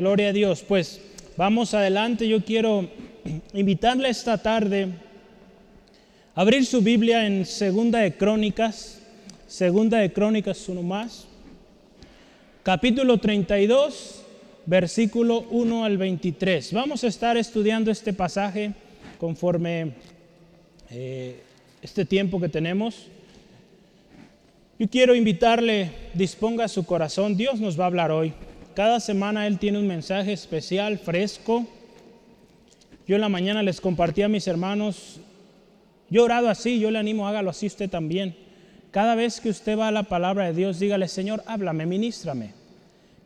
Gloria 0.00 0.30
a 0.30 0.32
Dios. 0.32 0.64
Pues 0.66 0.98
vamos 1.36 1.74
adelante. 1.74 2.26
Yo 2.26 2.42
quiero 2.42 2.88
invitarle 3.52 4.08
esta 4.08 4.38
tarde 4.38 4.88
a 6.34 6.40
abrir 6.40 6.64
su 6.64 6.80
Biblia 6.80 7.26
en 7.26 7.44
Segunda 7.44 7.98
de 7.98 8.16
Crónicas. 8.16 9.02
Segunda 9.46 9.98
de 9.98 10.10
Crónicas, 10.10 10.66
uno 10.70 10.82
más. 10.82 11.26
Capítulo 12.62 13.18
32, 13.18 14.24
versículo 14.64 15.40
1 15.50 15.84
al 15.84 15.98
23. 15.98 16.72
Vamos 16.72 17.04
a 17.04 17.08
estar 17.08 17.36
estudiando 17.36 17.90
este 17.90 18.14
pasaje 18.14 18.72
conforme 19.18 19.92
eh, 20.90 21.42
este 21.82 22.06
tiempo 22.06 22.40
que 22.40 22.48
tenemos. 22.48 23.08
Yo 24.78 24.88
quiero 24.88 25.14
invitarle, 25.14 25.90
disponga 26.14 26.68
su 26.68 26.86
corazón. 26.86 27.36
Dios 27.36 27.60
nos 27.60 27.78
va 27.78 27.84
a 27.84 27.88
hablar 27.88 28.10
hoy. 28.10 28.32
Cada 28.80 28.98
semana 28.98 29.46
Él 29.46 29.58
tiene 29.58 29.78
un 29.78 29.86
mensaje 29.86 30.32
especial, 30.32 30.98
fresco. 30.98 31.66
Yo 33.06 33.16
en 33.16 33.20
la 33.20 33.28
mañana 33.28 33.62
les 33.62 33.78
compartí 33.78 34.22
a 34.22 34.28
mis 34.30 34.48
hermanos, 34.48 35.20
yo 36.08 36.22
he 36.22 36.24
orado 36.24 36.48
así, 36.48 36.80
yo 36.80 36.90
le 36.90 36.98
animo, 36.98 37.28
hágalo 37.28 37.50
así 37.50 37.66
usted 37.66 37.90
también. 37.90 38.34
Cada 38.90 39.14
vez 39.16 39.38
que 39.38 39.50
usted 39.50 39.78
va 39.78 39.88
a 39.88 39.92
la 39.92 40.04
palabra 40.04 40.46
de 40.46 40.54
Dios, 40.54 40.78
dígale, 40.78 41.08
Señor, 41.08 41.42
háblame, 41.46 41.84
ministrame. 41.84 42.54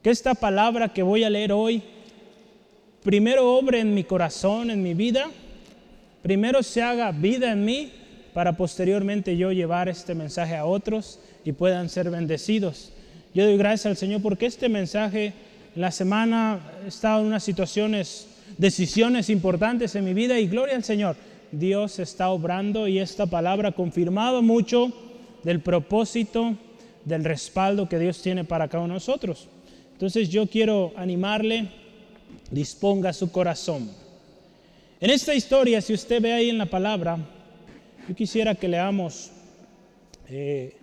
Que 0.02 0.10
esta 0.10 0.34
palabra 0.34 0.92
que 0.92 1.04
voy 1.04 1.22
a 1.22 1.30
leer 1.30 1.52
hoy, 1.52 1.84
primero 3.04 3.56
obre 3.56 3.78
en 3.78 3.94
mi 3.94 4.02
corazón, 4.02 4.72
en 4.72 4.82
mi 4.82 4.94
vida, 4.94 5.30
primero 6.20 6.64
se 6.64 6.82
haga 6.82 7.12
vida 7.12 7.52
en 7.52 7.64
mí, 7.64 7.92
para 8.32 8.56
posteriormente 8.56 9.36
yo 9.36 9.52
llevar 9.52 9.88
este 9.88 10.16
mensaje 10.16 10.56
a 10.56 10.64
otros 10.64 11.20
y 11.44 11.52
puedan 11.52 11.88
ser 11.88 12.10
bendecidos. 12.10 12.92
Yo 13.34 13.44
doy 13.44 13.56
gracias 13.56 13.86
al 13.86 13.96
Señor 13.96 14.22
porque 14.22 14.46
este 14.46 14.68
mensaje, 14.68 15.32
la 15.74 15.90
semana 15.90 16.60
he 16.84 16.88
estado 16.88 17.20
en 17.20 17.26
unas 17.26 17.42
situaciones, 17.42 18.28
decisiones 18.58 19.28
importantes 19.28 19.96
en 19.96 20.04
mi 20.04 20.14
vida 20.14 20.38
y 20.38 20.46
gloria 20.46 20.76
al 20.76 20.84
Señor. 20.84 21.16
Dios 21.50 21.98
está 21.98 22.28
obrando 22.28 22.86
y 22.86 23.00
esta 23.00 23.26
palabra 23.26 23.70
ha 23.70 23.72
confirmado 23.72 24.40
mucho 24.40 24.92
del 25.42 25.58
propósito, 25.58 26.56
del 27.04 27.24
respaldo 27.24 27.88
que 27.88 27.98
Dios 27.98 28.22
tiene 28.22 28.44
para 28.44 28.68
cada 28.68 28.84
uno 28.84 28.94
de 28.94 28.98
nosotros. 28.98 29.48
Entonces 29.90 30.28
yo 30.28 30.46
quiero 30.46 30.92
animarle, 30.96 31.68
disponga 32.52 33.12
su 33.12 33.32
corazón. 33.32 33.90
En 35.00 35.10
esta 35.10 35.34
historia, 35.34 35.80
si 35.80 35.92
usted 35.92 36.22
ve 36.22 36.32
ahí 36.32 36.50
en 36.50 36.58
la 36.58 36.66
palabra, 36.66 37.18
yo 38.08 38.14
quisiera 38.14 38.54
que 38.54 38.68
leamos 38.68 39.32
eh, 40.28 40.76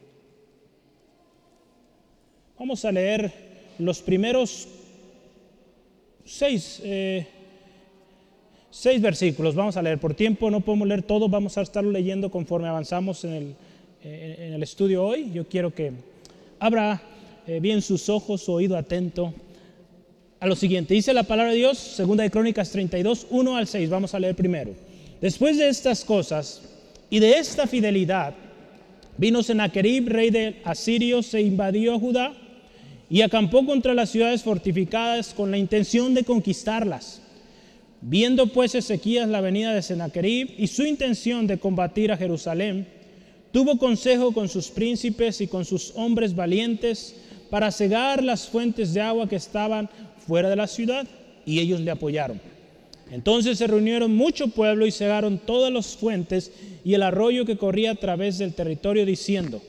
Vamos 2.62 2.86
a 2.86 2.92
leer 2.92 3.34
los 3.80 4.04
primeros 4.04 4.68
seis, 6.24 6.80
eh, 6.84 7.26
seis, 8.70 9.02
versículos. 9.02 9.56
Vamos 9.56 9.78
a 9.78 9.82
leer. 9.82 9.98
Por 9.98 10.14
tiempo 10.14 10.52
no 10.52 10.62
podemos 10.62 10.88
leer 10.88 11.02
todo, 11.02 11.28
vamos 11.28 11.58
a 11.58 11.64
estarlo 11.64 11.90
leyendo 11.90 12.30
conforme 12.30 12.68
avanzamos 12.68 13.24
en 13.24 13.34
el, 13.34 13.56
en 14.04 14.54
el 14.54 14.62
estudio 14.62 15.04
hoy. 15.04 15.32
Yo 15.34 15.48
quiero 15.48 15.74
que 15.74 15.92
abra 16.60 17.02
eh, 17.48 17.60
bien 17.60 17.82
sus 17.82 18.10
ojos, 18.10 18.44
su 18.44 18.52
oído 18.54 18.78
atento 18.78 19.34
a 20.40 20.46
lo 20.46 20.56
siguiente. 20.56 20.94
Dice 20.94 21.16
la 21.16 21.24
palabra 21.24 21.54
de 21.54 21.58
Dios, 21.58 21.80
segunda 21.80 22.24
de 22.24 22.30
Crónicas 22.30 22.70
32, 22.70 23.26
1 23.32 23.58
al 23.58 23.66
6. 23.66 23.90
Vamos 23.90 24.14
a 24.14 24.20
leer 24.20 24.36
primero. 24.36 24.76
Después 25.20 25.58
de 25.58 25.68
estas 25.68 26.06
cosas 26.06 26.62
y 27.10 27.18
de 27.18 27.40
esta 27.40 27.66
fidelidad, 27.66 28.36
vino 29.18 29.42
Sennacherib, 29.42 30.10
rey 30.10 30.30
de 30.30 30.62
Asirio, 30.64 31.24
se 31.24 31.42
invadió 31.42 31.98
Judá 32.00 32.36
y 33.12 33.24
acampó 33.24 33.66
contra 33.66 33.94
las 33.94 34.10
ciudades 34.10 34.42
fortificadas 34.42 35.34
con 35.34 35.52
la 35.52 35.58
intención 35.58 36.14
de 36.14 36.24
conquistarlas. 36.24 37.22
Viendo 38.00 38.48
pues 38.48 38.74
Ezequías 38.74 39.28
la 39.28 39.42
venida 39.42 39.74
de 39.74 39.82
Sennacherib 39.82 40.54
y 40.58 40.68
su 40.68 40.86
intención 40.86 41.46
de 41.46 41.60
combatir 41.60 42.14
a 42.14 42.18
Jerusalén, 42.18 42.88
tuvo 43.52 43.78
consejo 43.78 44.32
con 44.32 44.48
sus 44.48 44.70
príncipes 44.70 45.42
y 45.42 45.48
con 45.48 45.66
sus 45.66 45.92
hombres 45.96 46.34
valientes 46.34 47.14
para 47.50 47.70
cegar 47.70 48.24
las 48.24 48.48
fuentes 48.48 48.94
de 48.94 49.02
agua 49.02 49.28
que 49.28 49.36
estaban 49.36 49.90
fuera 50.26 50.50
de 50.50 50.56
la 50.56 50.68
ciudad, 50.68 51.06
y 51.46 51.60
ellos 51.60 51.82
le 51.82 51.92
apoyaron. 51.92 52.40
Entonces 53.12 53.58
se 53.58 53.68
reunieron 53.68 54.16
mucho 54.16 54.48
pueblo 54.48 54.86
y 54.86 54.92
cegaron 54.92 55.38
todas 55.38 55.74
las 55.74 55.98
fuentes 55.98 56.54
y 56.86 56.94
el 56.94 57.04
arroyo 57.04 57.44
que 57.44 57.58
corría 57.58 57.92
a 57.92 57.96
través 57.96 58.38
del 58.38 58.54
territorio, 58.54 59.06
diciendo, 59.06 59.62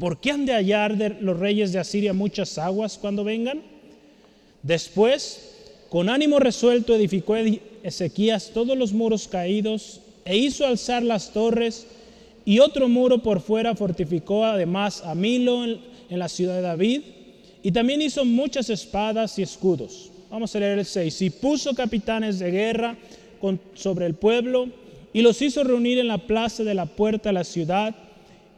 ¿Por 0.00 0.18
qué 0.18 0.30
han 0.30 0.46
de 0.46 0.54
hallar 0.54 0.96
los 1.20 1.38
reyes 1.38 1.72
de 1.72 1.78
Asiria 1.78 2.14
muchas 2.14 2.56
aguas 2.56 2.96
cuando 2.96 3.22
vengan? 3.22 3.60
Después, 4.62 5.54
con 5.90 6.08
ánimo 6.08 6.38
resuelto, 6.38 6.94
edificó 6.94 7.36
Ezequías 7.36 8.50
todos 8.54 8.78
los 8.78 8.94
muros 8.94 9.28
caídos 9.28 10.00
e 10.24 10.38
hizo 10.38 10.66
alzar 10.66 11.02
las 11.02 11.34
torres 11.34 11.86
y 12.46 12.60
otro 12.60 12.88
muro 12.88 13.22
por 13.22 13.42
fuera 13.42 13.74
fortificó 13.74 14.46
además 14.46 15.02
a 15.04 15.14
Milo 15.14 15.64
en, 15.64 15.78
la 16.08 16.30
ciudad 16.30 16.56
de 16.56 16.62
David 16.62 17.02
y 17.62 17.70
también 17.70 18.00
hizo 18.00 18.24
muchas 18.24 18.70
espadas 18.70 19.38
y 19.38 19.42
escudos. 19.42 20.10
Vamos 20.30 20.56
a 20.56 20.60
leer 20.60 20.78
el 20.78 20.86
6. 20.86 21.20
Y 21.20 21.30
puso 21.30 21.74
capitanes 21.74 22.38
de 22.38 22.50
guerra 22.50 22.96
sobre 23.74 24.06
el 24.06 24.14
pueblo 24.14 24.70
y 25.12 25.20
los 25.20 25.42
hizo 25.42 25.62
reunir 25.62 25.98
en 25.98 26.08
la 26.08 26.18
plaza 26.18 26.64
de 26.64 26.72
la 26.72 26.86
puerta 26.86 27.28
de 27.28 27.34
la 27.34 27.44
ciudad 27.44 27.94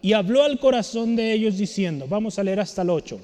y 0.02 0.12
habló 0.14 0.42
al 0.42 0.58
corazón 0.58 1.14
de 1.14 1.32
ellos 1.32 1.56
diciendo, 1.56 2.06
vamos 2.08 2.38
a 2.38 2.42
leer 2.42 2.58
hasta 2.58 2.82
el 2.82 2.90
8, 2.90 3.20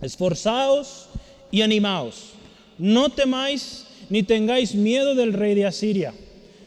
esforzaos 0.00 1.08
y 1.50 1.60
animaos, 1.60 2.30
no 2.78 3.10
temáis 3.10 3.86
ni 4.08 4.22
tengáis 4.22 4.74
miedo 4.74 5.14
del 5.14 5.34
rey 5.34 5.54
de 5.54 5.66
Asiria, 5.66 6.14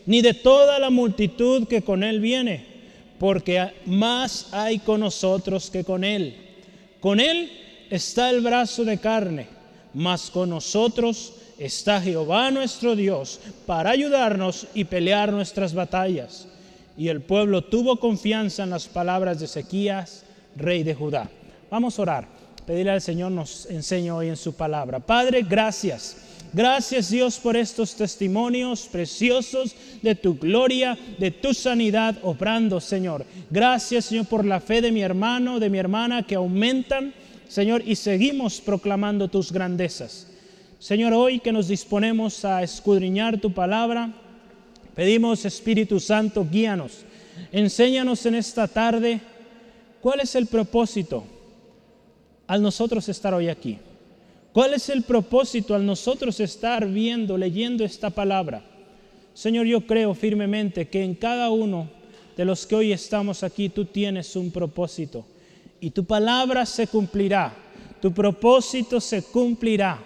ni 0.06 0.22
de 0.22 0.36
toda 0.36 0.78
la 0.78 0.92
multitud 0.92 1.68
que 1.68 1.82
con 1.82 2.04
él 2.04 2.20
viene, 2.20 2.66
porque 3.18 3.72
más 3.86 4.48
hay 4.52 4.80
con 4.80 5.00
nosotros 5.02 5.70
que 5.70 5.84
con 5.84 6.04
él. 6.04 6.36
Con 7.00 7.20
él 7.20 7.52
está 7.90 8.30
el 8.30 8.42
brazo 8.42 8.86
de 8.86 8.98
carne, 8.98 9.48
mas 9.94 10.30
con 10.30 10.50
nosotros 10.50 11.34
está 11.58 12.02
Jehová 12.02 12.52
nuestro 12.52 12.96
Dios 12.96 13.40
para 13.66 13.92
ayudarnos 13.92 14.68
y 14.74 14.84
pelear 14.86 15.32
nuestras 15.32 15.74
batallas 15.74 16.49
y 17.00 17.08
el 17.08 17.22
pueblo 17.22 17.64
tuvo 17.64 17.98
confianza 17.98 18.64
en 18.64 18.72
las 18.72 18.90
palabras 18.90 19.40
de 19.40 19.46
Ezequías, 19.46 20.26
rey 20.58 20.84
de 20.84 20.94
Judá. 20.94 21.30
Vamos 21.72 21.98
a 21.98 22.02
orar, 22.02 22.28
pedirle 22.68 22.92
al 22.92 23.02
Señor 23.02 23.32
nos 23.32 23.68
enseñe 23.68 24.12
hoy 24.12 24.28
en 24.28 24.36
su 24.36 24.54
palabra. 24.54 25.00
Padre, 25.00 25.44
gracias. 25.44 26.18
Gracias 26.52 27.10
Dios 27.10 27.40
por 27.40 27.56
estos 27.56 27.96
testimonios 27.96 28.90
preciosos 28.92 29.76
de 30.02 30.14
tu 30.14 30.38
gloria, 30.38 30.98
de 31.18 31.32
tu 31.32 31.54
sanidad 31.54 32.18
obrando, 32.22 32.82
Señor. 32.82 33.26
Gracias, 33.50 34.06
Señor, 34.06 34.26
por 34.26 34.44
la 34.44 34.60
fe 34.60 34.82
de 34.82 34.92
mi 34.92 35.02
hermano, 35.02 35.58
de 35.62 35.70
mi 35.70 35.78
hermana 35.78 36.24
que 36.24 36.36
aumentan, 36.36 37.14
Señor, 37.48 37.82
y 37.86 37.96
seguimos 37.96 38.60
proclamando 38.60 39.30
tus 39.30 39.54
grandezas. 39.54 40.28
Señor, 40.80 41.14
hoy 41.14 41.40
que 41.40 41.54
nos 41.54 41.70
disponemos 41.70 42.44
a 42.44 42.62
escudriñar 42.62 43.40
tu 43.40 43.54
palabra, 43.54 44.12
Pedimos, 44.96 45.46
Espíritu 45.46 46.00
Santo, 46.00 46.48
guíanos. 46.50 47.06
Enséñanos 47.52 48.26
en 48.26 48.36
esta 48.36 48.68
tarde 48.68 49.22
cuál 50.02 50.20
es 50.20 50.36
el 50.36 50.48
propósito 50.48 51.24
al 52.48 52.62
nosotros 52.62 53.08
estar 53.10 53.34
hoy 53.34 53.48
aquí. 53.48 53.78
¿Cuál 54.52 54.74
es 54.74 54.90
el 54.90 55.04
propósito 55.04 55.76
al 55.76 55.86
nosotros 55.86 56.40
estar 56.40 56.88
viendo, 56.88 57.38
leyendo 57.38 57.86
esta 57.86 58.10
palabra? 58.10 58.64
Señor, 59.34 59.68
yo 59.68 59.86
creo 59.86 60.14
firmemente 60.14 60.88
que 60.88 61.04
en 61.04 61.16
cada 61.16 61.52
uno 61.52 61.90
de 62.36 62.46
los 62.46 62.66
que 62.66 62.76
hoy 62.76 62.92
estamos 62.92 63.44
aquí 63.44 63.70
tú 63.70 63.86
tienes 63.86 64.36
un 64.36 64.52
propósito 64.52 65.26
y 65.80 65.92
tu 65.92 66.04
palabra 66.04 66.66
se 66.66 66.88
cumplirá, 66.88 67.54
tu 68.02 68.12
propósito 68.12 69.00
se 69.00 69.24
cumplirá. 69.24 70.00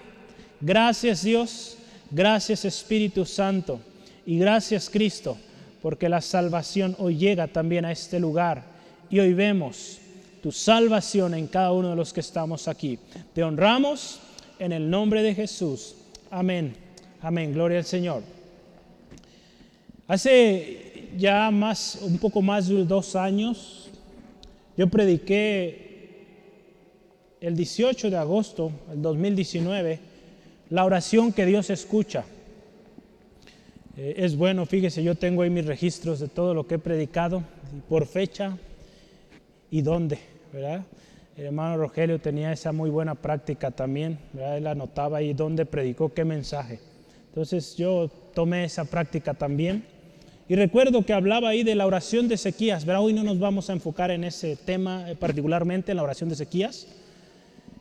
Gracias 0.59 1.23
Dios, 1.23 1.77
gracias 2.11 2.65
Espíritu 2.65 3.25
Santo. 3.25 3.79
Y 4.25 4.37
gracias 4.37 4.89
Cristo, 4.89 5.37
porque 5.81 6.09
la 6.09 6.21
salvación 6.21 6.95
hoy 6.99 7.17
llega 7.17 7.47
también 7.47 7.85
a 7.85 7.91
este 7.91 8.19
lugar. 8.19 8.63
Y 9.09 9.19
hoy 9.19 9.33
vemos 9.33 9.99
tu 10.41 10.51
salvación 10.51 11.33
en 11.33 11.47
cada 11.47 11.71
uno 11.71 11.89
de 11.89 11.95
los 11.95 12.13
que 12.13 12.19
estamos 12.19 12.67
aquí. 12.67 12.99
Te 13.33 13.43
honramos 13.43 14.19
en 14.59 14.71
el 14.71 14.89
nombre 14.89 15.21
de 15.23 15.35
Jesús. 15.35 15.95
Amén. 16.31 16.75
Amén. 17.21 17.53
Gloria 17.53 17.79
al 17.79 17.85
Señor. 17.85 18.23
Hace 20.07 21.09
ya 21.17 21.49
más, 21.51 21.99
un 22.01 22.17
poco 22.17 22.41
más 22.41 22.67
de 22.67 22.83
dos 22.85 23.15
años, 23.15 23.89
yo 24.75 24.87
prediqué 24.89 26.25
el 27.39 27.55
18 27.55 28.09
de 28.09 28.17
agosto 28.17 28.71
del 28.89 29.01
2019 29.01 30.13
la 30.69 30.85
oración 30.85 31.31
que 31.31 31.45
Dios 31.45 31.69
escucha. 31.69 32.25
Eh, 33.95 34.15
es 34.17 34.35
bueno, 34.35 34.65
fíjese, 34.65 35.03
yo 35.03 35.15
tengo 35.15 35.43
ahí 35.43 35.49
mis 35.49 35.65
registros 35.65 36.19
de 36.19 36.27
todo 36.27 36.53
lo 36.53 36.65
que 36.65 36.75
he 36.75 36.79
predicado, 36.79 37.43
por 37.87 38.07
fecha 38.07 38.57
y 39.69 39.81
dónde, 39.81 40.17
¿verdad? 40.51 40.83
El 41.37 41.45
hermano 41.45 41.77
Rogelio 41.77 42.19
tenía 42.19 42.51
esa 42.51 42.71
muy 42.71 42.89
buena 42.89 43.15
práctica 43.15 43.71
también, 43.71 44.19
él 44.39 44.67
anotaba 44.67 45.17
ahí 45.17 45.33
dónde 45.33 45.65
predicó 45.65 46.13
qué 46.13 46.25
mensaje. 46.25 46.79
Entonces 47.29 47.75
yo 47.75 48.11
tomé 48.35 48.65
esa 48.65 48.85
práctica 48.85 49.33
también. 49.33 49.85
Y 50.47 50.55
recuerdo 50.55 51.03
que 51.03 51.13
hablaba 51.13 51.49
ahí 51.49 51.63
de 51.63 51.73
la 51.73 51.87
oración 51.87 52.27
de 52.27 52.35
Ezequías. 52.35 52.85
¿verdad? 52.85 53.01
Hoy 53.01 53.13
no 53.13 53.23
nos 53.23 53.39
vamos 53.39 53.69
a 53.69 53.73
enfocar 53.73 54.11
en 54.11 54.23
ese 54.23 54.55
tema, 54.55 55.09
eh, 55.09 55.15
particularmente 55.15 55.91
en 55.91 55.97
la 55.97 56.03
oración 56.03 56.29
de 56.29 56.35
Ezequías. 56.35 56.87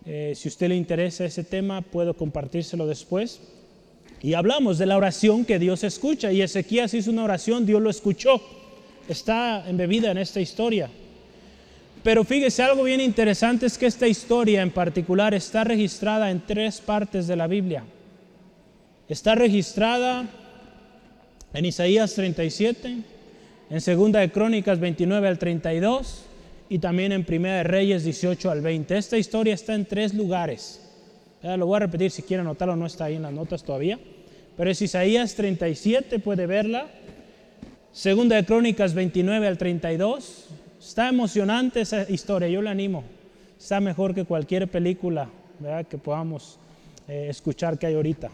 Eh, 0.06 0.32
si 0.35 0.49
a 0.49 0.50
usted 0.50 0.69
le 0.69 0.76
interesa 0.76 1.26
ese 1.26 1.44
tema, 1.44 1.82
puedo 1.82 2.14
compartírselo 2.14 2.87
después. 2.87 3.41
Y 4.22 4.34
hablamos 4.34 4.78
de 4.78 4.86
la 4.86 4.96
oración 4.96 5.44
que 5.44 5.58
Dios 5.58 5.82
escucha. 5.82 6.30
Y 6.30 6.42
Ezequías 6.42 6.94
hizo 6.94 7.10
una 7.10 7.24
oración, 7.24 7.66
Dios 7.66 7.82
lo 7.82 7.90
escuchó. 7.90 8.40
Está 9.08 9.69
embebida 9.69 10.12
en 10.12 10.19
esta 10.19 10.40
historia. 10.40 10.88
Pero 12.04 12.24
fíjese, 12.24 12.62
algo 12.62 12.84
bien 12.84 13.00
interesante 13.00 13.66
es 13.66 13.76
que 13.76 13.86
esta 13.86 14.06
historia 14.06 14.62
en 14.62 14.70
particular 14.70 15.34
está 15.34 15.64
registrada 15.64 16.30
en 16.30 16.40
tres 16.40 16.80
partes 16.80 17.26
de 17.26 17.36
la 17.36 17.48
Biblia. 17.48 17.84
Está 19.08 19.34
registrada 19.34 20.28
en 21.52 21.64
Isaías 21.64 22.14
37, 22.14 22.96
en 23.70 23.80
Segunda 23.80 24.20
de 24.20 24.30
Crónicas 24.30 24.78
29 24.78 25.28
al 25.28 25.38
32 25.38 26.25
y 26.68 26.78
también 26.78 27.12
en 27.12 27.25
Primera 27.25 27.56
de 27.56 27.64
Reyes 27.64 28.04
18 28.04 28.50
al 28.50 28.60
20. 28.60 28.96
Esta 28.96 29.18
historia 29.18 29.54
está 29.54 29.75
en 29.75 29.84
tres 29.84 30.14
lugares. 30.14 30.81
Lo 31.42 31.66
voy 31.66 31.76
a 31.76 31.80
repetir 31.80 32.10
si 32.10 32.22
quiere 32.22 32.40
anotarlo, 32.40 32.76
no 32.76 32.86
está 32.86 33.06
ahí 33.06 33.16
en 33.16 33.22
las 33.22 33.32
notas 33.32 33.62
todavía. 33.62 33.98
Pero 34.56 34.70
es 34.70 34.80
Isaías 34.82 35.34
37, 35.34 36.18
puede 36.18 36.46
verla. 36.46 36.86
Segunda 37.92 38.36
de 38.36 38.44
Crónicas 38.44 38.94
29 38.94 39.46
al 39.46 39.58
32. 39.58 40.48
Está 40.80 41.08
emocionante 41.08 41.80
esa 41.80 42.10
historia, 42.10 42.48
yo 42.48 42.62
le 42.62 42.70
animo. 42.70 43.04
Está 43.58 43.80
mejor 43.80 44.14
que 44.14 44.24
cualquier 44.24 44.68
película 44.68 45.28
que 45.88 45.98
podamos 45.98 46.58
eh, 47.08 47.26
escuchar 47.28 47.78
que 47.78 47.86
hay 47.86 47.94
ahorita. 47.94 48.30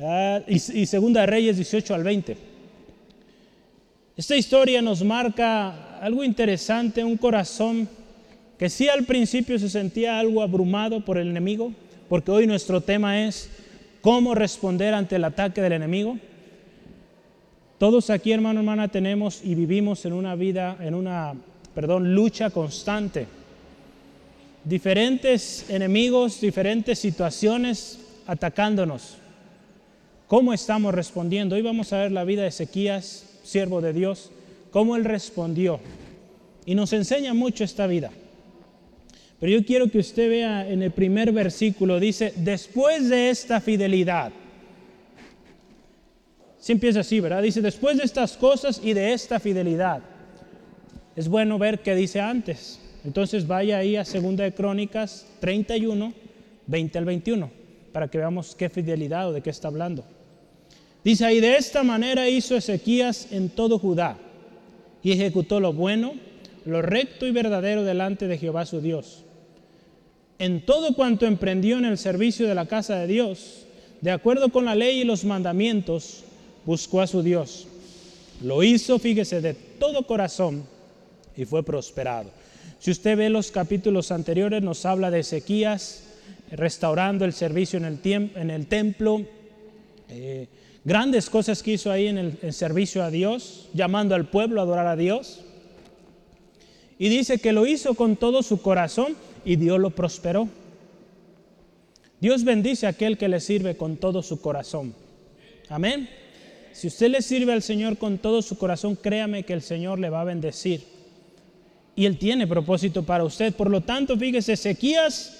Ah, 0.00 0.40
y, 0.46 0.58
Segunda 0.58 1.22
de 1.22 1.26
Reyes 1.26 1.56
18 1.56 1.94
al 1.94 2.02
20. 2.02 2.36
Esta 4.16 4.36
historia 4.36 4.82
nos 4.82 5.04
marca 5.04 5.98
algo 5.98 6.24
interesante, 6.24 7.04
un 7.04 7.16
corazón 7.16 7.88
que 8.58 8.68
sí 8.68 8.88
al 8.88 9.04
principio 9.04 9.58
se 9.58 9.68
sentía 9.68 10.18
algo 10.18 10.42
abrumado 10.42 11.04
por 11.04 11.18
el 11.18 11.28
enemigo, 11.28 11.72
porque 12.08 12.30
hoy 12.30 12.46
nuestro 12.46 12.80
tema 12.80 13.26
es 13.26 13.50
cómo 14.00 14.34
responder 14.34 14.94
ante 14.94 15.16
el 15.16 15.24
ataque 15.24 15.60
del 15.60 15.72
enemigo. 15.72 16.18
Todos 17.78 18.10
aquí, 18.10 18.32
hermano, 18.32 18.60
hermana, 18.60 18.88
tenemos 18.88 19.40
y 19.44 19.54
vivimos 19.54 20.04
en 20.06 20.12
una 20.12 20.34
vida, 20.34 20.76
en 20.80 20.94
una, 20.94 21.34
perdón, 21.74 22.14
lucha 22.14 22.50
constante. 22.50 23.26
Diferentes 24.64 25.68
enemigos, 25.68 26.40
diferentes 26.40 26.98
situaciones 26.98 28.00
atacándonos. 28.26 29.18
¿Cómo 30.26 30.52
estamos 30.52 30.94
respondiendo? 30.94 31.54
Hoy 31.54 31.62
vamos 31.62 31.92
a 31.92 31.98
ver 31.98 32.12
la 32.12 32.24
vida 32.24 32.42
de 32.42 32.48
Ezequías, 32.48 33.26
siervo 33.44 33.80
de 33.80 33.92
Dios, 33.92 34.30
cómo 34.70 34.96
él 34.96 35.04
respondió. 35.04 35.78
Y 36.64 36.74
nos 36.74 36.92
enseña 36.92 37.32
mucho 37.34 37.62
esta 37.62 37.86
vida. 37.86 38.10
Pero 39.38 39.52
yo 39.52 39.64
quiero 39.64 39.88
que 39.88 39.98
usted 39.98 40.30
vea 40.30 40.68
en 40.68 40.82
el 40.82 40.90
primer 40.92 41.30
versículo, 41.32 42.00
dice, 42.00 42.32
después 42.36 43.08
de 43.08 43.30
esta 43.30 43.60
fidelidad. 43.60 44.32
Si 46.58 46.72
empieza 46.72 47.00
así, 47.00 47.20
¿verdad? 47.20 47.42
Dice, 47.42 47.60
después 47.60 47.98
de 47.98 48.04
estas 48.04 48.36
cosas 48.36 48.80
y 48.82 48.94
de 48.94 49.12
esta 49.12 49.38
fidelidad. 49.38 50.02
Es 51.14 51.28
bueno 51.28 51.58
ver 51.58 51.80
qué 51.80 51.94
dice 51.94 52.20
antes. 52.20 52.80
Entonces 53.04 53.46
vaya 53.46 53.78
ahí 53.78 53.96
a 53.96 54.04
2 54.04 54.36
de 54.36 54.52
Crónicas 54.52 55.26
31, 55.40 56.12
20 56.66 56.98
al 56.98 57.04
21, 57.04 57.50
para 57.92 58.08
que 58.08 58.18
veamos 58.18 58.54
qué 58.54 58.68
fidelidad 58.68 59.28
o 59.28 59.32
de 59.32 59.42
qué 59.42 59.50
está 59.50 59.68
hablando. 59.68 60.04
Dice 61.04 61.24
ahí, 61.24 61.40
de 61.40 61.56
esta 61.56 61.84
manera 61.84 62.28
hizo 62.28 62.56
Ezequías 62.56 63.30
en 63.30 63.50
todo 63.50 63.78
Judá 63.78 64.18
y 65.04 65.12
ejecutó 65.12 65.60
lo 65.60 65.72
bueno, 65.72 66.14
lo 66.64 66.82
recto 66.82 67.26
y 67.26 67.30
verdadero 67.30 67.84
delante 67.84 68.26
de 68.26 68.38
Jehová 68.38 68.66
su 68.66 68.80
Dios. 68.80 69.25
En 70.38 70.66
todo 70.66 70.94
cuanto 70.94 71.26
emprendió 71.26 71.78
en 71.78 71.86
el 71.86 71.96
servicio 71.96 72.46
de 72.46 72.54
la 72.54 72.66
casa 72.66 72.96
de 72.96 73.06
Dios, 73.06 73.64
de 74.02 74.10
acuerdo 74.10 74.50
con 74.50 74.66
la 74.66 74.74
ley 74.74 75.00
y 75.00 75.04
los 75.04 75.24
mandamientos, 75.24 76.24
buscó 76.66 77.00
a 77.00 77.06
su 77.06 77.22
Dios. 77.22 77.66
Lo 78.42 78.62
hizo, 78.62 78.98
fíjese, 78.98 79.40
de 79.40 79.54
todo 79.54 80.06
corazón 80.06 80.64
y 81.36 81.46
fue 81.46 81.62
prosperado. 81.62 82.30
Si 82.78 82.90
usted 82.90 83.16
ve 83.16 83.30
los 83.30 83.50
capítulos 83.50 84.12
anteriores, 84.12 84.62
nos 84.62 84.84
habla 84.84 85.10
de 85.10 85.20
Ezequías 85.20 86.02
restaurando 86.50 87.24
el 87.24 87.32
servicio 87.32 87.78
en 87.78 87.84
el, 88.50 88.66
templo, 88.66 89.22
eh, 90.10 90.46
grandes 90.84 91.30
cosas 91.30 91.62
que 91.62 91.72
hizo 91.72 91.90
ahí 91.90 92.08
en 92.08 92.38
el 92.40 92.52
servicio 92.52 93.02
a 93.02 93.10
Dios, 93.10 93.68
llamando 93.72 94.14
al 94.14 94.28
pueblo 94.28 94.60
a 94.60 94.64
adorar 94.64 94.86
a 94.86 94.96
Dios. 94.96 95.40
Y 96.98 97.08
dice 97.08 97.38
que 97.38 97.52
lo 97.52 97.66
hizo 97.66 97.94
con 97.94 98.16
todo 98.16 98.42
su 98.42 98.60
corazón 98.60 99.16
y 99.46 99.56
Dios 99.56 99.78
lo 99.78 99.90
prosperó. 99.90 100.48
Dios 102.20 102.44
bendice 102.44 102.86
a 102.86 102.90
aquel 102.90 103.16
que 103.16 103.28
le 103.28 103.40
sirve 103.40 103.76
con 103.76 103.96
todo 103.96 104.22
su 104.22 104.40
corazón. 104.40 104.92
Amén. 105.68 106.10
Si 106.72 106.88
usted 106.88 107.08
le 107.08 107.22
sirve 107.22 107.52
al 107.52 107.62
Señor 107.62 107.96
con 107.96 108.18
todo 108.18 108.42
su 108.42 108.58
corazón, 108.58 108.96
créame 108.96 109.44
que 109.44 109.52
el 109.52 109.62
Señor 109.62 110.00
le 110.00 110.10
va 110.10 110.22
a 110.22 110.24
bendecir. 110.24 110.82
Y 111.94 112.06
Él 112.06 112.18
tiene 112.18 112.46
propósito 112.46 113.04
para 113.04 113.24
usted. 113.24 113.54
Por 113.54 113.70
lo 113.70 113.80
tanto, 113.80 114.18
fíjese, 114.18 114.54
Ezequías, 114.54 115.38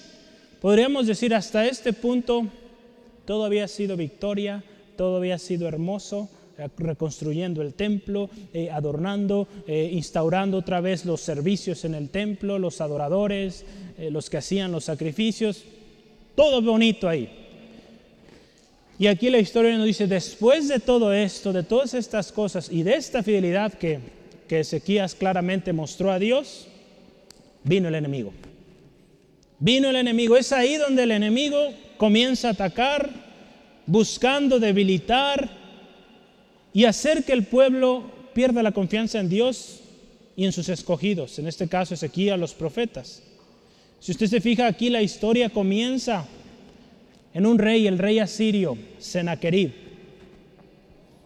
podríamos 0.61 1.07
decir 1.07 1.35
hasta 1.35 1.67
este 1.67 1.93
punto, 1.93 2.47
todo 3.25 3.45
había 3.45 3.67
sido 3.67 3.97
victoria, 3.97 4.63
todo 4.97 5.17
había 5.17 5.39
sido 5.39 5.67
hermoso, 5.67 6.31
reconstruyendo 6.79 7.63
el 7.63 7.75
templo, 7.75 8.31
eh, 8.53 8.71
adornando, 8.71 9.49
eh, 9.67 9.91
instaurando 9.93 10.59
otra 10.59 10.81
vez 10.81 11.05
los 11.05 11.21
servicios 11.21 11.85
en 11.85 11.95
el 11.95 12.11
templo, 12.11 12.59
los 12.59 12.81
adoradores, 12.81 13.65
los 14.11 14.29
que 14.29 14.37
hacían 14.37 14.73
los 14.73 14.85
sacrificios, 14.85 15.65
todo 16.35 16.61
bonito 16.61 17.09
ahí. 17.09 17.31
Y 18.99 19.07
aquí 19.09 19.29
la 19.29 19.39
historia 19.39 19.77
nos 19.77 19.87
dice, 19.87 20.07
después 20.07 20.69
de 20.69 20.81
todo 20.81 21.13
esto, 21.13 21.53
de 21.53 21.63
todas 21.63 21.95
estas 21.95 22.33
cosas 22.33 22.71
y 22.71 22.83
de 22.83 22.95
esta 22.95 23.23
fidelidad 23.23 23.75
que, 23.75 24.01
que 24.49 24.61
Ezequías 24.61 25.15
claramente 25.15 25.73
mostró 25.73 26.11
a 26.11 26.19
Dios, 26.19 26.67
vino 27.63 27.89
el 27.89 27.95
enemigo. 27.95 28.33
Vino 29.59 29.91
el 29.91 29.97
enemigo. 29.97 30.37
Es 30.37 30.53
ahí 30.53 30.77
donde 30.77 31.03
el 31.03 31.11
enemigo 31.11 31.59
comienza 31.97 32.49
a 32.49 32.53
atacar, 32.53 33.11
buscando 33.87 34.59
debilitar 34.59 35.66
y 36.77 36.85
hacer 36.85 37.25
que 37.25 37.33
el 37.33 37.45
pueblo 37.45 38.05
pierda 38.35 38.63
la 38.63 38.71
confianza 38.71 39.19
en 39.19 39.31
Dios 39.31 39.81
y 40.37 40.45
en 40.45 40.53
sus 40.53 40.69
escogidos, 40.69 41.39
en 41.39 41.47
este 41.47 41.69
caso 41.69 41.95
Ezequiel, 41.95 42.39
los 42.39 42.53
profetas. 42.53 43.23
Si 43.99 44.13
usted 44.13 44.27
se 44.27 44.43
fija 44.43 44.67
aquí, 44.67 44.91
la 44.91 45.01
historia 45.01 45.49
comienza 45.49 46.27
en 47.33 47.47
un 47.47 47.59
rey, 47.59 47.87
el 47.87 47.97
rey 47.97 48.19
asirio, 48.19 48.77
Sennacherib, 48.99 49.73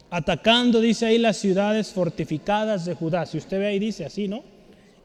atacando, 0.09 0.81
dice 0.81 1.07
ahí, 1.07 1.19
las 1.19 1.39
ciudades 1.39 1.89
fortificadas 1.89 2.85
de 2.85 2.95
Judá. 2.95 3.27
Si 3.27 3.37
usted 3.37 3.59
ve 3.59 3.67
ahí, 3.67 3.81
dice 3.81 4.05
así, 4.05 4.29
¿no? 4.29 4.45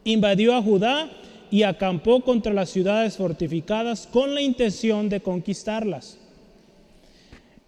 Invadió 0.04 0.54
a 0.54 0.62
Judá 0.62 1.10
y 1.50 1.64
acampó 1.64 2.20
contra 2.20 2.52
las 2.52 2.70
ciudades 2.70 3.16
fortificadas 3.16 4.06
con 4.06 4.32
la 4.32 4.42
intención 4.42 5.08
de 5.08 5.20
conquistarlas. 5.20 6.18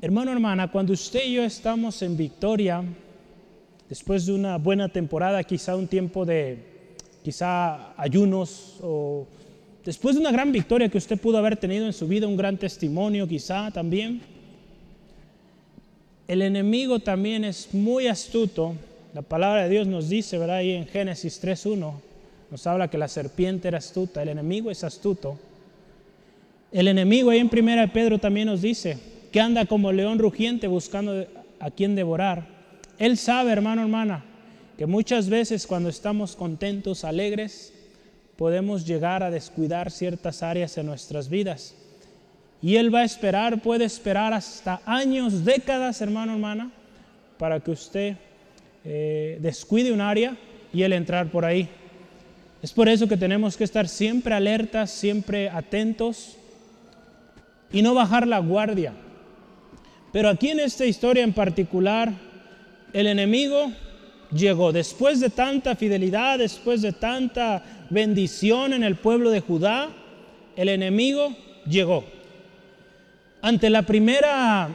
Hermano, 0.01 0.31
hermana, 0.31 0.71
cuando 0.71 0.93
usted 0.93 1.25
y 1.27 1.33
yo 1.33 1.43
estamos 1.43 2.03
en 2.03 2.17
victoria, 2.17 2.85
después 3.89 4.27
de 4.27 4.33
una 4.33 4.57
buena 4.57 4.89
temporada, 4.89 5.43
quizá 5.43 5.75
un 5.75 5.89
tiempo 5.89 6.25
de 6.25 6.57
quizá 7.25 8.01
ayunos 8.01 8.77
o 8.81 9.27
después 9.85 10.15
de 10.15 10.21
una 10.21 10.31
gran 10.31 10.53
victoria 10.53 10.89
que 10.89 10.99
usted 10.99 11.19
pudo 11.19 11.39
haber 11.39 11.57
tenido 11.57 11.85
en 11.85 11.93
su 11.93 12.07
vida, 12.07 12.29
un 12.29 12.37
gran 12.37 12.57
testimonio 12.57 13.27
quizá 13.27 13.73
también, 13.73 14.21
el 16.29 16.43
enemigo 16.43 17.01
también 17.01 17.45
es 17.45 17.75
muy 17.75 18.07
astuto. 18.07 18.77
La 19.15 19.23
palabra 19.23 19.65
de 19.65 19.69
Dios 19.69 19.89
nos 19.89 20.09
dice, 20.09 20.39
¿verdad? 20.39 20.59
Ahí 20.59 20.75
en 20.75 20.87
Génesis 20.87 21.43
3.1 21.43 21.93
nos 22.53 22.67
habla 22.69 22.89
que 22.89 22.99
la 22.99 23.09
serpiente 23.09 23.67
era 23.67 23.79
astuta, 23.79 24.23
el 24.23 24.29
enemigo 24.29 24.71
es 24.71 24.85
astuto. 24.85 25.37
El 26.71 26.87
enemigo 26.87 27.31
ahí 27.31 27.41
en 27.41 27.51
1 27.53 27.93
Pedro 27.93 28.21
también 28.21 28.47
nos 28.47 28.63
dice, 28.63 29.18
que 29.33 29.41
anda 29.41 29.67
como 29.67 29.93
león 29.93 30.19
rugiente 30.19 30.67
buscando 30.67 31.27
a 31.61 31.71
quien 31.71 31.95
devorar. 31.95 32.47
Él 32.99 33.17
sabe, 33.17 33.53
hermano, 33.53 33.83
hermana, 33.83 34.25
que 34.77 34.87
muchas 34.87 35.29
veces 35.29 35.67
cuando 35.67 35.89
estamos 35.89 36.37
contentos, 36.37 37.05
alegres, 37.05 37.73
podemos 38.37 38.87
llegar 38.87 39.23
a 39.23 39.31
descuidar 39.31 39.91
ciertas 39.91 40.43
áreas 40.43 40.79
en 40.79 40.87
nuestras 40.87 41.29
vidas. 41.29 41.75
Y 42.63 42.77
Él 42.77 42.93
va 42.93 43.01
a 43.01 43.05
esperar, 43.05 43.61
puede 43.63 43.85
esperar 43.85 44.33
hasta 44.33 44.81
años, 44.85 45.45
décadas, 45.45 46.01
hermano, 46.01 46.33
hermana, 46.33 46.71
para 47.39 47.61
que 47.61 47.71
usted 47.71 48.17
eh, 48.85 49.39
descuide 49.41 49.93
un 49.93 50.01
área 50.01 50.37
y 50.73 50.83
Él 50.83 50.93
entrar 50.93 51.31
por 51.31 51.45
ahí. 51.45 51.69
Es 52.63 52.73
por 52.73 52.89
eso 52.89 53.07
que 53.07 53.17
tenemos 53.17 53.57
que 53.57 53.65
estar 53.65 53.87
siempre 53.89 54.35
alertas, 54.35 54.91
siempre 54.91 55.49
atentos 55.49 56.37
y 57.73 57.83
no 57.83 57.95
bajar 57.95 58.27
la 58.27 58.39
guardia. 58.39 58.95
Pero 60.13 60.29
aquí 60.29 60.51
en 60.51 60.61
esta 60.61 60.87
historia 60.87 61.23
en 61.23 61.33
particular, 61.33 62.13
el 62.93 63.07
enemigo 63.07 63.71
llegó. 64.33 64.73
Después 64.73 65.21
de 65.21 65.31
tanta 65.31 65.77
fidelidad, 65.77 66.39
después 66.39 66.83
de 66.83 66.93
tanta 66.93 67.63
bendición 67.91 68.73
en 68.73 68.83
el 68.83 68.97
pueblo 68.97 69.31
de 69.31 69.41
Judá, 69.41 69.91
el 70.57 70.69
enemigo 70.69 71.37
llegó. 71.67 72.05
Ante 73.43 73.71
la 73.71 73.83
primera 73.83 74.69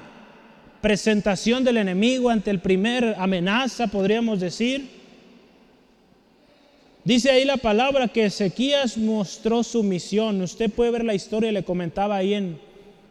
presentación 0.81 1.63
del 1.63 1.77
enemigo, 1.77 2.29
ante 2.29 2.51
el 2.51 2.59
primer 2.59 3.15
amenaza, 3.17 3.87
podríamos 3.87 4.39
decir, 4.39 4.87
dice 7.03 7.31
ahí 7.31 7.45
la 7.45 7.57
palabra 7.57 8.07
que 8.07 8.25
Ezequías 8.25 8.97
mostró 8.97 9.63
su 9.63 9.83
misión. 9.83 10.41
Usted 10.41 10.69
puede 10.69 10.91
ver 10.91 11.03
la 11.03 11.15
historia, 11.15 11.51
le 11.51 11.63
comentaba 11.63 12.17
ahí 12.17 12.33
en 12.33 12.59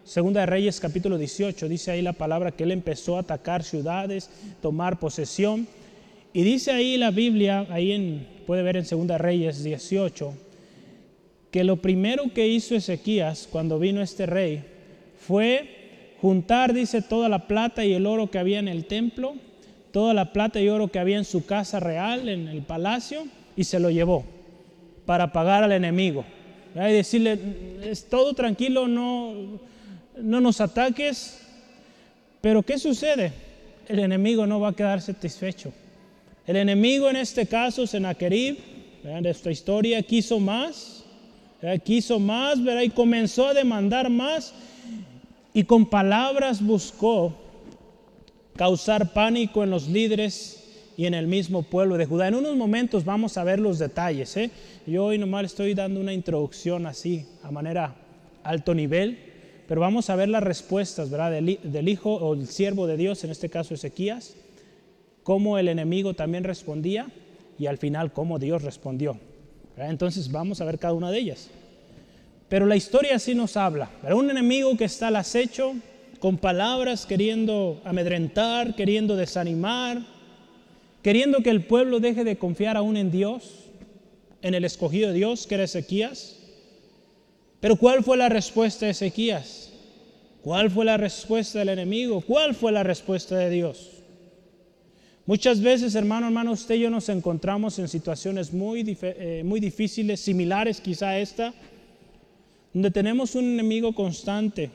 Segunda 0.04 0.40
de 0.40 0.46
Reyes 0.46 0.80
capítulo 0.80 1.16
18, 1.16 1.68
dice 1.68 1.92
ahí 1.92 2.02
la 2.02 2.12
palabra 2.12 2.50
que 2.50 2.64
él 2.64 2.72
empezó 2.72 3.16
a 3.16 3.20
atacar 3.20 3.62
ciudades, 3.62 4.30
tomar 4.60 4.98
posesión. 4.98 5.68
Y 6.32 6.42
dice 6.42 6.72
ahí 6.72 6.96
la 6.96 7.12
Biblia, 7.12 7.66
ahí 7.70 8.26
puede 8.46 8.62
ver 8.62 8.76
en 8.76 8.84
Segunda 8.84 9.16
Reyes 9.16 9.62
18, 9.62 10.34
que 11.52 11.62
lo 11.62 11.76
primero 11.76 12.24
que 12.34 12.48
hizo 12.48 12.74
Ezequías 12.74 13.48
cuando 13.50 13.78
vino 13.78 14.02
este 14.02 14.26
rey 14.26 14.64
fue 15.18 16.16
juntar, 16.20 16.72
dice, 16.72 17.00
toda 17.02 17.28
la 17.28 17.46
plata 17.46 17.84
y 17.84 17.92
el 17.92 18.06
oro 18.06 18.30
que 18.30 18.38
había 18.38 18.58
en 18.58 18.68
el 18.68 18.86
templo, 18.86 19.34
toda 19.92 20.14
la 20.14 20.32
plata 20.32 20.60
y 20.60 20.68
oro 20.68 20.88
que 20.88 20.98
había 20.98 21.18
en 21.18 21.24
su 21.24 21.46
casa 21.46 21.78
real, 21.78 22.28
en 22.28 22.48
el 22.48 22.62
palacio, 22.62 23.24
y 23.56 23.64
se 23.64 23.78
lo 23.78 23.90
llevó 23.90 24.24
para 25.06 25.32
pagar 25.32 25.62
al 25.62 25.72
enemigo. 25.72 26.24
Y 26.74 26.92
decirle, 26.92 27.38
es 27.84 28.08
todo 28.08 28.32
tranquilo, 28.32 28.88
no, 28.88 29.60
no 30.16 30.40
nos 30.40 30.60
ataques. 30.60 31.38
Pero 32.40 32.62
¿qué 32.62 32.78
sucede? 32.78 33.32
El 33.88 34.00
enemigo 34.00 34.46
no 34.46 34.60
va 34.60 34.68
a 34.68 34.72
quedar 34.72 35.00
satisfecho. 35.00 35.72
El 36.46 36.56
enemigo 36.56 37.08
en 37.08 37.16
este 37.16 37.46
caso, 37.46 37.86
Senaquerib, 37.86 38.58
de 39.02 39.30
esta 39.30 39.50
historia, 39.50 40.02
quiso 40.02 40.40
más, 40.40 41.04
quiso 41.84 42.18
más, 42.18 42.58
y 42.84 42.90
comenzó 42.90 43.48
a 43.48 43.54
demandar 43.54 44.10
más 44.10 44.54
y 45.54 45.64
con 45.64 45.86
palabras 45.86 46.64
buscó 46.64 47.34
causar 48.56 49.12
pánico 49.12 49.62
en 49.62 49.70
los 49.70 49.88
líderes 49.88 50.58
y 50.96 51.06
en 51.06 51.14
el 51.14 51.26
mismo 51.26 51.62
pueblo 51.62 51.96
de 51.96 52.06
Judá. 52.06 52.28
En 52.28 52.34
unos 52.34 52.56
momentos 52.56 53.04
vamos 53.04 53.36
a 53.36 53.44
ver 53.44 53.60
los 53.60 53.78
detalles. 53.78 54.36
¿eh? 54.36 54.50
Yo 54.86 55.06
hoy 55.06 55.18
nomás 55.18 55.46
estoy 55.46 55.74
dando 55.74 56.00
una 56.00 56.12
introducción 56.12 56.86
así, 56.86 57.26
a 57.42 57.50
manera 57.50 57.94
alto 58.42 58.74
nivel 58.74 59.31
pero 59.72 59.80
vamos 59.80 60.10
a 60.10 60.16
ver 60.16 60.28
las 60.28 60.42
respuestas 60.42 61.08
¿verdad? 61.08 61.30
Del, 61.30 61.88
hijo 61.88 62.12
o 62.16 62.34
el 62.34 62.46
siervo 62.46 62.86
de 62.86 62.98
Dios, 62.98 63.24
en 63.24 63.30
este 63.30 63.48
caso 63.48 63.72
Ezequías, 63.72 64.34
cómo 65.22 65.56
el 65.56 65.66
enemigo 65.66 66.12
también 66.12 66.44
respondía 66.44 67.06
y 67.58 67.64
al 67.64 67.78
final 67.78 68.12
cómo 68.12 68.38
Dios 68.38 68.60
respondió. 68.60 69.18
Entonces 69.78 70.30
vamos 70.30 70.60
a 70.60 70.66
ver 70.66 70.78
cada 70.78 70.92
una 70.92 71.10
de 71.10 71.20
ellas. 71.20 71.48
Pero 72.50 72.66
la 72.66 72.76
historia 72.76 73.18
sí 73.18 73.34
nos 73.34 73.56
habla. 73.56 73.88
Era 74.04 74.14
un 74.14 74.28
enemigo 74.28 74.76
que 74.76 74.84
está 74.84 75.08
al 75.08 75.16
acecho, 75.16 75.72
con 76.18 76.36
palabras 76.36 77.06
queriendo 77.06 77.80
amedrentar, 77.82 78.76
queriendo 78.76 79.16
desanimar, 79.16 80.02
queriendo 81.00 81.38
que 81.38 81.48
el 81.48 81.64
pueblo 81.64 81.98
deje 81.98 82.24
de 82.24 82.36
confiar 82.36 82.76
aún 82.76 82.98
en 82.98 83.10
Dios, 83.10 83.70
en 84.42 84.52
el 84.52 84.66
escogido 84.66 85.08
de 85.08 85.14
Dios, 85.14 85.46
que 85.46 85.54
era 85.54 85.64
Ezequías. 85.64 86.41
Pero 87.62 87.76
¿cuál 87.76 88.02
fue 88.02 88.16
la 88.16 88.28
respuesta 88.28 88.86
de 88.86 88.90
Ezequías? 88.90 89.70
¿Cuál 90.42 90.68
fue 90.68 90.84
la 90.84 90.96
respuesta 90.96 91.60
del 91.60 91.68
enemigo? 91.68 92.20
¿Cuál 92.20 92.56
fue 92.56 92.72
la 92.72 92.82
respuesta 92.82 93.38
de 93.38 93.50
Dios? 93.50 93.88
Muchas 95.26 95.60
veces, 95.60 95.94
hermano, 95.94 96.26
hermano, 96.26 96.50
usted 96.50 96.74
y 96.74 96.80
yo 96.80 96.90
nos 96.90 97.08
encontramos 97.08 97.78
en 97.78 97.86
situaciones 97.86 98.52
muy, 98.52 98.98
eh, 99.00 99.42
muy 99.44 99.60
difíciles, 99.60 100.18
similares 100.18 100.80
quizá 100.80 101.10
a 101.10 101.20
esta, 101.20 101.54
donde 102.74 102.90
tenemos 102.90 103.36
un 103.36 103.44
enemigo 103.44 103.94
constante. 103.94 104.68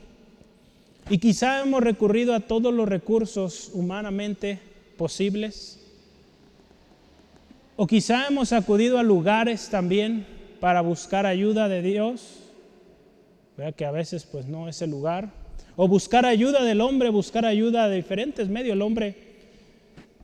Y 1.09 1.17
quizá 1.17 1.63
hemos 1.63 1.83
recurrido 1.83 2.33
a 2.33 2.39
todos 2.39 2.73
los 2.73 2.87
recursos 2.87 3.69
humanamente 3.73 4.59
posibles. 4.97 5.81
O 7.75 7.85
quizá 7.85 8.27
hemos 8.27 8.53
acudido 8.53 8.97
a 8.97 9.03
lugares 9.03 9.67
también 9.67 10.25
para 10.61 10.79
buscar 10.79 11.25
ayuda 11.25 11.67
de 11.67 11.81
Dios 11.81 12.46
que 13.75 13.85
a 13.85 13.91
veces 13.91 14.25
pues 14.25 14.45
no 14.45 14.69
es 14.69 14.81
el 14.81 14.91
lugar. 14.91 15.31
O 15.75 15.87
buscar 15.87 16.25
ayuda 16.25 16.63
del 16.63 16.81
hombre, 16.81 17.09
buscar 17.09 17.45
ayuda 17.45 17.87
de 17.89 17.97
diferentes 17.97 18.49
medios. 18.49 18.73
El 18.73 18.81
hombre 18.81 19.15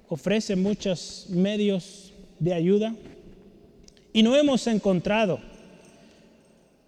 ofrece 0.07 0.55
muchos 0.55 1.27
medios 1.29 2.13
de 2.39 2.53
ayuda 2.53 2.95
y 4.11 4.23
no 4.23 4.35
hemos 4.35 4.67
encontrado. 4.67 5.39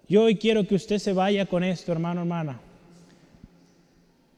Yo 0.08 0.24
hoy 0.24 0.36
quiero 0.36 0.68
que 0.68 0.75
usted 0.75 1.00
se 1.00 1.14
vaya 1.14 1.48
con 1.48 1.64
esto, 1.64 1.92
hermano, 1.92 2.22
hermana. 2.22 2.62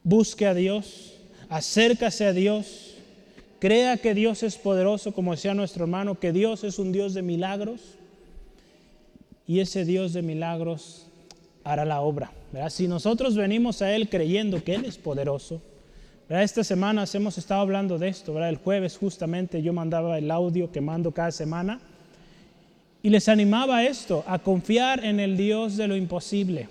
Busque 0.04 0.46
a 0.46 0.54
Dios, 0.54 1.16
acércase 1.50 2.26
a 2.26 2.32
Dios, 2.32 2.96
crea 3.60 3.98
que 3.98 4.14
Dios 4.14 4.44
es 4.44 4.56
poderoso, 4.56 5.14
como 5.14 5.32
decía 5.32 5.54
nuestro 5.54 5.84
hermano, 5.84 6.18
que 6.18 6.32
Dios 6.32 6.64
es 6.64 6.80
un 6.80 6.94
Dios 6.94 7.14
de 7.14 7.22
milagros. 7.22 7.82
Y 9.46 9.60
ese 9.60 9.84
Dios 9.84 10.14
de 10.14 10.22
milagros 10.22 11.07
hará 11.68 11.86
la 11.86 12.02
obra. 12.02 12.32
Si 12.70 12.88
nosotros 12.88 13.36
venimos 13.36 13.82
a 13.82 13.94
Él 13.94 14.10
creyendo 14.10 14.64
que 14.64 14.76
Él 14.76 14.86
es 14.86 14.98
poderoso, 14.98 15.62
¿verdad? 16.30 16.44
estas 16.44 16.66
semanas 16.66 17.14
hemos 17.14 17.38
estado 17.38 17.62
hablando 17.62 17.98
de 17.98 18.08
esto, 18.08 18.34
¿verdad? 18.34 18.50
el 18.50 18.58
jueves 18.58 18.98
justamente 18.98 19.62
yo 19.62 19.74
mandaba 19.74 20.18
el 20.18 20.32
audio 20.32 20.72
que 20.72 20.82
mando 20.82 21.12
cada 21.12 21.32
semana 21.32 21.80
y 23.04 23.10
les 23.10 23.28
animaba 23.30 23.78
a 23.78 23.84
esto, 23.86 24.24
a 24.28 24.40
confiar 24.40 25.04
en 25.06 25.20
el 25.20 25.38
Dios 25.38 25.78
de 25.78 25.88
lo 25.88 25.96
imposible. 25.96 26.70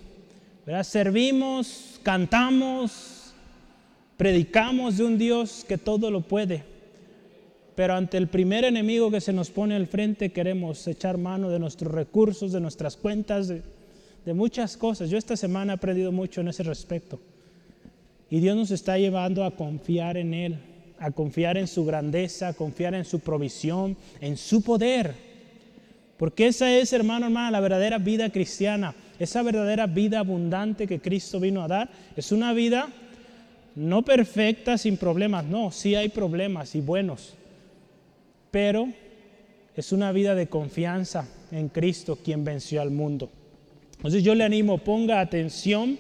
¿verdad? 0.64 0.82
Servimos, 0.82 2.00
cantamos, 2.02 3.32
predicamos 4.16 4.96
de 4.96 5.04
un 5.04 5.18
Dios 5.18 5.64
que 5.68 5.78
todo 5.78 6.10
lo 6.10 6.22
puede. 6.22 6.64
Pero 7.74 7.94
ante 7.94 8.16
el 8.16 8.28
primer 8.28 8.64
enemigo 8.64 9.10
que 9.10 9.20
se 9.20 9.34
nos 9.34 9.50
pone 9.50 9.76
al 9.76 9.86
frente 9.86 10.32
queremos 10.32 10.86
echar 10.88 11.18
mano 11.18 11.50
de 11.50 11.58
nuestros 11.58 11.92
recursos, 11.92 12.52
de 12.52 12.60
nuestras 12.60 12.96
cuentas, 12.96 13.48
de, 13.48 13.62
de 14.26 14.34
muchas 14.34 14.76
cosas. 14.76 15.08
Yo 15.08 15.16
esta 15.16 15.36
semana 15.36 15.72
he 15.72 15.76
aprendido 15.76 16.10
mucho 16.10 16.40
en 16.42 16.48
ese 16.48 16.64
respecto. 16.64 17.20
Y 18.28 18.40
Dios 18.40 18.56
nos 18.56 18.72
está 18.72 18.98
llevando 18.98 19.44
a 19.44 19.52
confiar 19.52 20.16
en 20.16 20.34
Él, 20.34 20.58
a 20.98 21.12
confiar 21.12 21.56
en 21.56 21.68
su 21.68 21.84
grandeza, 21.84 22.48
a 22.48 22.52
confiar 22.52 22.94
en 22.94 23.04
su 23.04 23.20
provisión, 23.20 23.96
en 24.20 24.36
su 24.36 24.62
poder. 24.62 25.14
Porque 26.16 26.48
esa 26.48 26.76
es, 26.76 26.92
hermano, 26.92 27.26
hermana, 27.26 27.52
la 27.52 27.60
verdadera 27.60 27.98
vida 27.98 28.30
cristiana. 28.30 28.96
Esa 29.20 29.42
verdadera 29.42 29.86
vida 29.86 30.18
abundante 30.18 30.88
que 30.88 31.00
Cristo 31.00 31.38
vino 31.38 31.62
a 31.62 31.68
dar. 31.68 31.90
Es 32.16 32.32
una 32.32 32.52
vida 32.52 32.88
no 33.76 34.02
perfecta, 34.02 34.76
sin 34.76 34.96
problemas. 34.96 35.44
No, 35.44 35.70
sí 35.70 35.94
hay 35.94 36.08
problemas 36.08 36.74
y 36.74 36.80
buenos. 36.80 37.34
Pero 38.50 38.88
es 39.76 39.92
una 39.92 40.10
vida 40.10 40.34
de 40.34 40.48
confianza 40.48 41.28
en 41.52 41.68
Cristo, 41.68 42.18
quien 42.24 42.42
venció 42.42 42.82
al 42.82 42.90
mundo. 42.90 43.30
Entonces 44.06 44.22
yo 44.22 44.36
le 44.36 44.44
animo, 44.44 44.78
ponga 44.78 45.18
atención 45.18 45.98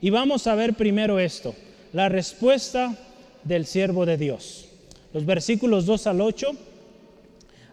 y 0.00 0.10
vamos 0.10 0.46
a 0.46 0.54
ver 0.54 0.74
primero 0.74 1.18
esto, 1.18 1.52
la 1.92 2.08
respuesta 2.08 2.96
del 3.42 3.66
siervo 3.66 4.06
de 4.06 4.16
Dios. 4.16 4.68
Los 5.12 5.26
versículos 5.26 5.84
2 5.84 6.06
al 6.06 6.20
8, 6.20 6.46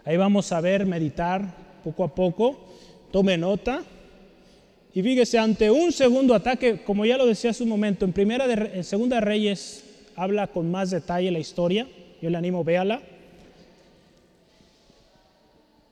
ahí 0.04 0.16
vamos 0.16 0.50
a 0.50 0.60
ver, 0.60 0.84
meditar 0.84 1.54
poco 1.84 2.02
a 2.02 2.12
poco, 2.12 2.58
tome 3.12 3.38
nota. 3.38 3.84
Y 4.94 5.00
fíjese, 5.00 5.38
ante 5.38 5.70
un 5.70 5.92
segundo 5.92 6.34
ataque, 6.34 6.82
como 6.82 7.04
ya 7.06 7.16
lo 7.16 7.24
decía 7.24 7.50
hace 7.50 7.62
un 7.62 7.68
momento, 7.68 8.04
en 8.04 8.12
primera 8.12 8.52
en 8.52 8.82
segunda 8.82 9.20
Reyes 9.20 9.84
habla 10.16 10.48
con 10.48 10.68
más 10.72 10.90
detalle 10.90 11.30
la 11.30 11.38
historia. 11.38 11.86
Yo 12.20 12.30
le 12.30 12.36
animo, 12.36 12.64
véala. 12.64 13.00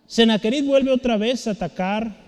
Senaquerit 0.09 0.67
vuelve 0.67 0.91
otra 0.91 1.17
vez 1.17 1.47
a 1.47 1.53
atacar 1.53 2.26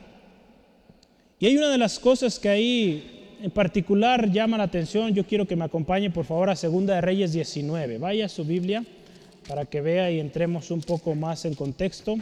y 1.41 1.47
hay 1.47 1.57
una 1.57 1.71
de 1.71 1.79
las 1.79 1.99
cosas 1.99 2.39
que 2.39 2.49
ahí 2.49 3.37
en 3.41 3.51
particular 3.51 4.31
llama 4.31 4.59
la 4.59 4.65
atención, 4.65 5.15
yo 5.15 5.25
quiero 5.25 5.47
que 5.47 5.57
me 5.57 5.65
acompañe 5.65 6.11
por 6.11 6.25
favor 6.25 6.51
a 6.51 6.57
Segunda 6.57 6.97
de 6.97 7.01
Reyes 7.01 7.33
19. 7.33 7.99
Vaya 7.99 8.27
a 8.27 8.29
su 8.29 8.45
Biblia 8.45 8.85
para 9.47 9.65
que 9.65 9.81
vea 9.81 10.11
y 10.11 10.19
entremos 10.19 10.71
un 10.71 10.81
poco 10.81 11.15
más 11.15 11.45
en 11.45 11.55
contexto. 11.55 12.17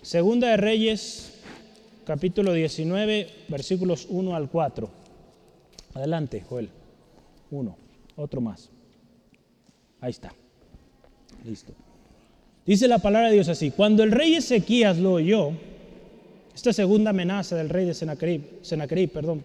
Segunda 0.00 0.48
de 0.48 0.56
Reyes 0.56 1.32
capítulo 2.04 2.52
19 2.52 3.28
versículos 3.48 4.06
1 4.08 4.36
al 4.36 4.48
4. 4.48 4.90
Adelante, 5.94 6.42
Joel. 6.48 6.68
Uno, 7.50 7.76
otro 8.16 8.40
más. 8.40 8.70
Ahí 10.00 10.10
está. 10.10 10.32
Listo. 11.44 11.72
Dice 12.64 12.86
la 12.86 12.98
palabra 12.98 13.28
de 13.28 13.34
Dios 13.34 13.48
así, 13.48 13.72
cuando 13.72 14.04
el 14.04 14.12
rey 14.12 14.34
Ezequías 14.34 14.98
lo 14.98 15.14
oyó, 15.14 15.52
esta 16.54 16.72
segunda 16.72 17.10
amenaza 17.10 17.56
del 17.56 17.68
rey 17.68 17.86
de 17.86 17.94
Senaquerib, 17.94 19.10
perdón. 19.10 19.42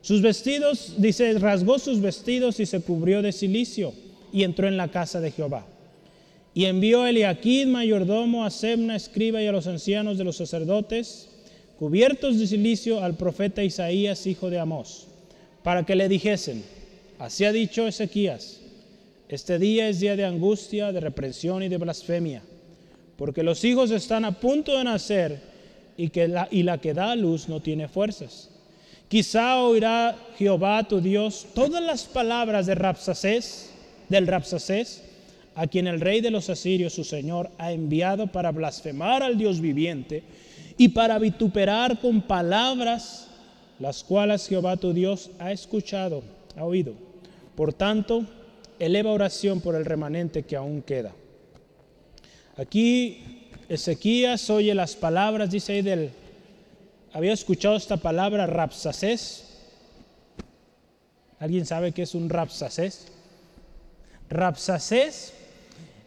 Sus 0.00 0.20
vestidos, 0.20 0.94
dice, 0.98 1.38
rasgó 1.38 1.78
sus 1.78 2.00
vestidos 2.00 2.58
y 2.58 2.66
se 2.66 2.80
cubrió 2.80 3.22
de 3.22 3.30
silicio 3.30 3.92
y 4.32 4.42
entró 4.42 4.66
en 4.66 4.76
la 4.76 4.90
casa 4.90 5.20
de 5.20 5.30
Jehová. 5.30 5.64
Y 6.54 6.64
envió 6.64 7.06
Eliaquid, 7.06 7.68
mayordomo, 7.68 8.44
a 8.44 8.50
Semna, 8.50 8.96
escriba 8.96 9.40
y 9.40 9.46
a 9.46 9.52
los 9.52 9.68
ancianos 9.68 10.18
de 10.18 10.24
los 10.24 10.36
sacerdotes, 10.36 11.28
cubiertos 11.78 12.38
de 12.38 12.46
silicio, 12.46 13.02
al 13.02 13.16
profeta 13.16 13.62
Isaías, 13.62 14.26
hijo 14.26 14.50
de 14.50 14.58
Amós, 14.58 15.06
para 15.62 15.86
que 15.86 15.94
le 15.94 16.08
dijesen, 16.08 16.64
así 17.18 17.44
ha 17.44 17.52
dicho 17.52 17.86
Ezequías, 17.86 18.60
este 19.28 19.58
día 19.58 19.88
es 19.88 20.00
día 20.00 20.16
de 20.16 20.24
angustia, 20.24 20.92
de 20.92 21.00
reprensión 21.00 21.62
y 21.62 21.68
de 21.68 21.78
blasfemia, 21.78 22.42
porque 23.16 23.42
los 23.42 23.64
hijos 23.64 23.90
están 23.92 24.24
a 24.24 24.38
punto 24.38 24.76
de 24.76 24.84
nacer 24.84 25.51
y, 26.02 26.08
que 26.08 26.26
la, 26.26 26.48
y 26.50 26.64
la 26.64 26.78
que 26.78 26.94
da 26.94 27.12
a 27.12 27.16
luz 27.16 27.48
no 27.48 27.60
tiene 27.60 27.86
fuerzas. 27.86 28.50
Quizá 29.06 29.62
oirá 29.62 30.16
Jehová 30.36 30.82
tu 30.82 31.00
Dios 31.00 31.46
todas 31.54 31.80
las 31.80 32.06
palabras 32.06 32.66
de 32.66 32.74
Rapsacés, 32.74 33.70
del 34.08 34.26
Rapsacés, 34.26 35.04
a 35.54 35.68
quien 35.68 35.86
el 35.86 36.00
rey 36.00 36.20
de 36.20 36.32
los 36.32 36.50
asirios, 36.50 36.92
su 36.92 37.04
señor, 37.04 37.50
ha 37.56 37.70
enviado 37.70 38.26
para 38.26 38.50
blasfemar 38.50 39.22
al 39.22 39.38
Dios 39.38 39.60
viviente 39.60 40.24
y 40.76 40.88
para 40.88 41.20
vituperar 41.20 42.00
con 42.00 42.22
palabras 42.22 43.28
las 43.78 44.02
cuales 44.02 44.48
Jehová 44.48 44.76
tu 44.76 44.92
Dios 44.92 45.30
ha 45.38 45.52
escuchado, 45.52 46.24
ha 46.56 46.64
oído. 46.64 46.94
Por 47.54 47.72
tanto, 47.72 48.26
eleva 48.80 49.12
oración 49.12 49.60
por 49.60 49.76
el 49.76 49.84
remanente 49.84 50.42
que 50.42 50.56
aún 50.56 50.82
queda. 50.82 51.12
Aquí 52.56 53.31
Ezequías 53.72 54.50
oye 54.50 54.74
las 54.74 54.96
palabras, 54.96 55.50
dice 55.50 55.72
ahí 55.72 55.80
del, 55.80 56.10
había 57.14 57.32
escuchado 57.32 57.74
esta 57.74 57.96
palabra 57.96 58.46
rapsacés. 58.46 59.48
¿Alguien 61.38 61.64
sabe 61.64 61.92
qué 61.92 62.02
es 62.02 62.14
un 62.14 62.28
rapsacés? 62.28 63.08
Rapsacés 64.28 65.32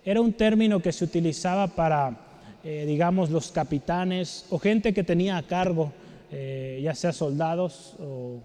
era 0.05 0.21
un 0.21 0.33
término 0.33 0.79
que 0.79 0.91
se 0.91 1.05
utilizaba 1.05 1.65
para, 1.65 2.15
eh, 2.63 2.85
digamos, 2.85 3.31
los 3.31 3.51
capitanes 3.51 4.45
o 4.51 4.59
gente 4.59 4.93
que 4.93 5.03
tenía 5.03 5.35
a 5.35 5.41
cargo, 5.41 5.91
eh, 6.31 6.81
ya 6.83 6.93
sea 6.93 7.13
soldados 7.13 7.95
o, 7.99 8.43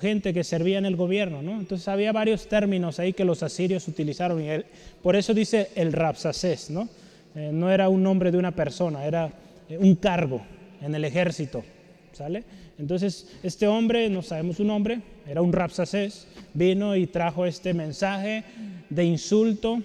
gente 0.00 0.32
que 0.32 0.42
servía 0.42 0.78
en 0.78 0.86
el 0.86 0.96
gobierno. 0.96 1.42
¿no? 1.42 1.60
Entonces 1.60 1.86
había 1.86 2.10
varios 2.10 2.48
términos 2.48 2.98
ahí 2.98 3.12
que 3.12 3.24
los 3.24 3.44
asirios 3.44 3.86
utilizaron. 3.86 4.42
Y 4.42 4.64
por 5.00 5.14
eso 5.14 5.32
dice 5.32 5.70
el 5.76 5.92
rapsacés. 5.92 6.70
¿no? 6.70 6.88
Eh, 7.34 7.50
no 7.52 7.70
era 7.70 7.88
un 7.88 8.02
nombre 8.02 8.30
de 8.30 8.38
una 8.38 8.52
persona, 8.52 9.04
era 9.04 9.32
un 9.78 9.94
cargo 9.96 10.42
en 10.80 10.94
el 10.94 11.04
ejército. 11.04 11.64
¿Sale? 12.12 12.44
Entonces, 12.78 13.28
este 13.42 13.66
hombre, 13.66 14.08
no 14.10 14.22
sabemos 14.22 14.56
su 14.56 14.64
nombre, 14.64 15.00
era 15.26 15.40
un 15.40 15.52
rapsacés, 15.52 16.26
vino 16.52 16.94
y 16.96 17.06
trajo 17.06 17.46
este 17.46 17.72
mensaje 17.72 18.44
de 18.90 19.04
insulto 19.04 19.80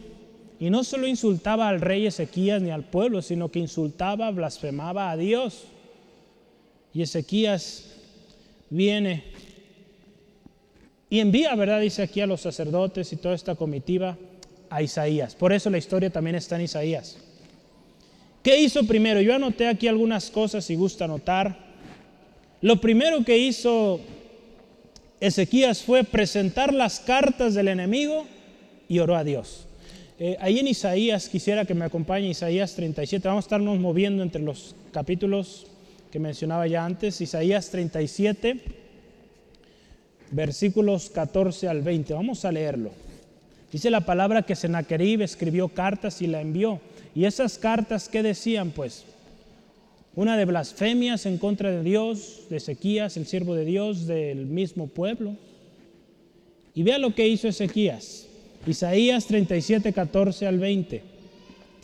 y 0.60 0.70
no 0.70 0.84
solo 0.84 1.08
insultaba 1.08 1.70
al 1.70 1.80
rey 1.80 2.08
Ezequías 2.08 2.62
ni 2.62 2.72
al 2.72 2.84
pueblo, 2.84 3.22
sino 3.22 3.50
que 3.50 3.60
insultaba, 3.60 4.32
blasfemaba 4.32 5.12
a 5.12 5.18
Dios. 5.18 5.66
Y 6.94 7.04
Ezequías 7.04 7.94
viene 8.70 9.24
y 11.10 11.20
envía, 11.20 11.56
¿verdad? 11.56 11.80
Dice 11.80 12.02
aquí 12.02 12.22
a 12.22 12.28
los 12.28 12.42
sacerdotes 12.42 13.14
y 13.14 13.18
toda 13.18 13.36
esta 13.36 13.56
comitiva 13.56 14.18
a 14.70 14.82
Isaías. 14.82 15.36
Por 15.36 15.54
eso 15.54 15.70
la 15.70 15.78
historia 15.78 16.10
también 16.10 16.36
está 16.36 16.56
en 16.56 16.64
Isaías. 16.64 17.18
¿Qué 18.48 18.62
hizo 18.62 18.86
primero? 18.86 19.20
Yo 19.20 19.36
anoté 19.36 19.68
aquí 19.68 19.90
algunas 19.90 20.32
cosas 20.32 20.64
si 20.64 20.76
gusta 20.76 21.04
anotar. 21.04 21.58
Lo 22.62 22.80
primero 22.80 23.26
que 23.26 23.38
hizo 23.38 24.00
Ezequías 25.20 25.84
fue 25.84 26.06
presentar 26.06 26.74
las 26.74 27.02
cartas 27.02 27.56
del 27.56 27.68
enemigo 27.68 28.26
y 28.88 29.00
oró 29.00 29.18
a 29.18 29.26
Dios. 29.26 29.68
Eh, 30.18 30.38
ahí 30.40 30.60
en 30.60 30.68
Isaías, 30.70 31.28
quisiera 31.28 31.66
que 31.66 31.74
me 31.74 31.84
acompañe 31.84 32.30
Isaías 32.30 32.74
37. 32.74 33.28
Vamos 33.28 33.44
a 33.44 33.48
estarnos 33.48 33.80
moviendo 33.80 34.24
entre 34.24 34.42
los 34.42 34.78
capítulos 34.94 35.68
que 36.10 36.20
mencionaba 36.20 36.68
ya 36.68 36.86
antes. 36.86 37.20
Isaías 37.20 37.70
37, 37.70 38.62
versículos 40.32 41.10
14 41.10 41.68
al 41.68 41.82
20. 41.82 42.14
Vamos 42.14 42.46
a 42.46 42.54
leerlo. 42.54 42.92
Dice 43.74 43.90
la 43.90 44.06
palabra 44.06 44.44
que 44.44 44.56
Sennacherib 44.56 45.22
escribió 45.22 45.68
cartas 45.68 46.22
y 46.22 46.28
la 46.28 46.40
envió. 46.40 46.80
Y 47.18 47.26
esas 47.26 47.58
cartas, 47.58 48.10
¿qué 48.10 48.22
decían? 48.22 48.70
Pues 48.70 49.04
una 50.16 50.38
de 50.38 50.46
blasfemias 50.46 51.26
en 51.26 51.40
contra 51.40 51.72
de 51.72 51.82
Dios, 51.82 52.44
de 52.48 52.58
Ezequías, 52.58 53.18
el 53.18 53.26
siervo 53.26 53.56
de 53.56 53.66
Dios, 53.66 54.06
del 54.06 54.46
mismo 54.46 54.86
pueblo. 54.86 55.36
Y 56.76 56.84
vea 56.84 57.00
lo 57.00 57.16
que 57.16 57.28
hizo 57.28 57.48
Ezequías. 57.48 58.28
Isaías 58.68 59.26
37, 59.26 59.94
14 59.94 60.46
al 60.46 60.60
20. 60.60 61.02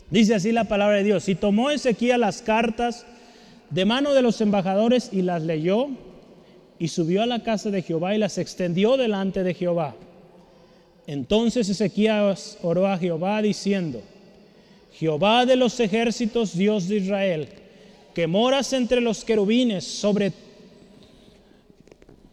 Dice 0.08 0.36
así 0.36 0.52
la 0.52 0.68
palabra 0.68 0.98
de 0.98 1.02
Dios. 1.02 1.28
Y 1.28 1.34
tomó 1.34 1.72
Ezequiel 1.72 2.20
las 2.20 2.40
cartas 2.40 3.04
de 3.70 3.84
mano 3.84 4.14
de 4.14 4.22
los 4.22 4.40
embajadores 4.40 5.08
y 5.12 5.22
las 5.22 5.42
leyó 5.42 5.88
y 6.78 6.86
subió 6.86 7.22
a 7.22 7.26
la 7.26 7.42
casa 7.42 7.72
de 7.72 7.82
Jehová 7.82 8.14
y 8.14 8.18
las 8.18 8.38
extendió 8.38 8.96
delante 8.96 9.42
de 9.42 9.54
Jehová. 9.54 9.96
Entonces 11.08 11.68
Ezequías 11.68 12.56
oró 12.62 12.86
a 12.86 12.98
Jehová 12.98 13.42
diciendo, 13.42 14.00
Jehová 14.98 15.46
de 15.46 15.56
los 15.56 15.78
ejércitos, 15.80 16.56
Dios 16.56 16.88
de 16.88 16.96
Israel, 16.96 17.48
que 18.14 18.26
moras 18.26 18.72
entre 18.72 19.00
los 19.00 19.24
querubines 19.24 19.84
sobre... 19.84 20.32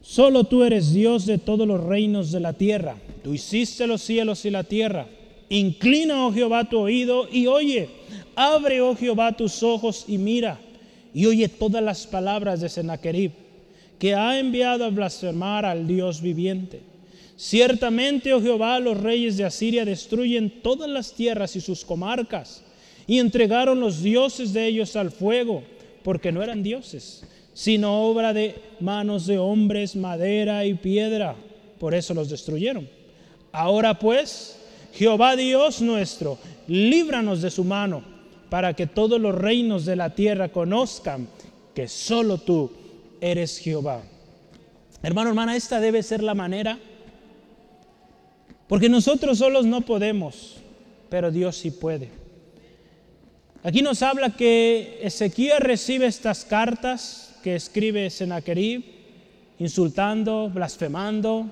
Solo 0.02 0.44
tú 0.44 0.64
eres 0.64 0.94
Dios 0.94 1.26
de 1.26 1.38
todos 1.38 1.68
los 1.68 1.82
reinos 1.84 2.32
de 2.32 2.40
la 2.40 2.54
tierra 2.54 2.96
Tú 3.24 3.34
hiciste 3.34 3.86
los 3.88 4.02
cielos 4.02 4.46
y 4.46 4.50
la 4.50 4.64
tierra. 4.64 5.08
Inclina, 5.50 6.26
oh 6.26 6.34
Jehová, 6.34 6.66
tu 6.66 6.80
oído 6.80 7.28
y 7.32 7.48
oye. 7.48 7.90
Abre, 8.36 8.82
oh 8.82 8.96
Jehová, 8.96 9.34
tus 9.34 9.62
ojos 9.64 10.06
y 10.08 10.18
mira. 10.18 10.60
Y 11.14 11.26
oye 11.26 11.48
todas 11.50 11.84
las 11.84 12.08
palabras 12.08 12.62
de 12.62 12.70
Sennacherib, 12.70 13.32
que 14.00 14.16
ha 14.16 14.40
enviado 14.40 14.86
a 14.86 14.90
blasfemar 14.90 15.66
al 15.66 15.86
Dios 15.86 16.22
viviente. 16.22 16.82
Ciertamente, 17.42 18.36
oh 18.36 18.40
Jehová, 18.40 18.80
los 18.80 19.02
reyes 19.02 19.36
de 19.36 19.46
Asiria 19.46 19.84
destruyen 19.84 20.62
todas 20.62 20.88
las 20.88 21.12
tierras 21.12 21.56
y 21.56 21.60
sus 21.60 21.84
comarcas, 21.84 22.62
y 23.08 23.18
entregaron 23.18 23.80
los 23.80 24.04
dioses 24.04 24.54
de 24.54 24.68
ellos 24.68 24.96
al 24.96 25.10
fuego, 25.10 25.64
porque 26.04 26.32
no 26.32 26.44
eran 26.44 26.62
dioses, 26.62 27.24
sino 27.56 28.04
obra 28.04 28.32
de 28.32 28.62
manos 28.80 29.26
de 29.26 29.40
hombres, 29.40 29.96
madera 29.96 30.68
y 30.68 30.76
piedra. 30.76 31.36
Por 31.80 31.96
eso 31.96 32.14
los 32.14 32.30
destruyeron. 32.30 32.88
Ahora 33.52 33.98
pues, 33.98 34.60
Jehová 34.94 35.36
Dios 35.36 35.82
nuestro, 35.82 36.38
líbranos 36.68 37.42
de 37.42 37.50
su 37.50 37.64
mano, 37.64 38.04
para 38.52 38.76
que 38.76 38.86
todos 38.86 39.20
los 39.20 39.34
reinos 39.34 39.86
de 39.86 39.96
la 39.96 40.14
tierra 40.14 40.50
conozcan 40.50 41.28
que 41.74 41.88
solo 41.88 42.38
tú 42.38 42.72
eres 43.20 43.58
Jehová. 43.58 44.04
Hermano, 45.02 45.30
hermana, 45.30 45.56
esta 45.56 45.80
debe 45.80 46.04
ser 46.04 46.22
la 46.22 46.36
manera, 46.36 46.78
porque 48.72 48.88
nosotros 48.88 49.40
solos 49.40 49.66
no 49.66 49.82
podemos, 49.82 50.56
pero 51.10 51.30
Dios 51.30 51.58
sí 51.58 51.72
puede. 51.72 52.08
Aquí 53.64 53.82
nos 53.82 54.02
habla 54.02 54.38
que 54.38 54.98
Ezequiel 55.02 55.60
recibe 55.60 56.06
estas 56.06 56.46
cartas 56.46 57.36
que 57.44 57.56
escribe 57.56 58.10
Sennacherib, 58.10 58.82
insultando, 59.60 60.50
blasfemando, 60.50 61.52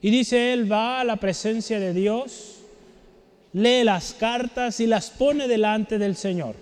y 0.00 0.08
dice, 0.08 0.54
él 0.54 0.72
va 0.72 1.02
a 1.02 1.04
la 1.04 1.16
presencia 1.16 1.78
de 1.78 1.92
Dios, 1.92 2.60
lee 3.52 3.84
las 3.84 4.14
cartas 4.14 4.80
y 4.80 4.86
las 4.86 5.10
pone 5.10 5.46
delante 5.46 5.98
del 5.98 6.16
Señor. 6.16 6.54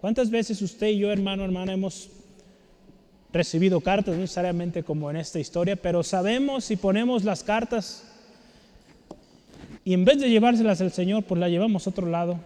¿Cuántas 0.00 0.30
veces 0.30 0.62
usted 0.62 0.86
y 0.86 1.00
yo, 1.00 1.12
hermano, 1.12 1.44
hermana, 1.44 1.74
hemos 1.74 2.08
recibido 3.34 3.82
cartas, 3.82 4.14
no 4.14 4.22
necesariamente 4.22 4.82
como 4.82 5.10
en 5.10 5.18
esta 5.18 5.38
historia, 5.38 5.76
pero 5.76 6.02
sabemos 6.02 6.64
si 6.64 6.76
ponemos 6.76 7.22
las 7.22 7.44
cartas 7.44 8.12
y 9.84 9.92
en 9.92 10.04
vez 10.04 10.18
de 10.18 10.30
llevárselas 10.30 10.80
al 10.80 10.92
Señor, 10.92 11.24
pues 11.24 11.38
la 11.38 11.48
llevamos 11.48 11.86
a 11.86 11.90
otro 11.90 12.06
lado? 12.06 12.40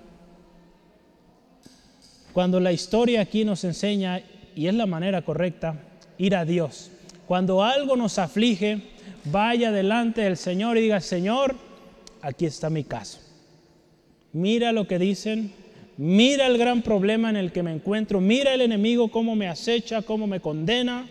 Cuando 2.33 2.61
la 2.61 2.73
historia 2.73 3.21
aquí 3.21 3.45
nos 3.45 3.65
enseña, 3.65 4.23
y 4.55 4.67
es 4.67 4.75
la 4.75 4.87
manera 4.87 5.23
correcta, 5.23 5.81
ir 6.19 6.35
a 6.35 6.45
Dios. 6.45 6.91
Cuando 7.27 7.63
algo 7.63 7.97
nos 7.97 8.19
aflige, 8.19 8.83
vaya 9.25 9.71
delante 9.71 10.23
del 10.23 10.37
Señor 10.37 10.77
y 10.77 10.83
diga, 10.83 11.01
Señor, 11.01 11.55
aquí 12.23 12.47
está 12.47 12.71
mi 12.71 12.85
caso. 12.85 13.21
Mira 14.33 14.73
lo 14.73 14.89
que 14.89 14.99
dicen, 14.99 15.53
mira 15.97 16.47
el 16.47 16.59
gran 16.59 16.83
problema 16.83 17.31
en 17.31 17.37
el 17.37 17.53
que 17.53 17.63
me 17.63 17.73
encuentro, 17.73 18.21
mira 18.21 18.53
el 18.53 18.63
enemigo 18.63 19.11
cómo 19.11 19.37
me 19.37 19.49
acecha, 19.49 20.03
cómo 20.03 20.27
me 20.27 20.41
condena. 20.41 21.07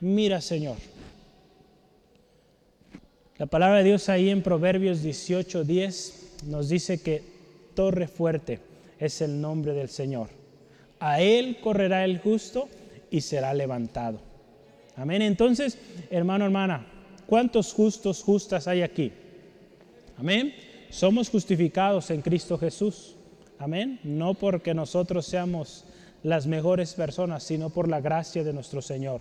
Mira, 0.00 0.40
Señor. 0.40 0.76
La 3.38 3.46
palabra 3.46 3.78
de 3.78 3.84
Dios 3.84 4.08
ahí 4.08 4.30
en 4.30 4.42
Proverbios 4.42 5.00
18, 5.00 5.62
10 5.62 6.32
nos 6.46 6.68
dice 6.68 7.00
que 7.00 7.22
torre 7.74 8.08
fuerte 8.08 8.58
es 8.98 9.20
el 9.20 9.40
nombre 9.40 9.74
del 9.74 9.88
Señor. 9.88 10.28
A 10.98 11.20
él 11.20 11.58
correrá 11.60 12.04
el 12.04 12.18
justo 12.18 12.68
y 13.12 13.20
será 13.20 13.54
levantado. 13.54 14.18
Amén. 14.96 15.22
Entonces, 15.22 15.78
hermano, 16.10 16.46
hermana, 16.46 16.84
¿cuántos 17.28 17.72
justos, 17.72 18.24
justas 18.24 18.66
hay 18.66 18.82
aquí? 18.82 19.12
Amén. 20.16 20.52
Somos 20.90 21.30
justificados 21.30 22.10
en 22.10 22.22
Cristo 22.22 22.58
Jesús. 22.58 23.14
Amén. 23.60 24.00
No 24.02 24.34
porque 24.34 24.74
nosotros 24.74 25.26
seamos 25.26 25.84
las 26.24 26.48
mejores 26.48 26.92
personas, 26.94 27.44
sino 27.44 27.70
por 27.70 27.86
la 27.86 28.00
gracia 28.00 28.42
de 28.42 28.52
nuestro 28.52 28.82
Señor. 28.82 29.20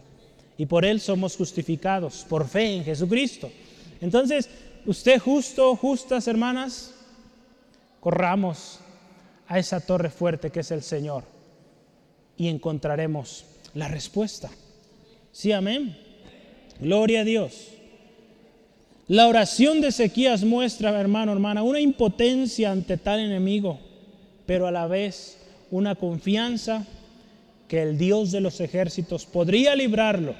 Y 0.58 0.66
por 0.66 0.86
Él 0.86 1.02
somos 1.02 1.38
justificados, 1.38 2.26
por 2.28 2.48
fe 2.48 2.78
en 2.78 2.84
Jesucristo. 2.84 3.52
Entonces, 4.02 4.50
usted 4.86 5.20
justo, 5.20 5.76
justas 5.76 6.28
hermanas, 6.28 6.94
corramos 8.00 8.80
a 9.48 9.60
esa 9.60 9.80
torre 9.80 10.10
fuerte 10.10 10.52
que 10.52 10.62
es 10.62 10.72
el 10.72 10.84
Señor 10.84 11.24
y 12.38 12.48
encontraremos 12.48 13.46
la 13.74 13.88
respuesta. 13.88 14.50
Sí, 15.32 15.52
amén. 15.52 15.98
Gloria 16.80 17.22
a 17.22 17.24
Dios. 17.24 17.70
La 19.08 19.28
oración 19.28 19.80
de 19.80 19.88
Ezequías 19.88 20.44
muestra, 20.44 21.00
hermano, 21.00 21.32
hermana, 21.32 21.64
una 21.64 21.80
impotencia 21.80 22.72
ante 22.72 22.98
tal 22.98 23.22
enemigo, 23.22 23.80
pero 24.46 24.68
a 24.68 24.72
la 24.72 24.86
vez 24.88 25.38
una 25.72 25.96
confianza 25.96 26.86
que 27.68 27.82
el 27.82 27.98
Dios 27.98 28.32
de 28.32 28.42
los 28.42 28.60
ejércitos 28.60 29.26
podría 29.26 29.76
librarlo. 29.76 30.36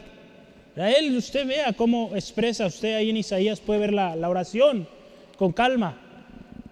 A 0.78 0.92
él, 0.92 1.18
usted 1.18 1.48
vea 1.48 1.74
cómo 1.74 2.12
expresa 2.16 2.68
usted 2.68 2.96
ahí 2.96 3.10
en 3.10 3.18
Isaías, 3.18 3.60
puede 3.60 3.80
ver 3.80 3.94
la, 3.94 4.30
oración 4.30 4.88
con 5.36 5.52
calma. 5.52 6.00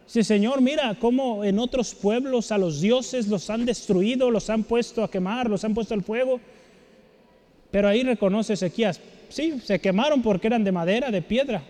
Sí, 0.06 0.24
Señor, 0.24 0.62
mira 0.62 0.96
cómo 1.00 1.44
en 1.44 1.58
otros 1.58 1.96
pueblos 1.96 2.52
a 2.52 2.60
los 2.60 2.82
dioses 2.82 3.28
los 3.28 3.50
han 3.50 3.66
destruido, 3.66 4.30
los 4.30 4.52
han 4.52 4.64
puesto 4.64 5.04
a 5.04 5.10
quemar, 5.10 5.50
los 5.50 5.64
han 5.64 5.74
puesto 5.74 5.96
al 5.96 6.04
fuego. 6.04 6.40
Pero 7.72 7.88
ahí 7.88 8.04
reconoce 8.04 8.54
Ezequías, 8.54 9.02
sí, 9.30 9.60
se 9.64 9.80
quemaron 9.80 10.22
porque 10.22 10.48
eran 10.48 10.64
de 10.64 10.72
madera, 10.72 11.10
de 11.10 11.24
piedra. 11.24 11.64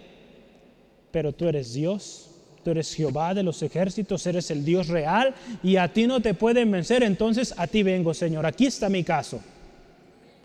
Pero 1.12 1.32
tú 1.32 1.48
eres 1.48 1.74
Dios, 1.74 2.30
tú 2.66 2.72
eres 2.72 2.94
Jehová 2.94 3.34
de 3.34 3.44
los 3.44 3.64
ejércitos, 3.64 4.28
eres 4.28 4.52
el 4.52 4.66
Dios 4.66 4.90
real 4.90 5.34
y 5.64 5.78
a 5.78 5.88
ti 5.88 6.06
no 6.06 6.20
te 6.20 6.34
pueden 6.34 6.70
vencer. 6.70 7.02
Entonces 7.04 7.54
a 7.56 7.66
ti 7.68 7.82
vengo, 7.82 8.14
Señor. 8.14 8.46
Aquí 8.46 8.66
está 8.66 8.90
mi 8.90 9.06
caso. 9.06 9.40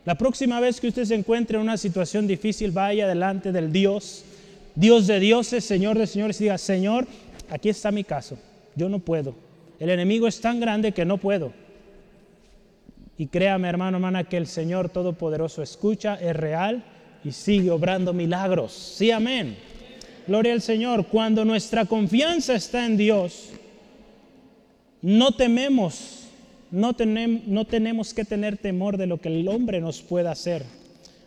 La 0.04 0.14
próxima 0.14 0.60
vez 0.60 0.80
que 0.80 0.88
usted 0.88 1.04
se 1.04 1.14
encuentre 1.14 1.56
en 1.56 1.62
una 1.62 1.76
situación 1.76 2.26
difícil, 2.26 2.70
vaya 2.70 3.06
delante 3.06 3.52
del 3.52 3.70
Dios, 3.70 4.24
Dios 4.74 5.06
de 5.06 5.20
dioses, 5.20 5.64
Señor 5.64 5.98
de 5.98 6.06
señores, 6.06 6.40
y 6.40 6.44
diga, 6.44 6.58
Señor, 6.58 7.06
aquí 7.50 7.68
está 7.68 7.90
mi 7.90 8.04
caso, 8.04 8.38
yo 8.74 8.88
no 8.88 8.98
puedo. 8.98 9.34
El 9.78 9.90
enemigo 9.90 10.26
es 10.26 10.40
tan 10.40 10.60
grande 10.60 10.92
que 10.92 11.04
no 11.04 11.18
puedo. 11.18 11.52
Y 13.18 13.26
créame, 13.26 13.68
hermano, 13.68 13.98
hermana, 13.98 14.24
que 14.24 14.38
el 14.38 14.46
Señor 14.46 14.88
Todopoderoso 14.88 15.62
escucha, 15.62 16.14
es 16.14 16.34
real 16.34 16.82
y 17.22 17.32
sigue 17.32 17.70
obrando 17.70 18.14
milagros. 18.14 18.72
Sí, 18.72 19.10
amén. 19.10 19.56
Gloria 20.26 20.54
al 20.54 20.62
Señor. 20.62 21.06
Cuando 21.06 21.44
nuestra 21.44 21.84
confianza 21.84 22.54
está 22.54 22.86
en 22.86 22.96
Dios, 22.96 23.50
no 25.02 25.32
tememos, 25.32 26.19
no, 26.70 26.94
tenemos, 26.94 28.14
que 28.14 28.24
tener 28.24 28.56
temor 28.56 28.96
de 28.96 29.06
lo 29.06 29.20
que 29.20 29.28
el 29.28 29.48
hombre 29.48 29.80
nos 29.80 30.02
pueda 30.02 30.30
hacer. 30.30 30.64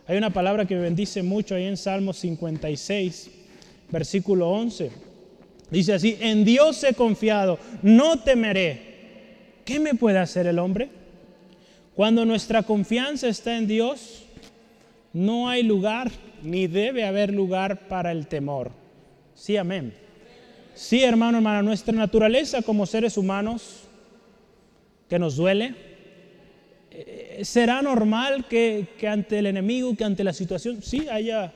Hay 0.06 0.16
una 0.16 0.30
palabra 0.30 0.66
que 0.66 0.74
me 0.74 0.82
bendice 0.82 1.22
mucho 1.22 1.54
ahí 1.54 1.64
en 1.64 1.76
Salmo 1.76 2.12
56, 2.12 3.30
versículo 3.90 4.50
11. 4.50 4.90
Dice 5.70 5.94
así, 5.94 6.16
en 6.20 6.44
Dios 6.44 6.82
he 6.84 6.94
confiado, 6.94 7.58
no 7.82 8.18
temeré. 8.20 8.94
¿Qué 9.64 9.78
me 9.80 9.94
puede 9.94 10.18
hacer 10.18 10.46
el 10.46 10.58
hombre? 10.58 10.88
Cuando 11.94 12.24
nuestra 12.24 12.62
confianza 12.62 13.28
está 13.28 13.56
en 13.56 13.66
Dios, 13.66 14.24
no 15.12 15.48
hay 15.48 15.62
lugar 15.62 16.10
ni 16.42 16.66
debe 16.66 17.04
haber 17.04 17.32
lugar 17.32 17.88
para 17.88 18.12
el 18.12 18.26
temor. 18.26 18.70
Sí, 19.34 19.56
amén. 19.56 19.94
Sí, 20.74 21.02
hermano, 21.02 21.38
hermana, 21.38 21.62
nuestra 21.62 21.94
naturaleza 21.94 22.62
como 22.62 22.84
seres 22.84 23.16
humanos, 23.16 23.83
que 25.14 25.18
nos 25.20 25.36
duele, 25.36 25.76
eh, 26.90 27.42
será 27.44 27.80
normal 27.82 28.46
que, 28.48 28.88
ante 29.08 29.38
el 29.38 29.46
enemigo, 29.46 29.94
que 29.94 30.02
ante 30.02 30.24
la 30.24 30.32
situación, 30.32 30.82
sí 30.82 31.06
haya 31.08 31.52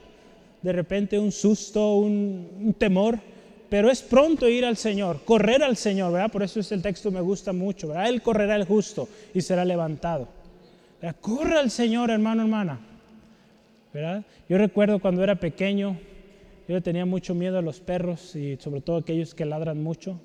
de 0.62 0.72
repente 0.72 1.18
un 1.18 1.32
susto, 1.32 1.96
un 1.96 2.72
temor, 2.78 3.18
pero 3.68 3.90
es 3.90 4.00
pronto 4.00 4.48
ir 4.48 4.64
al 4.64 4.76
Señor, 4.76 5.22
correr 5.24 5.64
al 5.64 5.76
Señor, 5.76 6.12
¿verdad? 6.12 6.30
Por 6.30 6.44
eso 6.44 6.60
es 6.60 6.70
el 6.70 6.82
texto 6.82 7.10
me 7.10 7.20
gusta 7.20 7.52
mucho, 7.52 7.88
¿verdad? 7.88 8.08
Él 8.08 8.22
correrá 8.22 8.54
el 8.54 8.64
justo 8.64 9.08
y 9.34 9.40
será 9.40 9.64
levantado. 9.64 10.28
Corre 11.20 11.58
al 11.58 11.72
Señor, 11.72 12.10
hermano, 12.10 12.42
hermana. 12.42 12.78
¿verdad? 13.92 14.24
Yo 14.48 14.56
recuerdo 14.56 15.00
cuando 15.00 15.24
era 15.24 15.34
pequeño, 15.34 15.96
yo 16.68 16.80
tenía 16.80 17.06
mucho 17.06 17.34
miedo 17.34 17.58
a 17.58 17.62
los 17.62 17.80
perros 17.80 18.36
y 18.36 18.56
sobre 18.58 18.82
todo 18.82 18.98
aquellos 18.98 19.34
que 19.34 19.44
ladran 19.44 19.82
mucho. 19.82 20.20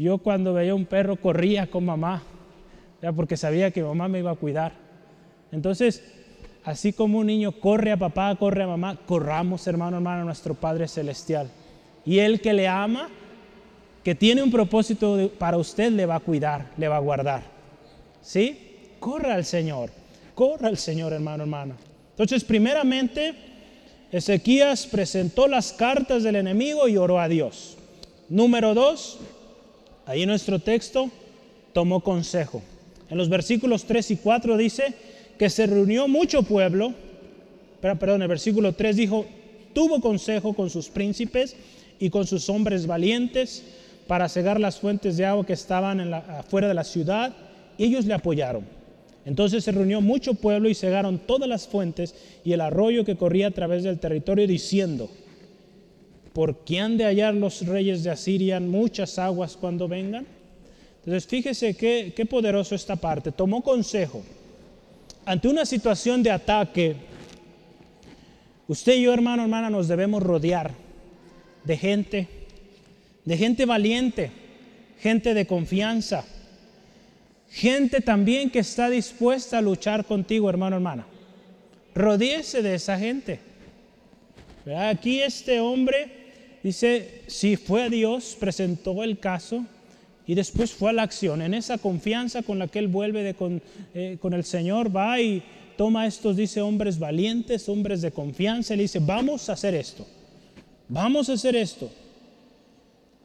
Yo 0.00 0.16
cuando 0.16 0.54
veía 0.54 0.74
un 0.74 0.86
perro 0.86 1.16
corría 1.16 1.66
con 1.66 1.84
mamá, 1.84 2.22
porque 3.14 3.36
sabía 3.36 3.70
que 3.70 3.82
mamá 3.82 4.08
me 4.08 4.18
iba 4.18 4.30
a 4.30 4.36
cuidar. 4.36 4.72
Entonces, 5.52 6.02
así 6.64 6.92
como 6.92 7.18
un 7.18 7.26
niño 7.26 7.52
corre 7.52 7.92
a 7.92 7.96
papá, 7.96 8.34
corre 8.36 8.62
a 8.62 8.66
mamá, 8.66 8.98
corramos, 9.06 9.66
hermano, 9.66 9.96
hermana, 9.96 10.22
a 10.22 10.24
nuestro 10.24 10.54
Padre 10.54 10.86
Celestial. 10.86 11.48
Y 12.04 12.18
el 12.18 12.40
que 12.40 12.52
le 12.52 12.68
ama, 12.68 13.08
que 14.04 14.14
tiene 14.14 14.42
un 14.42 14.50
propósito 14.50 15.30
para 15.38 15.56
usted, 15.56 15.92
le 15.92 16.06
va 16.06 16.16
a 16.16 16.20
cuidar, 16.20 16.70
le 16.76 16.88
va 16.88 16.96
a 16.96 17.00
guardar. 17.00 17.42
¿Sí? 18.22 18.96
Corra 18.98 19.34
al 19.34 19.44
Señor, 19.44 19.90
corra 20.34 20.68
al 20.68 20.76
Señor, 20.76 21.12
hermano, 21.12 21.44
hermana. 21.44 21.76
Entonces, 22.10 22.44
primeramente, 22.44 23.34
Ezequías 24.12 24.86
presentó 24.86 25.46
las 25.46 25.72
cartas 25.72 26.22
del 26.22 26.36
enemigo 26.36 26.86
y 26.88 26.96
oró 26.96 27.18
a 27.18 27.28
Dios. 27.28 27.78
Número 28.28 28.74
dos, 28.74 29.18
ahí 30.04 30.26
nuestro 30.26 30.58
texto, 30.58 31.10
tomó 31.72 32.00
consejo. 32.00 32.62
En 33.10 33.18
los 33.18 33.28
versículos 33.28 33.84
3 33.84 34.12
y 34.12 34.16
4 34.16 34.56
dice 34.56 34.94
que 35.36 35.50
se 35.50 35.66
reunió 35.66 36.06
mucho 36.06 36.42
pueblo, 36.42 36.94
perdón, 37.80 38.22
el 38.22 38.28
versículo 38.28 38.72
3 38.72 38.96
dijo, 38.96 39.26
tuvo 39.74 40.00
consejo 40.00 40.54
con 40.54 40.70
sus 40.70 40.88
príncipes 40.88 41.56
y 41.98 42.10
con 42.10 42.26
sus 42.26 42.48
hombres 42.48 42.86
valientes 42.86 43.64
para 44.06 44.28
cegar 44.28 44.60
las 44.60 44.78
fuentes 44.78 45.16
de 45.16 45.26
agua 45.26 45.46
que 45.46 45.52
estaban 45.52 46.00
en 46.00 46.14
afuera 46.14 46.68
de 46.68 46.74
la 46.74 46.84
ciudad, 46.84 47.34
y 47.78 47.84
ellos 47.84 48.06
le 48.06 48.14
apoyaron. 48.14 48.64
Entonces 49.24 49.64
se 49.64 49.72
reunió 49.72 50.00
mucho 50.00 50.34
pueblo 50.34 50.68
y 50.68 50.74
cegaron 50.74 51.18
todas 51.18 51.48
las 51.48 51.68
fuentes 51.68 52.14
y 52.44 52.52
el 52.52 52.60
arroyo 52.60 53.04
que 53.04 53.16
corría 53.16 53.48
a 53.48 53.52
través 53.52 53.82
del 53.82 53.98
territorio, 53.98 54.46
diciendo, 54.46 55.10
¿por 56.32 56.64
qué 56.64 56.80
han 56.80 56.96
de 56.96 57.04
hallar 57.04 57.34
los 57.34 57.66
reyes 57.66 58.02
de 58.02 58.10
Asiria 58.10 58.60
muchas 58.60 59.18
aguas 59.18 59.56
cuando 59.56 59.88
vengan? 59.88 60.26
Entonces 61.00 61.26
fíjese 61.26 61.74
qué, 61.74 62.12
qué 62.14 62.26
poderoso 62.26 62.74
esta 62.74 62.96
parte. 62.96 63.32
Tomó 63.32 63.62
consejo. 63.62 64.22
Ante 65.24 65.48
una 65.48 65.64
situación 65.64 66.22
de 66.22 66.30
ataque, 66.30 66.96
usted 68.68 68.94
y 68.94 69.02
yo, 69.02 69.12
hermano, 69.12 69.42
hermana, 69.42 69.70
nos 69.70 69.88
debemos 69.88 70.22
rodear 70.22 70.72
de 71.64 71.76
gente, 71.76 72.28
de 73.24 73.36
gente 73.36 73.64
valiente, 73.64 74.30
gente 74.98 75.34
de 75.34 75.46
confianza, 75.46 76.24
gente 77.48 78.00
también 78.00 78.50
que 78.50 78.58
está 78.58 78.90
dispuesta 78.90 79.58
a 79.58 79.62
luchar 79.62 80.04
contigo, 80.04 80.50
hermano, 80.50 80.76
hermana. 80.76 81.06
Rodíese 81.94 82.62
de 82.62 82.74
esa 82.74 82.98
gente. 82.98 83.40
Aquí 84.76 85.20
este 85.20 85.60
hombre 85.60 86.58
dice, 86.62 87.22
si 87.26 87.56
fue 87.56 87.88
Dios, 87.88 88.36
presentó 88.38 89.02
el 89.02 89.18
caso 89.18 89.64
y 90.30 90.34
después 90.36 90.70
fue 90.70 90.90
a 90.90 90.92
la 90.92 91.02
acción. 91.02 91.42
En 91.42 91.54
esa 91.54 91.76
confianza 91.76 92.42
con 92.42 92.60
la 92.60 92.68
que 92.68 92.78
él 92.78 92.86
vuelve 92.86 93.34
con, 93.34 93.60
eh, 93.92 94.16
con, 94.20 94.32
el 94.32 94.44
Señor, 94.44 94.96
va 94.96 95.20
y 95.20 95.42
toma 95.76 96.06
estos, 96.06 96.36
dice, 96.36 96.60
hombres 96.60 97.00
valientes, 97.00 97.68
hombres 97.68 98.00
de 98.00 98.12
confianza, 98.12 98.72
y 98.72 98.76
le 98.76 98.82
dice, 98.84 99.00
vamos 99.00 99.48
a 99.48 99.54
hacer 99.54 99.74
esto. 99.74 100.06
Vamos 100.86 101.28
a 101.28 101.32
hacer 101.32 101.56
esto. 101.56 101.90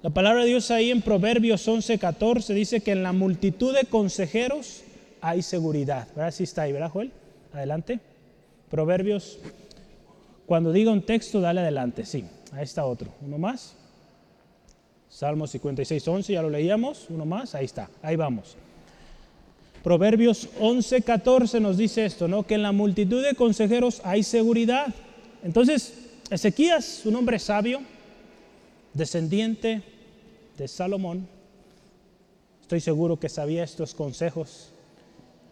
La 0.02 0.10
palabra 0.10 0.42
de 0.42 0.48
Dios 0.48 0.72
ahí 0.72 0.90
en 0.90 1.04
Proverbios 1.04 1.68
11, 1.68 2.00
14 2.00 2.56
dice 2.56 2.82
que 2.82 2.94
en 2.94 3.04
la 3.04 3.14
multitud 3.14 3.76
de 3.76 3.86
consejeros 3.86 4.82
hay 5.22 5.44
seguridad. 5.44 6.08
¿Verdad? 6.16 6.32
Sí 6.32 6.46
está 6.46 6.64
ahí, 6.64 6.72
¿verdad, 6.72 6.90
Joel? 6.90 7.12
Adelante. 7.54 8.00
Proverbios, 8.72 9.38
cuando 10.48 10.72
diga 10.72 10.92
un 10.92 11.04
texto, 11.04 11.40
dale 11.40 11.62
adelante. 11.62 12.04
Sí, 12.04 12.26
ahí 12.52 12.64
está 12.64 12.84
otro. 12.84 13.12
Uno 13.22 13.38
más. 13.38 13.76
Salmo 15.10 15.48
56, 15.48 16.08
11, 16.08 16.34
ya 16.34 16.42
lo 16.42 16.50
leíamos. 16.50 17.08
Uno 17.10 17.26
más, 17.26 17.56
ahí 17.56 17.66
está. 17.66 17.90
Ahí 18.02 18.16
vamos. 18.16 18.56
Proverbios 19.84 20.50
11, 20.60 21.02
14 21.04 21.60
nos 21.60 21.78
dice 21.78 22.06
esto, 22.06 22.28
¿no? 22.28 22.44
Que 22.44 22.56
en 22.56 22.64
la 22.64 22.72
multitud 22.72 23.24
de 23.24 23.36
consejeros 23.36 24.02
hay 24.04 24.24
seguridad. 24.24 24.94
Entonces, 25.44 25.94
Ezequías, 26.30 27.06
un 27.06 27.16
hombre 27.16 27.38
sabio, 27.38 27.82
descendiente 28.94 29.84
de 30.58 30.68
Salomón, 30.68 31.28
estoy 32.62 32.80
seguro 32.80 33.20
que 33.20 33.30
sabía 33.30 33.64
estos 33.64 33.94
consejos 33.94 34.72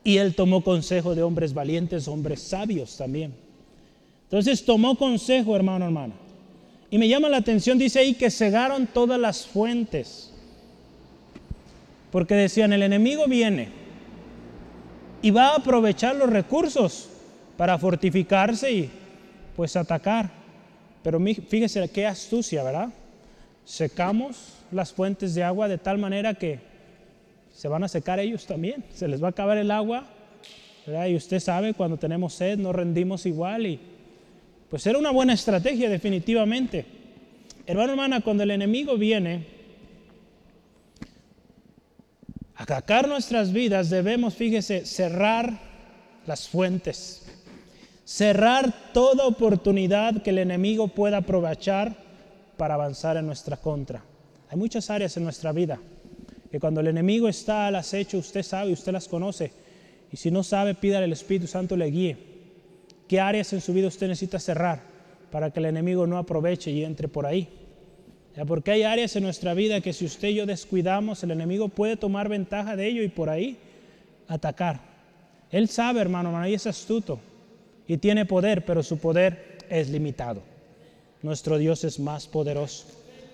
Y 0.03 0.17
él 0.17 0.35
tomó 0.35 0.63
consejo 0.63 1.15
de 1.15 1.23
hombres 1.23 1.53
valientes, 1.53 2.07
hombres 2.07 2.41
sabios 2.41 2.97
también. 2.97 3.33
Entonces 4.23 4.65
tomó 4.65 4.97
consejo, 4.97 5.55
hermano, 5.55 5.85
hermana. 5.85 6.15
Y 6.93 6.99
me 6.99 7.07
llama 7.07 7.27
la 7.27 7.37
atención, 7.37 7.79
dice 7.79 7.97
ahí 7.97 8.13
que 8.13 8.29
cegaron 8.29 8.85
todas 8.85 9.19
las 9.19 9.47
fuentes. 9.47 10.29
Porque 12.11 12.35
decían, 12.35 12.71
el 12.71 12.83
enemigo 12.83 13.25
viene 13.25 13.69
y 15.19 15.31
va 15.31 15.47
a 15.47 15.55
aprovechar 15.55 16.15
los 16.15 16.29
recursos 16.29 17.09
para 17.57 17.79
fortificarse 17.79 18.71
y 18.71 18.91
pues 19.55 19.75
atacar. 19.75 20.29
Pero 21.01 21.19
fíjese 21.19 21.89
qué 21.89 22.05
astucia, 22.05 22.61
¿verdad? 22.61 22.89
Secamos 23.65 24.59
las 24.71 24.93
fuentes 24.93 25.33
de 25.33 25.43
agua 25.43 25.67
de 25.67 25.79
tal 25.79 25.97
manera 25.97 26.35
que 26.35 26.59
se 27.55 27.67
van 27.67 27.83
a 27.83 27.87
secar 27.87 28.19
ellos 28.19 28.45
también, 28.45 28.85
se 28.93 29.07
les 29.07 29.19
va 29.19 29.29
a 29.29 29.31
acabar 29.31 29.57
el 29.57 29.71
agua, 29.71 30.05
¿verdad? 30.85 31.07
Y 31.07 31.15
usted 31.15 31.39
sabe, 31.39 31.73
cuando 31.73 31.97
tenemos 31.97 32.35
sed 32.35 32.59
no 32.59 32.71
rendimos 32.71 33.25
igual 33.25 33.65
y 33.65 33.79
pues 34.73 34.87
era 34.87 34.97
una 34.97 35.11
buena 35.11 35.33
estrategia 35.33 35.87
definitivamente. 35.87 36.83
Hermano, 37.67 37.91
hermana, 37.91 38.21
cuando 38.21 38.41
el 38.41 38.49
enemigo 38.49 38.97
viene 38.97 39.45
a 42.55 42.63
atacar 42.63 43.07
nuestras 43.07 43.53
vidas, 43.53 43.91
debemos, 43.91 44.33
fíjese, 44.33 44.87
cerrar 44.87 45.59
las 46.25 46.49
fuentes, 46.49 47.21
cerrar 48.03 48.73
toda 48.93 49.27
oportunidad 49.27 50.23
que 50.23 50.31
el 50.31 50.39
enemigo 50.39 50.87
pueda 50.87 51.17
aprovechar 51.17 51.95
para 52.57 52.73
avanzar 52.73 53.17
en 53.17 53.27
nuestra 53.27 53.57
contra. 53.57 54.03
Hay 54.49 54.57
muchas 54.57 54.89
áreas 54.89 55.15
en 55.17 55.23
nuestra 55.23 55.51
vida 55.51 55.79
que 56.49 56.59
cuando 56.59 56.81
el 56.81 56.87
enemigo 56.87 57.29
está 57.29 57.67
al 57.67 57.75
acecho, 57.75 58.17
usted 58.17 58.41
sabe, 58.41 58.73
usted 58.73 58.91
las 58.91 59.07
conoce. 59.07 59.51
Y 60.11 60.17
si 60.17 60.31
no 60.31 60.41
sabe, 60.41 60.73
pídale 60.73 61.05
al 61.05 61.13
Espíritu 61.13 61.45
Santo 61.45 61.77
le 61.77 61.91
guíe. 61.91 62.32
¿Qué 63.07 63.19
áreas 63.19 63.53
en 63.53 63.61
su 63.61 63.73
vida 63.73 63.87
usted 63.87 64.07
necesita 64.07 64.39
cerrar 64.39 64.81
para 65.31 65.51
que 65.51 65.59
el 65.59 65.65
enemigo 65.65 66.07
no 66.07 66.17
aproveche 66.17 66.71
y 66.71 66.83
entre 66.83 67.07
por 67.07 67.25
ahí? 67.25 67.49
Ya, 68.35 68.45
porque 68.45 68.71
hay 68.71 68.83
áreas 68.83 69.15
en 69.15 69.23
nuestra 69.23 69.53
vida 69.53 69.81
que 69.81 69.93
si 69.93 70.05
usted 70.05 70.29
y 70.29 70.35
yo 70.35 70.45
descuidamos, 70.45 71.23
el 71.23 71.31
enemigo 71.31 71.69
puede 71.69 71.97
tomar 71.97 72.29
ventaja 72.29 72.75
de 72.75 72.87
ello 72.87 73.03
y 73.03 73.09
por 73.09 73.29
ahí 73.29 73.57
atacar. 74.27 74.81
Él 75.51 75.69
sabe, 75.69 76.01
hermano, 76.01 76.29
hermano, 76.29 76.47
y 76.47 76.55
es 76.55 76.65
astuto 76.65 77.19
y 77.87 77.97
tiene 77.97 78.25
poder, 78.25 78.65
pero 78.65 78.81
su 78.81 78.97
poder 78.97 79.57
es 79.69 79.89
limitado. 79.89 80.41
Nuestro 81.21 81.57
Dios 81.57 81.83
es 81.83 81.99
más 81.99 82.27
poderoso. 82.27 82.85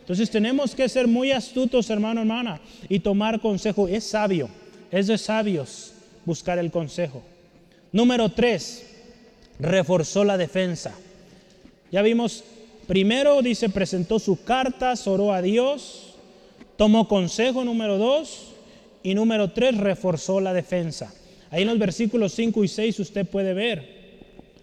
Entonces 0.01 0.29
tenemos 0.29 0.75
que 0.75 0.89
ser 0.89 1.07
muy 1.07 1.31
astutos, 1.31 1.89
hermano, 1.89 2.21
hermana, 2.21 2.59
y 2.89 2.99
tomar 2.99 3.39
consejo. 3.39 3.87
Es 3.87 4.03
sabio, 4.05 4.49
es 4.91 5.07
de 5.07 5.17
sabios 5.17 5.93
buscar 6.25 6.57
el 6.59 6.71
consejo. 6.71 7.21
Número 7.91 8.29
tres, 8.29 8.88
reforzó 9.59 10.23
la 10.23 10.37
defensa. 10.37 10.93
Ya 11.91 12.01
vimos, 12.01 12.43
primero 12.87 13.41
dice, 13.41 13.69
presentó 13.69 14.19
su 14.19 14.43
carta, 14.43 14.93
oró 15.05 15.33
a 15.33 15.41
Dios, 15.41 16.15
tomó 16.77 17.07
consejo, 17.07 17.63
número 17.63 17.97
dos, 17.97 18.53
y 19.03 19.13
número 19.13 19.51
tres, 19.51 19.77
reforzó 19.77 20.39
la 20.39 20.53
defensa. 20.53 21.13
Ahí 21.51 21.63
en 21.63 21.67
los 21.69 21.79
versículos 21.79 22.33
5 22.33 22.63
y 22.63 22.67
6 22.67 22.99
usted 22.99 23.25
puede 23.25 23.53
ver 23.53 23.99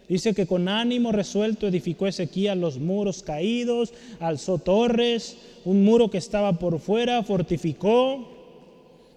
Dice 0.09 0.35
que 0.35 0.47
con 0.47 0.69
ánimo 0.69 1.11
resuelto 1.11 1.67
edificó 1.67 2.07
Ezequiel 2.07 2.61
los 2.61 2.79
muros 2.79 3.23
caídos, 3.25 3.93
alzó 4.21 4.59
torres, 4.59 5.37
un 5.65 5.85
muro 5.85 6.11
que 6.11 6.19
estaba 6.19 6.53
por 6.53 6.79
fuera, 6.79 7.25
fortificó. 7.25 8.29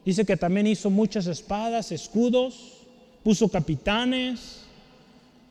Dice 0.04 0.26
que 0.26 0.36
también 0.36 0.66
hizo 0.66 0.90
muchas 0.90 1.28
espadas, 1.28 1.92
escudos, 1.92 2.74
puso 3.24 3.50
capitanes, 3.50 4.62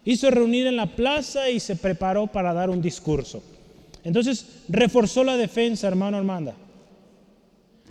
hizo 0.08 0.30
reunir 0.30 0.66
en 0.66 0.76
la 0.76 0.86
plaza 0.86 1.50
y 1.50 1.60
se 1.60 1.76
preparó 1.76 2.26
para 2.28 2.54
dar 2.54 2.70
un 2.70 2.80
discurso. 2.80 3.42
Entonces 4.04 4.46
reforzó 4.66 5.22
la 5.22 5.36
defensa, 5.36 5.86
hermano 5.86 6.16
hermana. 6.16 6.54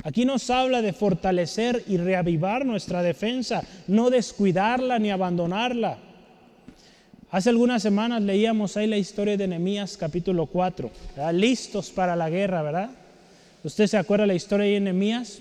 Aquí 0.02 0.26
nos 0.26 0.50
habla 0.50 0.82
de 0.82 0.94
fortalecer 0.94 1.84
y 1.88 1.98
reavivar 1.98 2.66
nuestra 2.66 3.04
defensa, 3.04 3.64
no 3.88 4.10
descuidarla 4.10 4.98
ni 4.98 5.12
abandonarla. 5.12 6.00
Hace 7.30 7.52
algunas 7.52 7.84
semanas 7.84 8.24
leíamos 8.24 8.78
ahí 8.78 8.88
la 8.88 8.98
historia 8.98 9.38
de 9.38 9.48
Nehemías 9.48 9.96
capítulo 9.96 10.48
4, 10.48 10.90
listos 11.34 11.92
para 11.92 12.16
la 12.16 12.32
guerra, 12.32 12.64
¿verdad? 12.64 12.90
¿Usted 13.64 13.86
se 13.86 13.98
acuerda 13.98 14.26
la 14.26 14.34
historia 14.34 14.66
de 14.66 14.80
Nehemías? 14.80 15.38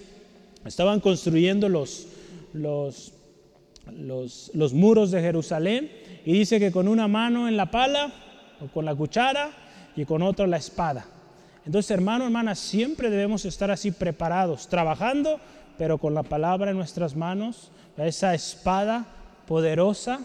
Estaban 0.67 1.01
construyendo 1.01 1.71
los, 1.71 2.07
los, 2.53 3.15
los, 4.53 4.73
muros 4.75 5.11
de 5.11 5.21
Jerusalén 5.23 5.91
y 6.27 6.33
dice 6.33 6.61
que 6.61 6.71
con 6.71 6.89
una 6.89 7.09
mano 7.09 7.49
en 7.49 7.57
la 7.57 7.71
pala 7.71 8.13
o 8.61 8.67
con 8.67 8.85
la 8.85 8.95
cuchara 8.95 9.51
y 9.97 10.05
con 10.05 10.21
otra 10.21 10.47
la 10.47 10.59
espada. 10.59 11.07
Entonces, 11.65 11.91
hermano, 11.91 12.25
hermana, 12.25 12.55
siempre 12.55 13.09
debemos 13.09 13.47
estar 13.47 13.71
así 13.71 13.93
preparados, 13.93 14.69
trabajando, 14.69 15.41
pero 15.79 15.97
con 15.97 16.13
la 16.13 16.23
palabra 16.23 16.71
en 16.71 16.77
nuestras 16.77 17.17
manos, 17.17 17.71
esa 17.97 18.35
espada 18.35 19.07
poderosa, 19.47 20.21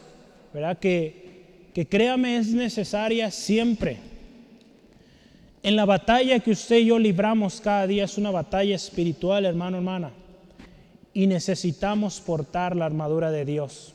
¿verdad? 0.54 0.78
Que 0.78 1.22
que 1.74 1.88
créame 1.88 2.38
es 2.38 2.48
necesaria 2.48 3.32
siempre. 3.32 3.98
En 5.64 5.76
la 5.76 5.86
batalla 5.86 6.40
que 6.40 6.52
usted 6.52 6.78
y 6.78 6.86
yo 6.86 7.00
libramos 7.00 7.62
cada 7.62 7.88
día 7.88 8.06
es 8.06 8.18
una 8.18 8.32
batalla 8.32 8.76
espiritual, 8.76 9.46
hermano, 9.46 9.78
hermana. 9.78 10.12
Y 11.14 11.28
necesitamos 11.28 12.20
portar 12.20 12.76
la 12.76 12.86
armadura 12.86 13.32
de 13.32 13.46
Dios. 13.46 13.94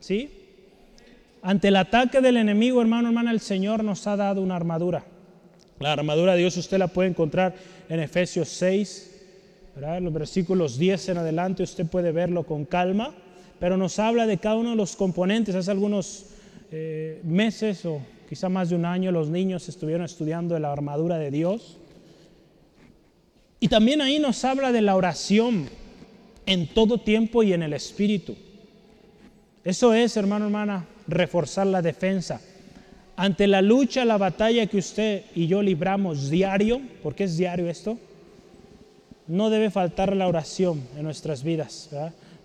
¿Sí? 0.00 0.30
Ante 1.42 1.68
el 1.68 1.76
ataque 1.76 2.20
del 2.20 2.36
enemigo, 2.36 2.82
hermano, 2.82 3.08
hermana, 3.08 3.30
el 3.30 3.40
Señor 3.40 3.82
nos 3.82 4.06
ha 4.06 4.16
dado 4.16 4.42
una 4.42 4.56
armadura. 4.56 5.04
La 5.78 5.92
armadura 5.92 6.32
de 6.32 6.40
Dios 6.40 6.56
usted 6.58 6.76
la 6.76 6.88
puede 6.88 7.08
encontrar 7.08 7.54
en 7.88 8.00
Efesios 8.00 8.48
6, 8.48 9.06
En 9.76 10.04
los 10.04 10.12
versículos 10.12 10.76
10 10.76 11.08
en 11.08 11.18
adelante 11.18 11.62
usted 11.62 11.86
puede 11.86 12.12
verlo 12.12 12.44
con 12.44 12.66
calma, 12.66 13.14
pero 13.58 13.78
nos 13.78 13.98
habla 13.98 14.26
de 14.26 14.36
cada 14.36 14.56
uno 14.56 14.70
de 14.70 14.76
los 14.76 14.94
componentes. 14.94 15.54
Hace 15.54 15.70
algunos 15.70 16.26
eh, 16.70 17.22
meses 17.24 17.86
o 17.86 18.02
quizá 18.28 18.50
más 18.50 18.68
de 18.68 18.76
un 18.76 18.84
año 18.84 19.10
los 19.10 19.30
niños 19.30 19.68
estuvieron 19.70 20.04
estudiando 20.04 20.58
la 20.58 20.70
armadura 20.70 21.16
de 21.16 21.30
Dios. 21.30 21.78
Y 23.58 23.68
también 23.68 24.02
ahí 24.02 24.18
nos 24.18 24.44
habla 24.44 24.72
de 24.72 24.82
la 24.82 24.96
oración 24.96 25.70
en 26.44 26.66
todo 26.74 26.98
tiempo 26.98 27.42
y 27.42 27.54
en 27.54 27.62
el 27.62 27.72
espíritu. 27.72 28.36
Eso 29.64 29.94
es, 29.94 30.16
hermano, 30.16 30.46
hermana, 30.46 30.86
reforzar 31.10 31.66
la 31.66 31.82
defensa. 31.82 32.40
Ante 33.16 33.46
la 33.46 33.60
lucha, 33.60 34.04
la 34.04 34.16
batalla 34.16 34.66
que 34.66 34.78
usted 34.78 35.24
y 35.34 35.46
yo 35.46 35.62
libramos 35.62 36.30
diario, 36.30 36.80
porque 37.02 37.24
es 37.24 37.36
diario 37.36 37.68
esto, 37.68 37.98
no 39.26 39.50
debe 39.50 39.70
faltar 39.70 40.16
la 40.16 40.26
oración 40.26 40.82
en 40.96 41.04
nuestras 41.04 41.42
vidas. 41.42 41.90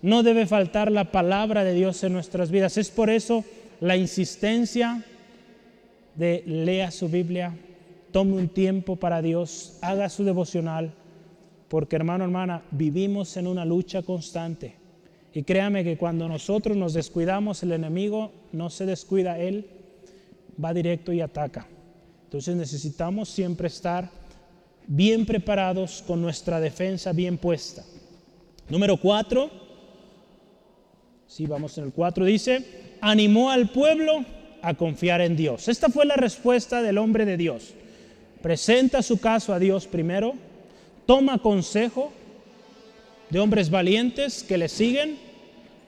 No 0.02 0.22
debe 0.22 0.46
faltar 0.46 0.92
la 0.92 1.10
palabra 1.10 1.64
de 1.64 1.72
Dios 1.72 2.04
en 2.04 2.12
nuestras 2.12 2.50
vidas. 2.50 2.76
Es 2.76 2.90
por 2.90 3.10
eso 3.10 3.44
la 3.80 3.96
insistencia 3.96 5.02
de 6.14 6.42
lea 6.46 6.90
su 6.90 7.08
Biblia, 7.08 7.54
tome 8.12 8.34
un 8.34 8.48
tiempo 8.48 8.96
para 8.96 9.20
Dios, 9.20 9.78
haga 9.82 10.08
su 10.08 10.24
devocional, 10.24 10.92
porque 11.68 11.96
hermano, 11.96 12.24
hermana, 12.24 12.62
vivimos 12.70 13.36
en 13.36 13.46
una 13.46 13.64
lucha 13.64 14.02
constante. 14.02 14.76
Y 15.36 15.42
créame 15.42 15.84
que 15.84 15.98
cuando 15.98 16.28
nosotros 16.28 16.78
nos 16.78 16.94
descuidamos, 16.94 17.62
el 17.62 17.72
enemigo 17.72 18.32
no 18.52 18.70
se 18.70 18.86
descuida, 18.86 19.38
él 19.38 19.66
va 20.64 20.72
directo 20.72 21.12
y 21.12 21.20
ataca. 21.20 21.66
Entonces 22.24 22.56
necesitamos 22.56 23.28
siempre 23.28 23.66
estar 23.66 24.08
bien 24.86 25.26
preparados 25.26 26.02
con 26.06 26.22
nuestra 26.22 26.58
defensa 26.58 27.12
bien 27.12 27.36
puesta. 27.36 27.84
Número 28.70 28.96
cuatro, 28.96 29.50
si 31.26 31.44
vamos 31.44 31.76
en 31.76 31.84
el 31.84 31.92
cuatro, 31.92 32.24
dice, 32.24 32.96
animó 33.02 33.50
al 33.50 33.68
pueblo 33.68 34.24
a 34.62 34.72
confiar 34.72 35.20
en 35.20 35.36
Dios. 35.36 35.68
Esta 35.68 35.90
fue 35.90 36.06
la 36.06 36.16
respuesta 36.16 36.80
del 36.80 36.96
hombre 36.96 37.26
de 37.26 37.36
Dios. 37.36 37.74
Presenta 38.40 39.02
su 39.02 39.20
caso 39.20 39.52
a 39.52 39.58
Dios 39.58 39.86
primero, 39.86 40.32
toma 41.04 41.36
consejo 41.36 42.10
de 43.28 43.38
hombres 43.38 43.68
valientes 43.68 44.42
que 44.42 44.56
le 44.56 44.70
siguen, 44.70 45.25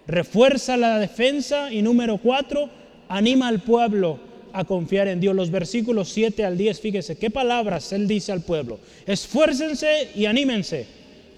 refuerza 0.09 0.77
la 0.77 0.99
defensa 0.99 1.73
y 1.73 1.83
número 1.83 2.19
cuatro, 2.19 2.69
anima 3.09 3.47
al 3.47 3.61
pueblo 3.61 4.19
a 4.53 4.65
confiar 4.65 5.07
en 5.07 5.21
Dios. 5.21 5.37
Los 5.37 5.53
versículos 5.53 6.09
7 6.09 6.45
al 6.45 6.59
10, 6.59 6.81
fíjese 6.81 7.17
qué 7.17 7.31
palabras 7.31 7.93
él 7.93 8.09
dice 8.09 8.33
al 8.33 8.41
pueblo. 8.41 8.81
Esfuércense 9.07 10.11
y 10.17 10.27
anímense. 10.27 10.87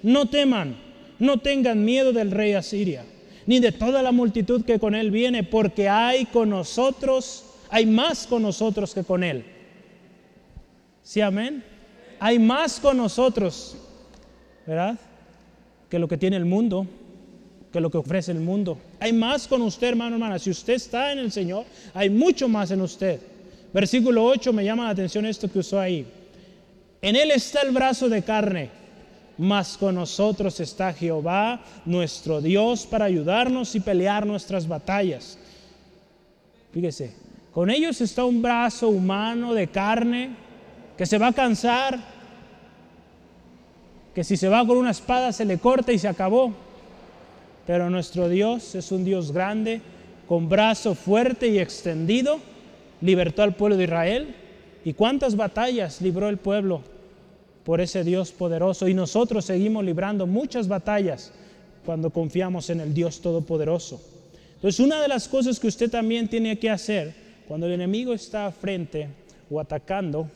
No 0.02 0.30
teman, 0.30 0.76
no 1.18 1.36
tengan 1.40 1.84
miedo 1.84 2.12
del 2.12 2.30
rey 2.30 2.54
Asiria 2.54 3.04
ni 3.50 3.58
de 3.58 3.72
toda 3.72 4.00
la 4.00 4.12
multitud 4.12 4.64
que 4.64 4.78
con 4.78 4.94
Él 4.94 5.10
viene, 5.10 5.42
porque 5.42 5.88
hay 5.88 6.26
con 6.26 6.50
nosotros, 6.50 7.44
hay 7.68 7.84
más 7.84 8.28
con 8.28 8.42
nosotros 8.42 8.94
que 8.94 9.02
con 9.02 9.24
Él. 9.24 9.44
¿Sí, 11.02 11.20
amén? 11.20 11.64
Hay 12.20 12.38
más 12.38 12.78
con 12.78 12.96
nosotros, 12.96 13.76
¿verdad? 14.64 14.96
Que 15.88 15.98
lo 15.98 16.06
que 16.06 16.16
tiene 16.16 16.36
el 16.36 16.44
mundo. 16.44 16.86
Que 17.72 17.80
lo 17.80 17.90
que 17.90 17.98
ofrece 17.98 18.32
el 18.32 18.40
mundo. 18.40 18.78
Hay 18.98 19.12
más 19.12 19.46
con 19.46 19.62
usted, 19.62 19.88
hermano, 19.88 20.16
hermana. 20.16 20.38
Si 20.38 20.50
usted 20.50 20.74
está 20.74 21.12
en 21.12 21.18
el 21.18 21.32
Señor, 21.32 21.64
hay 21.94 22.10
mucho 22.10 22.48
más 22.48 22.70
en 22.70 22.80
usted. 22.80 23.20
Versículo 23.72 24.24
8 24.24 24.52
me 24.52 24.64
llama 24.64 24.84
la 24.84 24.90
atención 24.90 25.26
esto 25.26 25.50
que 25.50 25.60
usó 25.60 25.78
ahí. 25.78 26.06
En 27.02 27.16
Él 27.16 27.30
está 27.30 27.62
el 27.62 27.70
brazo 27.70 28.08
de 28.08 28.22
carne, 28.22 28.70
mas 29.38 29.76
con 29.78 29.94
nosotros 29.94 30.58
está 30.60 30.92
Jehová, 30.92 31.60
nuestro 31.84 32.40
Dios, 32.40 32.86
para 32.86 33.06
ayudarnos 33.06 33.74
y 33.74 33.80
pelear 33.80 34.26
nuestras 34.26 34.66
batallas. 34.66 35.38
Fíjese, 36.72 37.14
con 37.52 37.70
ellos 37.70 38.00
está 38.00 38.24
un 38.24 38.42
brazo 38.42 38.88
humano 38.88 39.54
de 39.54 39.68
carne 39.68 40.30
que 40.96 41.06
se 41.06 41.18
va 41.18 41.28
a 41.28 41.32
cansar, 41.32 41.98
que 44.14 44.24
si 44.24 44.36
se 44.36 44.48
va 44.48 44.66
con 44.66 44.76
una 44.76 44.90
espada 44.90 45.32
se 45.32 45.44
le 45.44 45.58
corta 45.58 45.92
y 45.92 45.98
se 45.98 46.08
acabó. 46.08 46.52
Pero 47.70 47.88
nuestro 47.88 48.28
Dios 48.28 48.74
es 48.74 48.90
un 48.90 49.04
Dios 49.04 49.30
grande, 49.30 49.80
con 50.26 50.48
brazo 50.48 50.96
fuerte 50.96 51.46
y 51.46 51.60
extendido, 51.60 52.40
libertó 53.00 53.44
al 53.44 53.54
pueblo 53.54 53.76
de 53.76 53.84
Israel. 53.84 54.34
¿Y 54.84 54.92
cuántas 54.92 55.36
batallas 55.36 56.02
libró 56.02 56.28
el 56.28 56.36
pueblo 56.38 56.82
por 57.62 57.80
ese 57.80 58.02
Dios 58.02 58.32
poderoso? 58.32 58.88
Y 58.88 58.94
nosotros 58.94 59.44
seguimos 59.44 59.84
librando 59.84 60.26
muchas 60.26 60.66
batallas 60.66 61.32
cuando 61.86 62.10
confiamos 62.10 62.70
en 62.70 62.80
el 62.80 62.92
Dios 62.92 63.20
todopoderoso. 63.20 64.02
Entonces, 64.56 64.80
una 64.80 65.00
de 65.00 65.06
las 65.06 65.28
cosas 65.28 65.60
que 65.60 65.68
usted 65.68 65.88
también 65.88 66.26
tiene 66.26 66.58
que 66.58 66.70
hacer 66.70 67.14
cuando 67.46 67.68
el 67.68 67.74
enemigo 67.74 68.12
está 68.12 68.50
frente 68.50 69.06
o 69.48 69.60
atacando, 69.60 70.28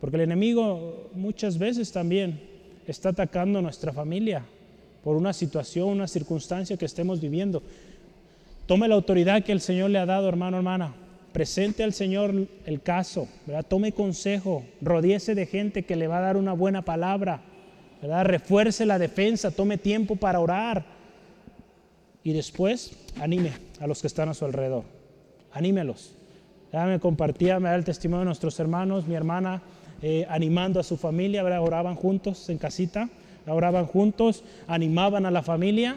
porque 0.00 0.16
el 0.16 0.22
enemigo 0.22 1.10
muchas 1.14 1.58
veces 1.58 1.92
también 1.92 2.40
está 2.88 3.10
atacando 3.10 3.62
nuestra 3.62 3.92
familia, 3.92 4.44
por 5.06 5.16
una 5.16 5.32
situación, 5.32 5.90
una 5.90 6.08
circunstancia 6.08 6.76
que 6.76 6.84
estemos 6.84 7.20
viviendo. 7.20 7.62
Tome 8.66 8.88
la 8.88 8.96
autoridad 8.96 9.44
que 9.44 9.52
el 9.52 9.60
Señor 9.60 9.90
le 9.90 10.00
ha 10.00 10.04
dado, 10.04 10.28
hermano, 10.28 10.56
hermana. 10.56 10.94
Presente 11.32 11.84
al 11.84 11.92
Señor 11.92 12.34
el 12.64 12.82
caso, 12.82 13.28
¿verdad? 13.46 13.64
Tome 13.68 13.92
consejo, 13.92 14.64
rodíese 14.80 15.36
de 15.36 15.46
gente 15.46 15.84
que 15.84 15.94
le 15.94 16.08
va 16.08 16.18
a 16.18 16.22
dar 16.22 16.36
una 16.36 16.54
buena 16.54 16.82
palabra, 16.82 17.40
¿verdad? 18.02 18.24
Refuerce 18.24 18.84
la 18.84 18.98
defensa, 18.98 19.52
tome 19.52 19.78
tiempo 19.78 20.16
para 20.16 20.40
orar. 20.40 20.84
Y 22.24 22.32
después, 22.32 22.90
anime 23.20 23.52
a 23.78 23.86
los 23.86 24.00
que 24.00 24.08
están 24.08 24.28
a 24.28 24.34
su 24.34 24.44
alrededor. 24.44 24.82
Anímelos. 25.52 26.16
Me 26.72 26.98
compartía, 26.98 27.60
me 27.60 27.68
da 27.68 27.76
el 27.76 27.84
testimonio 27.84 28.22
de 28.22 28.24
nuestros 28.24 28.58
hermanos, 28.58 29.06
mi 29.06 29.14
hermana, 29.14 29.62
eh, 30.02 30.26
animando 30.28 30.80
a 30.80 30.82
su 30.82 30.96
familia, 30.96 31.44
¿verdad? 31.44 31.62
oraban 31.62 31.94
juntos 31.94 32.50
en 32.50 32.58
casita 32.58 33.08
oraban 33.54 33.86
juntos, 33.86 34.42
animaban 34.66 35.26
a 35.26 35.30
la 35.30 35.42
familia 35.42 35.96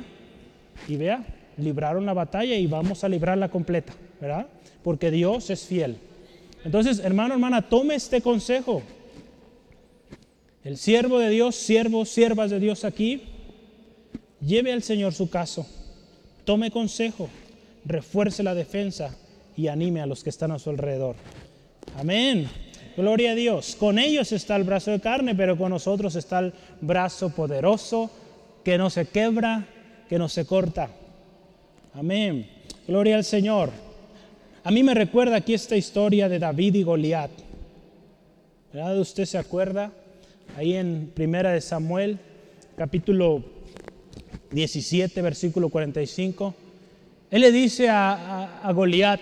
y 0.88 0.95
vea, 0.95 1.25
libraron 1.57 2.05
la 2.05 2.13
batalla 2.13 2.55
y 2.55 2.67
vamos 2.67 3.03
a 3.03 3.09
librarla 3.09 3.49
completa, 3.49 3.93
¿verdad? 4.21 4.47
Porque 4.83 5.12
Dios 5.12 5.49
es 5.49 5.65
fiel. 5.65 5.97
Entonces, 6.63 6.99
hermano, 6.99 7.33
hermana, 7.33 7.62
tome 7.62 7.95
este 7.95 8.21
consejo. 8.21 8.81
El 10.63 10.77
siervo 10.77 11.19
de 11.19 11.29
Dios, 11.29 11.55
siervos, 11.55 12.09
siervas 12.09 12.51
de 12.51 12.59
Dios 12.59 12.83
aquí, 12.83 13.23
lleve 14.41 14.73
al 14.73 14.83
Señor 14.83 15.13
su 15.13 15.29
caso, 15.29 15.65
tome 16.43 16.69
consejo, 16.69 17.29
refuerce 17.85 18.43
la 18.43 18.53
defensa 18.53 19.15
y 19.55 19.67
anime 19.67 20.01
a 20.01 20.05
los 20.05 20.23
que 20.23 20.29
están 20.29 20.51
a 20.51 20.59
su 20.59 20.69
alrededor. 20.69 21.15
Amén. 21.97 22.49
Gloria 22.99 23.31
a 23.31 23.35
Dios. 23.35 23.77
Con 23.79 23.97
ellos 23.97 24.33
está 24.33 24.57
el 24.57 24.65
brazo 24.65 24.91
de 24.91 24.99
carne, 24.99 25.33
pero 25.33 25.57
con 25.57 25.69
nosotros 25.69 26.17
está 26.17 26.39
el 26.39 26.53
brazo 26.81 27.29
poderoso 27.29 28.12
que 28.62 28.77
no 28.77 28.89
se 28.89 29.05
quebra, 29.05 29.65
que 30.09 30.19
no 30.19 30.27
se 30.27 30.45
corta. 30.45 30.89
Amén. 31.93 32.45
Gloria 32.85 33.15
al 33.15 33.23
Señor. 33.23 33.69
A 34.65 34.71
mí 34.71 34.83
me 34.83 34.93
recuerda 34.93 35.38
aquí 35.38 35.53
esta 35.53 35.77
historia 35.77 36.27
de 36.27 36.39
David 36.39 36.75
y 36.75 36.83
Goliat. 36.83 37.31
¿Verdad? 38.73 38.99
¿Usted 38.99 39.23
se 39.23 39.38
acuerda? 39.38 39.93
Ahí 40.57 40.75
en 40.75 41.09
Primera 41.15 41.53
de 41.53 41.62
Samuel, 41.62 42.19
capítulo 42.75 43.45
17, 44.51 45.21
versículo 45.21 45.69
45. 45.69 46.53
Él 47.31 47.39
le 47.39 47.53
dice 47.53 47.88
a, 47.88 48.12
a, 48.12 48.67
a 48.67 48.73
Goliat, 48.73 49.21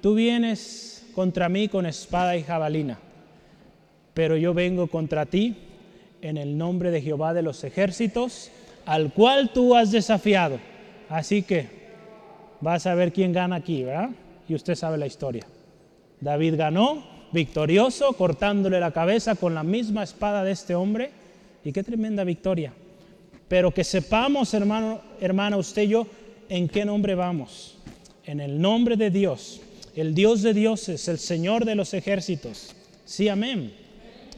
tú 0.00 0.14
vienes 0.14 0.89
contra 1.14 1.48
mí 1.48 1.68
con 1.68 1.86
espada 1.86 2.36
y 2.36 2.42
jabalina, 2.42 2.98
pero 4.14 4.36
yo 4.36 4.54
vengo 4.54 4.86
contra 4.86 5.26
ti 5.26 5.56
en 6.22 6.36
el 6.36 6.56
nombre 6.56 6.90
de 6.90 7.02
Jehová 7.02 7.34
de 7.34 7.42
los 7.42 7.64
ejércitos, 7.64 8.50
al 8.86 9.12
cual 9.12 9.52
tú 9.52 9.74
has 9.74 9.90
desafiado. 9.90 10.58
Así 11.08 11.42
que 11.42 11.68
vas 12.60 12.86
a 12.86 12.94
ver 12.94 13.12
quién 13.12 13.32
gana 13.32 13.56
aquí, 13.56 13.82
¿verdad? 13.82 14.10
Y 14.48 14.54
usted 14.54 14.74
sabe 14.74 14.98
la 14.98 15.06
historia. 15.06 15.46
David 16.20 16.56
ganó, 16.56 17.04
victorioso, 17.32 18.12
cortándole 18.12 18.80
la 18.80 18.92
cabeza 18.92 19.34
con 19.34 19.54
la 19.54 19.62
misma 19.62 20.02
espada 20.02 20.44
de 20.44 20.52
este 20.52 20.74
hombre. 20.74 21.10
Y 21.64 21.72
qué 21.72 21.82
tremenda 21.82 22.24
victoria. 22.24 22.72
Pero 23.48 23.72
que 23.72 23.84
sepamos, 23.84 24.54
hermano, 24.54 25.00
hermana, 25.20 25.56
usted 25.56 25.82
y 25.82 25.88
yo, 25.88 26.06
en 26.48 26.68
qué 26.68 26.84
nombre 26.84 27.14
vamos. 27.14 27.76
En 28.24 28.40
el 28.40 28.60
nombre 28.60 28.96
de 28.96 29.10
Dios, 29.10 29.60
el 29.96 30.14
Dios 30.14 30.42
de 30.42 30.54
dioses, 30.54 31.08
el 31.08 31.18
Señor 31.18 31.64
de 31.64 31.74
los 31.74 31.94
ejércitos. 31.94 32.74
Sí, 33.04 33.28
amén. 33.28 33.72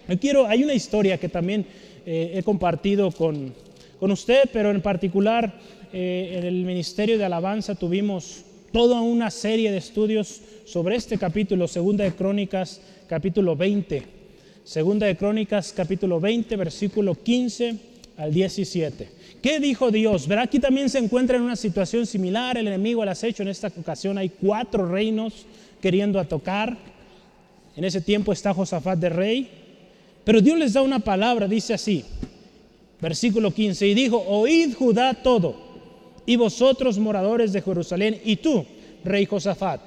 Yo 0.08 0.18
quiero, 0.18 0.46
hay 0.46 0.64
una 0.64 0.74
historia 0.74 1.18
que 1.18 1.28
también 1.28 1.66
eh, 2.06 2.32
he 2.34 2.42
compartido 2.42 3.10
con, 3.10 3.54
con, 4.00 4.10
usted, 4.10 4.48
pero 4.52 4.70
en 4.70 4.80
particular 4.80 5.58
eh, 5.92 6.36
en 6.38 6.44
el 6.44 6.64
Ministerio 6.64 7.18
de 7.18 7.24
Alabanza 7.24 7.74
tuvimos 7.74 8.44
toda 8.72 9.00
una 9.00 9.30
serie 9.30 9.70
de 9.70 9.78
estudios 9.78 10.40
sobre 10.64 10.96
este 10.96 11.18
capítulo, 11.18 11.68
Segunda 11.68 12.04
de 12.04 12.12
Crónicas, 12.12 12.80
capítulo 13.08 13.54
20. 13.54 14.02
Segunda 14.64 15.06
de 15.06 15.16
Crónicas, 15.16 15.72
capítulo 15.72 16.18
20, 16.20 16.56
versículo 16.56 17.14
15 17.14 17.91
al 18.16 18.32
17. 18.32 19.08
¿Qué 19.42 19.60
dijo 19.60 19.90
Dios? 19.90 20.26
Verá, 20.28 20.42
aquí 20.42 20.58
también 20.58 20.88
se 20.88 20.98
encuentra 20.98 21.36
en 21.36 21.42
una 21.42 21.56
situación 21.56 22.06
similar, 22.06 22.56
el 22.56 22.68
enemigo 22.68 23.02
al 23.02 23.08
acecho. 23.08 23.42
En 23.42 23.48
esta 23.48 23.72
ocasión 23.76 24.18
hay 24.18 24.28
cuatro 24.28 24.86
reinos 24.86 25.46
queriendo 25.80 26.20
atacar. 26.20 26.76
En 27.76 27.84
ese 27.84 28.00
tiempo 28.00 28.32
está 28.32 28.54
Josafat 28.54 28.98
de 28.98 29.08
rey. 29.08 29.50
Pero 30.24 30.40
Dios 30.40 30.58
les 30.58 30.72
da 30.72 30.82
una 30.82 31.00
palabra, 31.00 31.48
dice 31.48 31.74
así, 31.74 32.04
versículo 33.00 33.52
15, 33.52 33.88
y 33.88 33.94
dijo, 33.94 34.22
oíd 34.28 34.74
Judá 34.74 35.14
todo, 35.14 35.56
y 36.24 36.36
vosotros 36.36 36.96
moradores 36.98 37.52
de 37.52 37.60
Jerusalén, 37.60 38.20
y 38.24 38.36
tú, 38.36 38.64
rey 39.02 39.26
Josafat, 39.26 39.80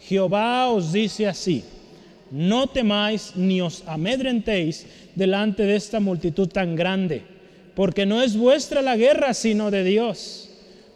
Jehová 0.00 0.68
os 0.68 0.92
dice 0.92 1.26
así, 1.26 1.64
no 2.30 2.66
temáis 2.66 3.32
ni 3.34 3.62
os 3.62 3.82
amedrentéis 3.86 4.86
delante 5.14 5.62
de 5.62 5.76
esta 5.76 6.00
multitud 6.00 6.48
tan 6.48 6.76
grande 6.76 7.31
porque 7.74 8.06
no 8.06 8.22
es 8.22 8.36
vuestra 8.36 8.82
la 8.82 8.96
guerra, 8.96 9.34
sino 9.34 9.70
de 9.70 9.84
Dios. 9.84 10.48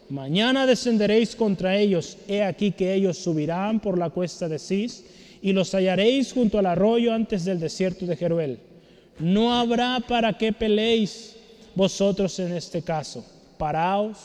Mañana 0.09 0.67
descenderéis 0.67 1.35
contra 1.35 1.77
ellos. 1.77 2.19
He 2.29 2.43
aquí 2.43 2.73
que 2.73 2.95
ellos 2.95 3.19
subirán 3.19 3.81
por 3.81 3.99
la 3.99 4.11
cuesta 4.11 4.49
de 4.49 4.59
Cis 4.59 5.05
y 5.43 5.53
los 5.53 5.73
hallaréis 5.73 6.33
junto 6.33 6.59
al 6.59 6.67
arroyo 6.67 7.13
antes 7.13 7.45
del 7.45 7.59
desierto 7.59 8.07
de 8.07 8.17
Jeruel. 8.17 8.59
No 9.19 9.55
habrá 9.55 10.01
para 10.01 10.37
qué 10.37 10.53
peleéis 10.53 11.37
vosotros 11.75 12.39
en 12.39 12.53
este 12.53 12.83
caso. 12.83 13.25
Paraos, 13.59 14.19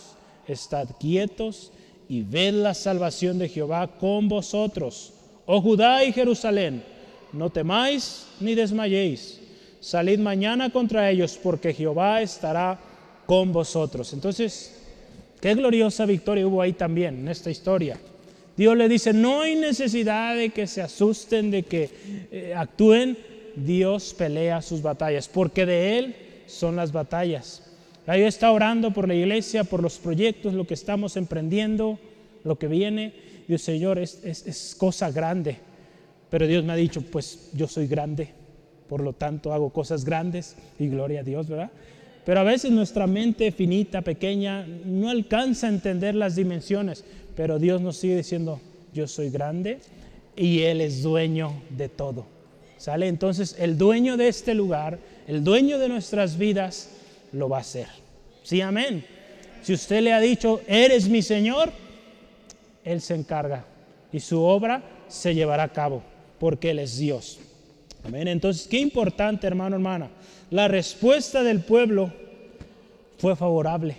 estad 0.48 0.88
quietos 1.00 1.72
y 2.10 2.22
ved 2.22 2.54
la 2.54 2.74
salvación 2.74 3.40
de 3.40 3.50
Jehová 3.50 3.88
con 3.88 4.28
vosotros. 4.28 5.14
Oh 5.46 5.62
Judá 5.62 6.04
y 6.04 6.12
Jerusalén, 6.12 6.84
no 7.34 7.50
temáis 7.50 8.26
ni 8.40 8.54
desmayéis 8.54 9.41
salid 9.82 10.20
mañana 10.20 10.70
contra 10.70 11.10
ellos 11.10 11.38
porque 11.42 11.74
Jehová 11.74 12.22
estará 12.22 12.80
con 13.26 13.52
vosotros. 13.52 14.14
Entonces, 14.14 14.78
qué 15.42 15.56
gloriosa 15.56 16.06
victoria 16.06 16.48
hubo 16.48 16.62
ahí 16.62 16.74
también 16.74 17.20
en 17.20 17.28
esta 17.28 17.50
historia. 17.50 18.00
Dios 18.56 18.78
le 18.78 18.88
dice, 18.88 19.12
no 19.12 19.42
hay 19.42 19.56
necesidad 19.56 20.36
de 20.36 20.52
que 20.52 20.68
se 20.68 20.82
asusten, 20.82 21.52
de 21.52 21.64
que 21.64 21.90
eh, 22.32 22.54
actúen. 22.56 23.18
Dios 23.56 24.14
pelea 24.14 24.62
sus 24.62 24.82
batallas, 24.82 25.28
porque 25.28 25.66
de 25.66 25.98
Él 25.98 26.16
son 26.46 26.78
las 26.78 26.94
batallas. 26.94 27.64
Yo 28.08 28.28
está 28.28 28.52
orando 28.52 28.92
por 28.92 29.08
la 29.08 29.16
iglesia, 29.16 29.64
por 29.64 29.82
los 29.82 29.98
proyectos, 29.98 30.54
lo 30.54 30.68
que 30.68 30.74
estamos 30.74 31.18
emprendiendo, 31.18 32.00
lo 32.44 32.58
que 32.58 32.68
viene. 32.68 33.14
Dios, 33.48 33.62
Señor, 33.62 34.00
es, 34.00 34.24
es 34.24 34.76
cosa 34.78 35.12
grande. 35.12 35.58
Pero 36.30 36.48
Dios 36.48 36.64
me 36.64 36.74
ha 36.74 36.78
dicho, 36.78 37.02
pues 37.02 37.50
yo 37.54 37.68
soy 37.68 37.88
grande 37.88 38.41
por 38.92 39.00
lo 39.00 39.14
tanto 39.14 39.54
hago 39.54 39.70
cosas 39.70 40.04
grandes 40.04 40.58
y 40.78 40.90
gloria 40.90 41.22
a 41.22 41.24
Dios, 41.24 41.48
¿verdad? 41.48 41.72
Pero 42.26 42.42
a 42.42 42.44
veces 42.44 42.72
nuestra 42.72 43.08
mente 43.08 43.54
finita, 43.54 44.02
pequeña, 44.02 44.68
no 44.68 45.10
alcanza 45.10 45.68
a 45.68 45.70
entender 45.70 46.14
las 46.14 46.36
dimensiones, 46.36 47.06
pero 47.34 47.58
Dios 47.58 47.80
nos 47.80 47.96
sigue 47.96 48.18
diciendo, 48.18 48.60
yo 48.94 49.08
soy 49.08 49.30
grande 49.30 49.80
y 50.36 50.64
Él 50.64 50.82
es 50.82 51.04
dueño 51.04 51.54
de 51.70 51.88
todo. 51.88 52.26
¿Sale? 52.76 53.08
Entonces 53.08 53.56
el 53.60 53.78
dueño 53.78 54.18
de 54.18 54.28
este 54.28 54.54
lugar, 54.56 55.00
el 55.26 55.42
dueño 55.42 55.80
de 55.80 55.88
nuestras 55.88 56.38
vidas, 56.38 56.90
lo 57.32 57.48
va 57.48 57.60
a 57.60 57.62
hacer. 57.62 57.88
Sí, 58.44 58.60
amén. 58.60 59.06
Si 59.64 59.72
usted 59.72 60.02
le 60.02 60.12
ha 60.12 60.20
dicho, 60.20 60.60
eres 60.68 61.08
mi 61.08 61.22
Señor, 61.22 61.72
Él 62.84 63.00
se 63.00 63.16
encarga 63.16 63.64
y 64.12 64.20
su 64.20 64.42
obra 64.42 64.84
se 65.08 65.34
llevará 65.34 65.64
a 65.64 65.72
cabo 65.72 66.04
porque 66.42 66.72
Él 66.72 66.80
es 66.80 66.98
Dios. 66.98 67.40
Amén. 68.04 68.28
Entonces, 68.28 68.68
qué 68.68 68.80
importante, 68.80 69.48
hermano, 69.48 69.76
hermana. 69.76 70.10
La 70.50 70.68
respuesta 70.68 71.44
del 71.44 71.62
pueblo 71.62 72.12
fue 73.18 73.36
favorable. 73.36 73.96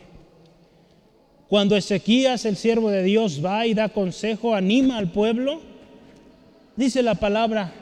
Cuando 1.48 1.76
Ezequías, 1.76 2.44
el 2.44 2.56
siervo 2.56 2.90
de 2.90 3.02
Dios, 3.02 3.44
va 3.44 3.66
y 3.66 3.74
da 3.74 3.90
consejo, 3.90 4.54
anima 4.54 4.98
al 4.98 5.12
pueblo, 5.12 5.60
dice 6.76 7.02
la 7.02 7.14
palabra 7.14 7.72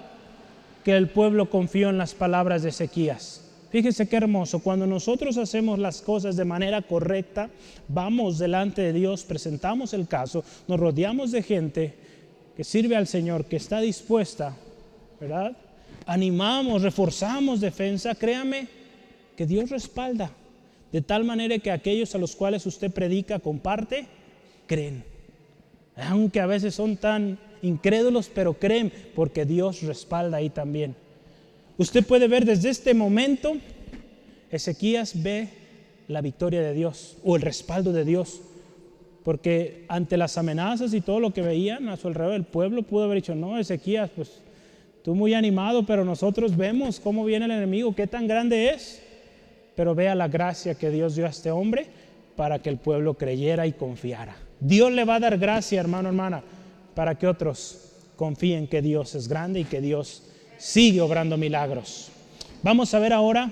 que 0.85 0.97
el 0.97 1.09
pueblo 1.09 1.49
confió 1.49 1.89
en 1.91 1.99
las 1.99 2.15
palabras 2.15 2.63
de 2.63 2.71
Ezequías. 2.71 3.49
Fíjese 3.71 4.09
qué 4.09 4.17
hermoso, 4.17 4.59
cuando 4.59 4.89
nosotros 4.89 5.37
hacemos 5.37 5.79
las 5.79 6.03
cosas 6.03 6.35
de 6.35 6.45
manera 6.45 6.83
correcta, 6.83 7.49
vamos 7.87 8.39
delante 8.39 8.83
de 8.83 8.93
Dios, 8.93 9.23
presentamos 9.23 9.95
el 9.95 10.09
caso, 10.09 10.43
nos 10.67 10.81
rodeamos 10.81 11.31
de 11.31 11.43
gente 11.45 11.95
que 12.57 12.65
sirve 12.65 12.97
al 12.97 13.07
Señor, 13.07 13.45
que 13.45 13.57
está 13.57 13.81
dispuesta, 13.81 14.57
¿verdad? 15.21 15.57
Animamos, 16.07 16.83
reforzamos 16.83 17.61
defensa, 17.61 18.15
créame 18.15 18.69
que 19.37 19.47
Dios 19.47 19.71
respalda, 19.71 20.31
de 20.93 21.01
tal 21.01 21.25
manera 21.25 21.59
que 21.59 21.71
aquellos 21.71 22.15
a 22.15 22.19
los 22.19 22.35
cuales 22.35 22.67
usted 22.67 22.91
predica, 22.91 23.39
comparte, 23.39 24.07
creen. 24.67 25.05
Aunque 25.97 26.41
a 26.41 26.47
veces 26.47 26.75
son 26.75 26.97
tan 26.97 27.39
incrédulos, 27.63 28.31
pero 28.33 28.55
creen 28.55 28.93
porque 29.15 29.45
Dios 29.45 29.83
respalda 29.83 30.39
ahí 30.39 30.51
también. 30.51 30.95
Usted 31.79 32.05
puede 32.05 32.29
ver 32.29 32.45
desde 32.45 32.71
este 32.71 32.95
momento, 32.95 33.57
Ezequías 34.51 35.23
ve 35.23 35.49
la 36.09 36.21
victoria 36.21 36.61
de 36.61 36.75
Dios 36.75 37.17
o 37.25 37.37
el 37.37 37.43
respaldo 37.43 37.93
de 37.93 38.05
Dios. 38.05 38.41
Porque 39.25 39.85
ante 39.89 40.17
las 40.17 40.39
amenazas 40.39 40.93
y 40.95 41.01
todo 41.01 41.21
lo 41.21 41.33
que 41.33 41.43
veían 41.43 41.89
a 41.89 41.97
su 41.97 42.09
alrededor, 42.09 42.35
el 42.35 42.45
pueblo 42.45 42.83
pudo 42.83 43.05
haber 43.05 43.17
dicho, 43.17 43.35
no, 43.35 43.59
Ezequías, 43.59 44.11
pues 44.15 44.41
tú 45.03 45.15
muy 45.15 45.35
animado, 45.35 45.85
pero 45.85 46.05
nosotros 46.05 46.57
vemos 46.57 47.01
cómo 47.01 47.25
viene 47.25 47.47
el 47.47 47.53
enemigo, 47.53 47.95
qué 47.95 48.07
tan 48.07 48.27
grande 48.27 48.71
es. 48.71 49.03
Pero 49.77 49.95
vea 49.95 50.15
la 50.15 50.29
gracia 50.29 50.75
que 50.75 50.91
Dios 50.91 51.15
dio 51.15 51.27
a 51.27 51.31
este 51.31 51.51
hombre 51.51 51.87
para 52.37 52.59
que 52.59 52.71
el 52.71 52.77
pueblo 52.77 53.15
creyera 53.15 53.67
y 53.67 53.73
confiara. 53.73 54.37
Dios 54.61 54.93
le 54.93 55.05
va 55.05 55.17
a 55.17 55.21
dar 55.21 55.39
gracia, 55.39 55.81
hermano, 55.81 56.09
hermana, 56.09 56.43
para 56.95 57.17
que 57.17 57.27
otros 57.27 57.93
confíen 58.17 58.67
que 58.67 58.83
Dios 58.83 59.15
es 59.15 59.29
grande 59.29 59.61
y 59.61 59.65
que 59.65 59.81
Dios 59.81 60.23
sigue 60.59 61.01
obrando 61.01 61.37
milagros. 61.39 62.11
Vamos 62.63 62.93
a 62.93 62.99
ver 62.99 63.15
ahora, 63.15 63.51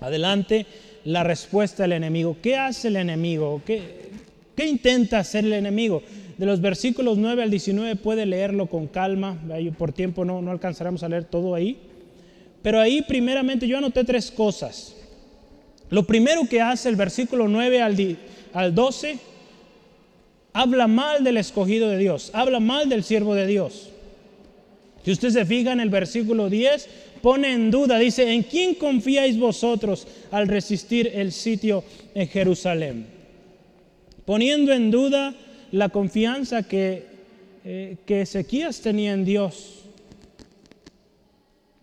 adelante, 0.00 0.66
la 1.04 1.22
respuesta 1.24 1.82
del 1.82 1.92
enemigo. 1.92 2.36
¿Qué 2.40 2.56
hace 2.56 2.88
el 2.88 2.96
enemigo? 2.96 3.60
¿Qué, 3.66 4.10
qué 4.56 4.66
intenta 4.66 5.18
hacer 5.18 5.44
el 5.44 5.52
enemigo? 5.52 6.02
De 6.42 6.46
los 6.46 6.60
versículos 6.60 7.18
9 7.18 7.40
al 7.44 7.50
19 7.50 7.94
puede 7.94 8.26
leerlo 8.26 8.66
con 8.66 8.88
calma, 8.88 9.40
por 9.78 9.92
tiempo 9.92 10.24
no, 10.24 10.42
no 10.42 10.50
alcanzaremos 10.50 11.04
a 11.04 11.08
leer 11.08 11.22
todo 11.22 11.54
ahí. 11.54 11.78
Pero 12.62 12.80
ahí 12.80 13.00
primeramente 13.02 13.68
yo 13.68 13.78
anoté 13.78 14.02
tres 14.02 14.28
cosas. 14.32 14.96
Lo 15.88 16.02
primero 16.02 16.40
que 16.50 16.60
hace 16.60 16.88
el 16.88 16.96
versículo 16.96 17.46
9 17.46 17.80
al, 17.80 18.16
al 18.54 18.74
12 18.74 19.20
habla 20.52 20.88
mal 20.88 21.22
del 21.22 21.36
escogido 21.36 21.88
de 21.88 21.98
Dios, 21.98 22.32
habla 22.34 22.58
mal 22.58 22.88
del 22.88 23.04
siervo 23.04 23.36
de 23.36 23.46
Dios. 23.46 23.90
Si 25.04 25.12
usted 25.12 25.30
se 25.30 25.46
fija 25.46 25.70
en 25.70 25.78
el 25.78 25.90
versículo 25.90 26.50
10, 26.50 26.88
pone 27.22 27.52
en 27.52 27.70
duda, 27.70 28.00
dice, 28.00 28.32
¿en 28.32 28.42
quién 28.42 28.74
confiáis 28.74 29.38
vosotros 29.38 30.08
al 30.32 30.48
resistir 30.48 31.08
el 31.14 31.30
sitio 31.30 31.84
en 32.16 32.26
Jerusalén? 32.26 33.06
Poniendo 34.24 34.72
en 34.72 34.90
duda 34.90 35.36
la 35.72 35.88
confianza 35.88 36.62
que, 36.62 37.06
eh, 37.64 37.96
que 38.06 38.22
Ezequías 38.22 38.80
tenía 38.80 39.12
en 39.12 39.24
Dios. 39.24 39.80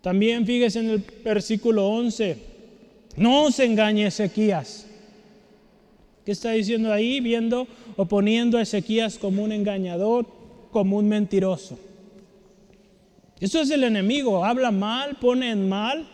También 0.01 0.45
fíjese 0.45 0.79
en 0.79 0.89
el 0.91 1.03
versículo 1.25 1.89
11, 1.89 2.37
no 3.17 3.43
os 3.43 3.59
engañe 3.59 4.07
Ezequías. 4.07 4.85
¿Qué 6.23 6.31
está 6.31 6.51
diciendo 6.51 6.93
ahí? 6.93 7.19
Viendo 7.19 7.67
o 7.97 8.05
poniendo 8.05 8.57
a 8.57 8.61
Ezequías 8.61 9.17
como 9.17 9.43
un 9.43 9.51
engañador, 9.51 10.27
como 10.71 10.97
un 10.97 11.09
mentiroso. 11.09 11.77
Eso 13.39 13.61
es 13.61 13.71
el 13.71 13.83
enemigo, 13.83 14.45
habla 14.45 14.69
mal, 14.69 15.17
pone 15.19 15.49
en 15.49 15.67
mal 15.67 16.07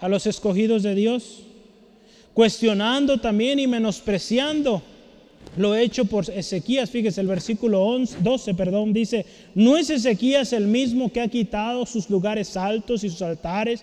a 0.00 0.08
los 0.08 0.26
escogidos 0.26 0.82
de 0.82 0.94
Dios, 0.94 1.44
cuestionando 2.34 3.18
también 3.18 3.58
y 3.58 3.66
menospreciando 3.66 4.82
lo 5.56 5.74
hecho 5.74 6.04
por 6.04 6.28
Ezequías. 6.30 6.90
Fíjese, 6.90 7.20
el 7.20 7.26
versículo 7.26 7.82
11, 7.82 8.18
12, 8.20 8.54
perdón, 8.54 8.92
dice, 8.92 9.24
¿no 9.54 9.76
es 9.76 9.90
Ezequías 9.90 10.52
el 10.52 10.66
mismo 10.66 11.10
que 11.10 11.20
ha 11.20 11.28
quitado 11.28 11.86
sus 11.86 12.10
lugares 12.10 12.56
altos 12.56 13.04
y 13.04 13.10
sus 13.10 13.22
altares? 13.22 13.82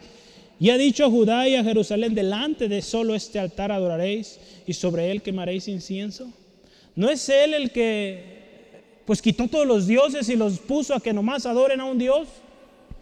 Y 0.60 0.70
ha 0.70 0.78
dicho 0.78 1.06
a 1.06 1.10
Judá 1.10 1.48
y 1.48 1.56
a 1.56 1.64
Jerusalén, 1.64 2.14
delante 2.14 2.68
de 2.68 2.82
solo 2.82 3.16
este 3.16 3.40
altar 3.40 3.72
adoraréis 3.72 4.40
y 4.66 4.74
sobre 4.74 5.12
él 5.12 5.22
quemaréis 5.22 5.68
incienso. 5.68 6.32
¿No 6.96 7.10
es 7.10 7.28
él 7.28 7.54
el 7.54 7.72
que 7.72 8.32
pues 9.06 9.22
quitó 9.22 9.48
todos 9.48 9.68
los 9.68 9.88
dioses 9.88 10.30
y 10.30 10.36
los 10.36 10.60
puso 10.60 10.94
a 10.94 11.00
que 11.00 11.12
nomás 11.12 11.46
adoren 11.46 11.82
a 11.82 11.86
un 11.86 11.98
Dios? 11.98 12.28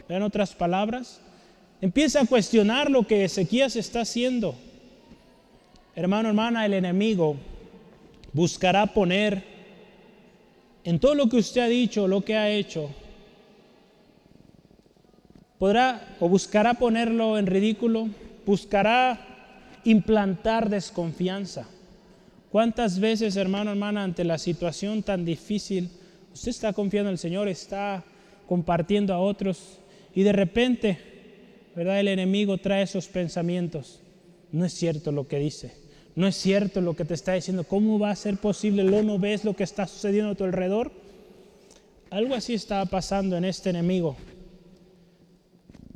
En 0.07 0.23
otras 0.23 0.53
palabras, 0.55 1.21
empieza 1.81 2.21
a 2.21 2.25
cuestionar 2.25 2.89
lo 2.89 3.05
que 3.05 3.25
Ezequías 3.25 3.75
está 3.75 4.01
haciendo. 4.01 4.55
Hermano, 5.95 6.29
hermana, 6.29 6.65
el 6.65 6.73
enemigo 6.73 7.35
buscará 8.33 8.85
poner 8.87 9.43
en 10.83 10.99
todo 10.99 11.15
lo 11.15 11.27
que 11.27 11.37
usted 11.37 11.61
ha 11.61 11.67
dicho, 11.67 12.07
lo 12.07 12.21
que 12.21 12.35
ha 12.35 12.49
hecho, 12.49 12.89
podrá 15.59 16.15
o 16.19 16.27
buscará 16.27 16.73
ponerlo 16.73 17.37
en 17.37 17.45
ridículo, 17.45 18.09
buscará 18.45 19.19
implantar 19.83 20.69
desconfianza. 20.69 21.67
¿Cuántas 22.51 22.99
veces, 22.99 23.35
hermano, 23.35 23.71
hermana, 23.71 24.03
ante 24.03 24.23
la 24.23 24.37
situación 24.37 25.03
tan 25.03 25.23
difícil, 25.23 25.89
usted 26.33 26.49
está 26.49 26.73
confiando 26.73 27.09
en 27.09 27.13
el 27.13 27.19
Señor, 27.19 27.47
está 27.47 28.03
compartiendo 28.47 29.13
a 29.13 29.19
otros 29.19 29.79
y 30.13 30.23
de 30.23 30.33
repente, 30.33 30.97
¿verdad? 31.75 31.99
El 31.99 32.09
enemigo 32.09 32.57
trae 32.57 32.83
esos 32.83 33.07
pensamientos. 33.07 34.01
No 34.51 34.65
es 34.65 34.73
cierto 34.73 35.11
lo 35.11 35.27
que 35.27 35.39
dice. 35.39 35.80
No 36.15 36.27
es 36.27 36.35
cierto 36.35 36.81
lo 36.81 36.95
que 36.95 37.05
te 37.05 37.13
está 37.13 37.33
diciendo. 37.33 37.63
¿Cómo 37.63 37.99
va 37.99 38.11
a 38.11 38.15
ser 38.15 38.37
posible? 38.37 38.83
¿Lo 38.83 39.01
no 39.03 39.17
ves 39.17 39.45
lo 39.45 39.55
que 39.55 39.63
está 39.63 39.87
sucediendo 39.87 40.31
a 40.31 40.35
tu 40.35 40.43
alrededor? 40.43 40.91
Algo 42.09 42.35
así 42.35 42.53
estaba 42.53 42.85
pasando 42.85 43.37
en 43.37 43.45
este 43.45 43.69
enemigo. 43.69 44.17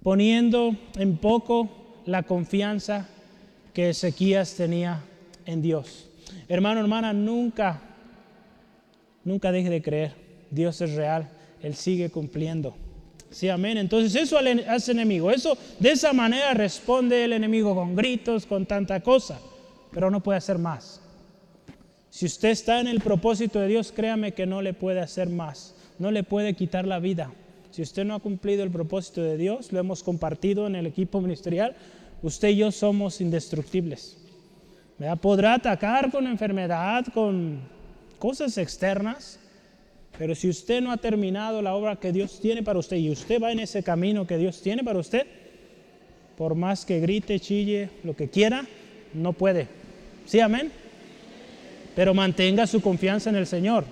Poniendo 0.01 0.75
en 0.97 1.17
poco 1.17 1.69
la 2.05 2.23
confianza 2.23 3.09
que 3.73 3.89
Ezequías 3.89 4.55
tenía 4.55 5.03
en 5.45 5.61
Dios. 5.61 6.09
Hermano, 6.47 6.79
hermana, 6.79 7.11
nunca, 7.11 7.81
nunca 9.25 9.51
deje 9.51 9.69
de 9.69 9.81
creer. 9.81 10.13
Dios 10.49 10.79
es 10.79 10.93
real. 10.93 11.29
Él 11.61 11.75
sigue 11.75 12.09
cumpliendo. 12.09 12.75
Sí, 13.29 13.49
amén. 13.49 13.77
Entonces 13.77 14.15
eso 14.15 14.37
hace 14.69 14.91
enemigo. 14.93 15.29
Eso, 15.29 15.57
de 15.79 15.91
esa 15.91 16.13
manera 16.13 16.53
responde 16.53 17.25
el 17.25 17.33
enemigo 17.33 17.75
con 17.75 17.93
gritos, 17.93 18.45
con 18.45 18.65
tanta 18.65 19.01
cosa. 19.01 19.39
Pero 19.95 20.11
no 20.11 20.21
puede 20.21 20.37
hacer 20.37 20.59
más. 20.59 21.01
Si 22.09 22.25
usted 22.25 22.49
está 22.49 22.81
en 22.81 22.87
el 22.87 22.99
propósito 22.99 23.61
de 23.61 23.67
Dios, 23.67 23.91
créame 23.91 24.33
que 24.33 24.45
no 24.45 24.61
le 24.61 24.73
puede 24.73 24.99
hacer 24.99 25.29
más. 25.29 25.73
No 25.99 26.11
le 26.11 26.23
puede 26.23 26.53
quitar 26.53 26.85
la 26.85 26.99
vida. 26.99 27.31
Si 27.71 27.81
usted 27.81 28.03
no 28.03 28.13
ha 28.13 28.19
cumplido 28.19 28.63
el 28.63 28.71
propósito 28.71 29.23
de 29.23 29.37
Dios, 29.37 29.71
lo 29.71 29.79
hemos 29.79 30.03
compartido 30.03 30.67
en 30.67 30.75
el 30.75 30.85
equipo 30.85 31.21
ministerial, 31.21 31.75
usted 32.21 32.49
y 32.49 32.57
yo 32.57 32.71
somos 32.71 33.21
indestructibles. 33.21 34.17
Podrá 35.21 35.53
atacar 35.53 36.11
con 36.11 36.27
enfermedad, 36.27 37.05
con 37.13 37.61
cosas 38.19 38.57
externas, 38.57 39.39
pero 40.17 40.35
si 40.35 40.49
usted 40.49 40.81
no 40.81 40.91
ha 40.91 40.97
terminado 40.97 41.61
la 41.61 41.73
obra 41.73 41.95
que 41.97 42.11
Dios 42.11 42.39
tiene 42.41 42.63
para 42.63 42.79
usted 42.79 42.97
y 42.97 43.09
usted 43.09 43.41
va 43.41 43.51
en 43.53 43.59
ese 43.59 43.81
camino 43.81 44.27
que 44.27 44.37
Dios 44.37 44.61
tiene 44.61 44.83
para 44.83 44.99
usted, 44.99 45.25
por 46.37 46.55
más 46.55 46.85
que 46.85 46.99
grite, 46.99 47.39
chille, 47.39 47.89
lo 48.03 48.13
que 48.13 48.29
quiera, 48.29 48.65
no 49.13 49.31
puede. 49.33 49.84
¿Sí, 50.25 50.39
amén? 50.39 50.71
Pero 51.95 52.13
mantenga 52.13 52.67
su 52.67 52.81
confianza 52.81 53.29
en 53.29 53.35
el 53.35 53.47
Señor, 53.47 53.85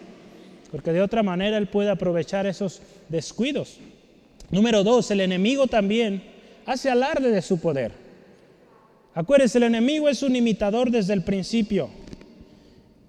porque 0.71 0.91
de 0.91 1.01
otra 1.01 1.23
manera 1.23 1.57
Él 1.57 1.67
puede 1.67 1.89
aprovechar 1.89 2.47
esos 2.47 2.81
descuidos. 3.09 3.77
Número 4.51 4.84
dos, 4.84 5.09
el 5.11 5.21
enemigo 5.21 5.67
también 5.67 6.23
hace 6.65 6.89
alarde 6.89 7.31
de 7.31 7.41
su 7.41 7.59
poder. 7.59 7.91
Acuérdense, 9.15 9.59
el 9.59 9.65
enemigo 9.65 10.09
es 10.09 10.23
un 10.23 10.36
imitador 10.36 10.89
desde 10.89 11.13
el 11.13 11.23
principio 11.23 11.89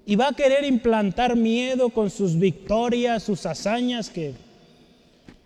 y 0.07 0.17
va 0.17 0.29
a 0.29 0.33
querer 0.35 0.65
implantar 0.65 1.35
miedo 1.35 1.89
con 1.89 2.11
sus 2.11 2.39
victorias, 2.39 3.23
sus 3.23 3.47
hazañas 3.47 4.11
que, 4.11 4.35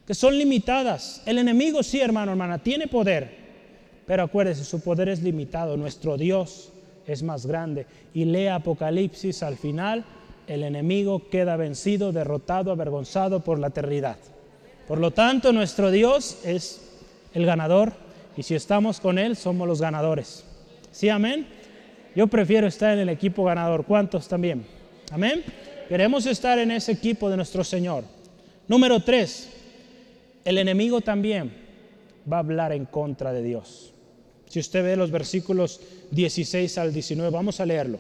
que 0.05 0.15
son 0.15 0.37
limitadas. 0.37 1.23
El 1.27 1.39
enemigo 1.39 1.83
sí, 1.85 2.01
hermano, 2.01 2.33
hermana, 2.33 2.59
tiene 2.59 2.89
poder, 2.89 3.31
pero 4.05 4.25
acuérdese, 4.25 4.65
su 4.65 4.81
poder 4.81 5.09
es 5.09 5.23
limitado. 5.23 5.77
Nuestro 5.77 6.17
Dios 6.17 6.73
es 7.09 7.25
más 7.25 7.47
grande. 7.47 7.87
Y 8.15 8.25
lee 8.25 8.47
Apocalipsis 8.47 9.43
al 9.43 9.57
final, 9.57 10.05
el 10.47 10.63
enemigo 10.63 11.29
queda 11.29 11.57
vencido, 11.57 12.13
derrotado, 12.13 12.71
avergonzado 12.71 13.41
por 13.41 13.59
la 13.59 13.69
eternidad. 13.69 14.17
Por 14.87 14.99
lo 14.99 15.11
tanto, 15.11 15.53
nuestro 15.53 15.91
Dios 15.91 16.39
es 16.45 16.81
el 17.35 17.45
ganador 17.45 17.93
y 18.37 18.43
si 18.45 18.55
estamos 18.55 19.01
con 19.01 19.19
Él, 19.19 19.37
somos 19.37 19.67
los 19.67 19.81
ganadores. 19.81 20.45
¿Sí, 20.93 21.09
amén? 21.09 21.47
Yo 22.15 22.27
prefiero 22.29 22.67
estar 22.67 22.95
en 22.95 23.01
el 23.01 23.09
equipo 23.09 23.45
ganador. 23.45 23.85
¿Cuántos 23.85 24.29
también? 24.29 24.65
Amén. 25.11 25.43
Queremos 25.89 26.27
estar 26.27 26.59
en 26.59 26.71
ese 26.71 26.93
equipo 26.93 27.31
de 27.31 27.37
nuestro 27.37 27.65
Señor. 27.65 28.05
Número 28.67 29.01
tres, 29.01 29.51
el 30.45 30.59
enemigo 30.59 31.01
también 31.01 31.53
va 32.31 32.37
a 32.37 32.41
hablar 32.41 32.73
en 32.73 32.85
contra 32.85 33.33
de 33.33 33.43
Dios. 33.43 33.95
Si 34.49 34.59
usted 34.59 34.83
ve 34.83 34.97
los 34.97 35.11
versículos 35.11 35.81
16 36.11 36.79
al 36.79 36.93
19, 36.93 37.31
vamos 37.31 37.61
a 37.61 37.67
leerlo. 37.67 37.99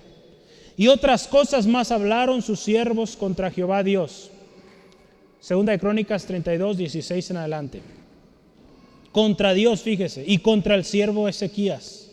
Y 0.76 0.88
otras 0.88 1.26
cosas 1.26 1.66
más 1.66 1.90
hablaron 1.90 2.40
sus 2.40 2.60
siervos 2.60 3.16
contra 3.16 3.50
Jehová 3.50 3.82
Dios. 3.82 4.30
Segunda 5.40 5.72
de 5.72 5.78
Crónicas 5.78 6.24
32, 6.24 6.76
16 6.76 7.30
en 7.30 7.36
adelante. 7.36 7.82
Contra 9.12 9.54
Dios, 9.54 9.82
fíjese, 9.82 10.24
y 10.26 10.38
contra 10.38 10.74
el 10.74 10.84
siervo 10.84 11.28
Ezequías. 11.28 12.10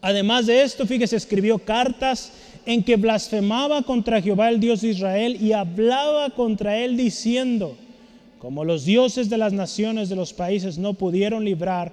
Además 0.00 0.46
de 0.46 0.62
esto, 0.62 0.86
fíjese, 0.86 1.16
escribió 1.16 1.58
cartas 1.58 2.32
en 2.64 2.82
que 2.82 2.96
blasfemaba 2.96 3.82
contra 3.82 4.20
Jehová 4.20 4.50
el 4.50 4.60
Dios 4.60 4.82
de 4.82 4.88
Israel 4.88 5.36
y 5.40 5.52
hablaba 5.52 6.30
contra 6.30 6.78
él 6.78 6.96
diciendo, 6.96 7.76
como 8.38 8.64
los 8.64 8.84
dioses 8.84 9.28
de 9.30 9.38
las 9.38 9.52
naciones 9.52 10.08
de 10.08 10.16
los 10.16 10.32
países 10.32 10.78
no 10.78 10.94
pudieron 10.94 11.44
librar 11.44 11.92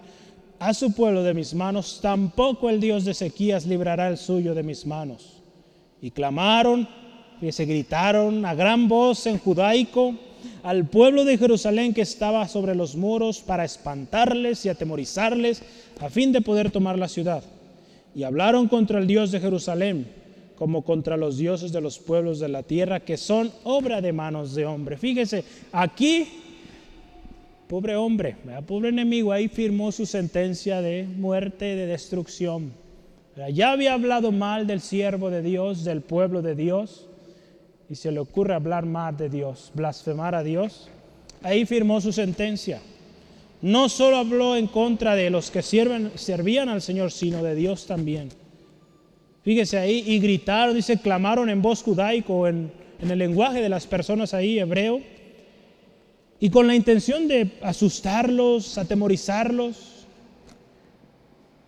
a 0.64 0.74
su 0.74 0.94
pueblo 0.94 1.24
de 1.24 1.34
mis 1.34 1.54
manos, 1.54 2.00
tampoco 2.02 2.70
el 2.70 2.80
Dios 2.80 3.04
de 3.04 3.12
Ezequías 3.12 3.66
librará 3.66 4.08
el 4.08 4.18
suyo 4.18 4.56
de 4.56 4.64
mis 4.64 4.86
manos. 4.86 5.42
Y 6.02 6.12
clamaron, 6.12 6.88
y 7.42 7.52
se 7.52 7.66
gritaron 7.66 8.46
a 8.46 8.56
gran 8.56 8.88
voz 8.88 9.26
en 9.28 9.40
judaico 9.40 10.16
al 10.64 10.88
pueblo 10.88 11.26
de 11.26 11.38
Jerusalén 11.38 11.94
que 11.94 12.02
estaba 12.02 12.48
sobre 12.48 12.76
los 12.76 12.96
muros 12.96 13.42
para 13.42 13.66
espantarles 13.66 14.66
y 14.66 14.70
atemorizarles 14.70 15.62
a 16.00 16.10
fin 16.10 16.32
de 16.32 16.40
poder 16.40 16.72
tomar 16.72 16.98
la 16.98 17.10
ciudad. 17.10 17.44
Y 18.16 18.24
hablaron 18.24 18.70
contra 18.70 19.00
el 19.00 19.08
Dios 19.08 19.32
de 19.32 19.42
Jerusalén 19.42 20.08
como 20.56 20.84
contra 20.84 21.18
los 21.18 21.38
dioses 21.38 21.74
de 21.74 21.82
los 21.82 22.00
pueblos 22.00 22.40
de 22.40 22.48
la 22.48 22.64
tierra 22.64 23.02
que 23.02 23.18
son 23.18 23.52
obra 23.66 24.00
de 24.00 24.14
manos 24.14 24.56
de 24.56 24.66
hombre. 24.66 24.96
Fíjese, 24.96 25.44
aquí, 25.74 26.26
pobre 27.74 27.96
hombre, 27.96 28.36
pobre 28.68 28.90
enemigo, 28.90 29.32
ahí 29.32 29.48
firmó 29.48 29.92
su 29.92 30.06
sentencia 30.06 30.80
de 30.84 31.06
muerte, 31.06 31.76
de 31.76 31.88
destrucción. 31.88 32.72
Ya 33.52 33.72
había 33.72 33.96
hablado 33.96 34.32
mal 34.32 34.68
del 34.68 34.80
siervo 34.80 35.32
de 35.32 35.42
Dios, 35.42 35.84
del 35.84 36.02
pueblo 36.02 36.44
de 36.44 36.54
Dios, 36.54 37.08
y 37.90 37.96
se 37.96 38.12
le 38.12 38.20
ocurre 38.20 38.54
hablar 38.54 38.86
mal 38.86 39.18
de 39.18 39.28
Dios, 39.28 39.72
blasfemar 39.74 40.36
a 40.36 40.44
Dios. 40.44 40.88
Ahí 41.42 41.66
firmó 41.66 42.00
su 42.00 42.12
sentencia. 42.14 42.80
No 43.64 43.90
solo 43.90 44.18
habló 44.18 44.56
en 44.56 44.68
contra 44.68 45.16
de 45.16 45.32
los 45.32 45.50
que 45.50 45.64
servían 45.64 46.70
al 46.70 46.82
Señor, 46.84 47.12
sino 47.12 47.42
de 47.42 47.56
Dios 47.56 47.88
también. 47.88 48.30
Fíjese 49.42 49.80
ahí, 49.80 50.04
y 50.06 50.20
gritaron, 50.20 50.76
dice, 50.76 51.00
clamaron 51.00 51.50
en 51.50 51.64
voz 51.64 51.82
judaico, 51.82 52.48
en, 52.48 52.72
en 53.02 53.10
el 53.10 53.18
lenguaje 53.18 53.62
de 53.64 53.70
las 53.70 53.88
personas 53.88 54.36
ahí, 54.36 54.60
hebreo, 54.60 55.02
y 56.44 56.50
con 56.50 56.68
la 56.68 56.76
intención 56.76 57.30
de 57.30 57.52
asustarlos, 57.62 58.78
atemorizarlos. 58.78 60.06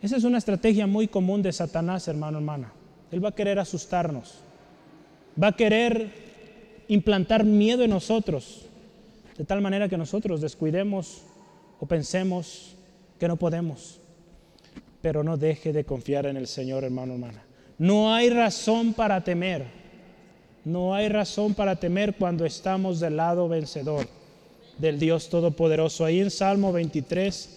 Esa 0.02 0.18
es 0.18 0.26
una 0.26 0.38
estrategia 0.38 0.86
muy 0.86 1.08
común 1.08 1.42
de 1.42 1.54
Satanás, 1.54 2.10
hermano, 2.10 2.40
hermana. 2.40 2.74
Él 3.10 3.24
va 3.24 3.30
a 3.30 3.36
querer 3.36 3.58
asustarnos, 3.58 4.34
va 5.42 5.48
a 5.48 5.56
querer 5.56 6.10
implantar 6.90 7.46
miedo 7.46 7.86
en 7.86 7.92
nosotros, 7.92 8.66
de 9.38 9.46
tal 9.46 9.62
manera 9.62 9.88
que 9.88 9.96
nosotros 9.96 10.42
descuidemos 10.42 11.22
o 11.80 11.86
pensemos 11.86 12.76
que 13.18 13.30
no 13.30 13.38
podemos. 13.38 14.02
Pero 15.02 15.24
no 15.24 15.38
deje 15.38 15.72
de 15.72 15.86
confiar 15.86 16.26
en 16.26 16.36
el 16.36 16.48
Señor, 16.48 16.84
hermano, 16.84 17.14
hermana. 17.14 17.46
No 17.78 18.14
hay 18.14 18.30
razón 18.30 18.92
para 18.92 19.24
temer. 19.24 19.68
No 20.66 20.94
hay 20.94 21.08
razón 21.08 21.54
para 21.54 21.78
temer 21.78 22.18
cuando 22.18 22.44
estamos 22.44 23.00
del 23.00 23.16
lado 23.16 23.48
vencedor 23.48 24.06
del 24.78 25.00
Dios 25.00 25.30
Todopoderoso. 25.30 26.06
Ahí 26.06 26.20
en 26.20 26.32
Salmo 26.32 26.72
23, 26.72 27.50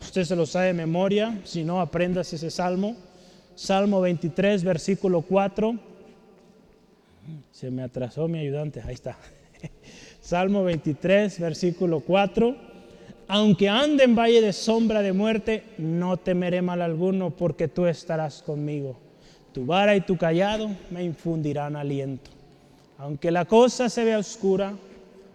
usted 0.00 0.24
se 0.24 0.36
lo 0.36 0.46
sabe 0.46 0.66
de 0.68 0.74
memoria, 0.74 1.40
si 1.44 1.64
no, 1.64 1.80
aprendas 1.80 2.32
ese 2.32 2.50
salmo. 2.50 2.96
Salmo 3.54 4.00
23, 4.00 4.64
versículo 4.64 5.22
4. 5.22 5.78
Se 7.52 7.70
me 7.70 7.82
atrasó 7.82 8.28
mi 8.28 8.38
ayudante, 8.38 8.82
ahí 8.84 8.94
está. 8.94 9.16
Salmo 10.20 10.64
23, 10.64 11.38
versículo 11.40 12.00
4. 12.00 12.56
Aunque 13.28 13.68
ande 13.68 14.04
en 14.04 14.14
valle 14.14 14.40
de 14.40 14.52
sombra 14.52 15.00
de 15.00 15.12
muerte, 15.12 15.62
no 15.78 16.16
temeré 16.16 16.60
mal 16.60 16.82
alguno, 16.82 17.30
porque 17.30 17.68
tú 17.68 17.86
estarás 17.86 18.42
conmigo 18.42 18.96
tu 19.54 19.64
vara 19.64 19.94
y 19.94 20.00
tu 20.00 20.18
callado 20.18 20.68
me 20.90 21.04
infundirán 21.04 21.76
aliento. 21.76 22.30
Aunque 22.98 23.30
la 23.30 23.44
cosa 23.44 23.88
se 23.88 24.04
vea 24.04 24.18
oscura, 24.18 24.74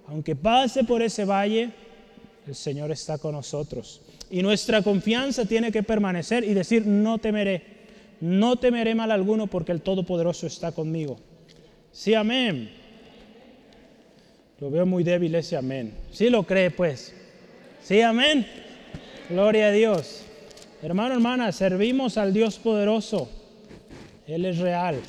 aunque 0.09 0.35
pase 0.35 0.83
por 0.83 1.01
ese 1.01 1.25
valle, 1.25 1.69
el 2.47 2.55
Señor 2.55 2.91
está 2.91 3.17
con 3.17 3.33
nosotros. 3.33 4.01
Y 4.29 4.41
nuestra 4.41 4.81
confianza 4.81 5.45
tiene 5.45 5.71
que 5.71 5.83
permanecer 5.83 6.43
y 6.43 6.53
decir, 6.53 6.85
no 6.85 7.17
temeré, 7.17 7.63
no 8.19 8.57
temeré 8.57 8.95
mal 8.95 9.11
alguno 9.11 9.47
porque 9.47 9.71
el 9.71 9.81
Todopoderoso 9.81 10.47
está 10.47 10.71
conmigo. 10.71 11.17
Sí, 11.91 12.13
amén. 12.13 12.71
Lo 14.59 14.69
veo 14.69 14.85
muy 14.85 15.03
débil 15.03 15.33
ese 15.35 15.55
amén. 15.55 15.93
Sí 16.11 16.29
lo 16.29 16.43
cree 16.43 16.69
pues. 16.69 17.13
Sí, 17.81 18.01
amén. 18.01 18.45
Gloria 19.29 19.67
a 19.67 19.71
Dios. 19.71 20.23
Hermano, 20.81 21.13
hermana, 21.13 21.51
servimos 21.51 22.17
al 22.17 22.33
Dios 22.33 22.59
poderoso 22.59 23.29
él 24.29 24.45
es 24.45 24.59
real. 24.59 24.99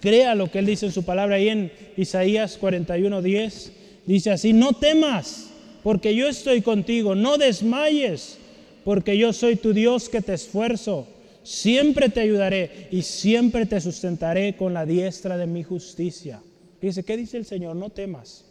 Crea 0.00 0.34
lo 0.34 0.50
que 0.50 0.58
Él 0.58 0.66
dice 0.66 0.86
en 0.86 0.92
su 0.92 1.04
palabra 1.04 1.36
ahí 1.36 1.48
en 1.48 1.72
Isaías 1.96 2.60
41:10. 2.60 3.70
Dice 4.06 4.30
así, 4.30 4.52
no 4.52 4.72
temas, 4.72 5.50
porque 5.82 6.14
yo 6.14 6.28
estoy 6.28 6.62
contigo, 6.62 7.14
no 7.14 7.38
desmayes, 7.38 8.38
porque 8.84 9.18
yo 9.18 9.32
soy 9.32 9.56
tu 9.56 9.72
Dios 9.72 10.08
que 10.08 10.22
te 10.22 10.34
esfuerzo. 10.34 11.08
Siempre 11.42 12.08
te 12.08 12.20
ayudaré 12.20 12.88
y 12.90 13.02
siempre 13.02 13.66
te 13.66 13.80
sustentaré 13.80 14.56
con 14.56 14.74
la 14.74 14.86
diestra 14.86 15.36
de 15.36 15.46
mi 15.46 15.62
justicia. 15.62 16.40
Dice, 16.80 17.04
¿qué 17.04 17.16
dice 17.16 17.36
el 17.36 17.44
Señor? 17.44 17.76
No 17.76 17.90
temas. 17.90 18.44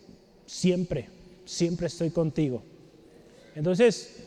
Siempre, 0.45 1.07
siempre 1.45 1.87
estoy 1.87 2.09
contigo. 2.09 2.63
Entonces, 3.55 4.23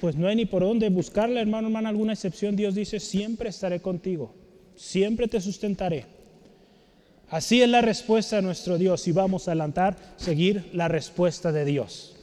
pues 0.00 0.16
no 0.16 0.26
hay 0.26 0.36
ni 0.36 0.46
por 0.46 0.62
dónde 0.62 0.88
buscarle, 0.90 1.40
hermano, 1.40 1.68
hermana, 1.68 1.88
alguna 1.88 2.12
excepción. 2.12 2.56
Dios 2.56 2.74
dice, 2.74 3.00
siempre 3.00 3.50
estaré 3.50 3.80
contigo, 3.80 4.34
siempre 4.74 5.28
te 5.28 5.40
sustentaré. 5.40 6.15
Así 7.28 7.60
es 7.60 7.68
la 7.68 7.80
respuesta 7.80 8.36
de 8.36 8.42
nuestro 8.42 8.78
Dios 8.78 9.08
y 9.08 9.12
vamos 9.12 9.48
a 9.48 9.50
adelantar, 9.50 9.96
seguir 10.16 10.70
la 10.72 10.86
respuesta 10.86 11.50
de 11.50 11.64
Dios. 11.64 12.14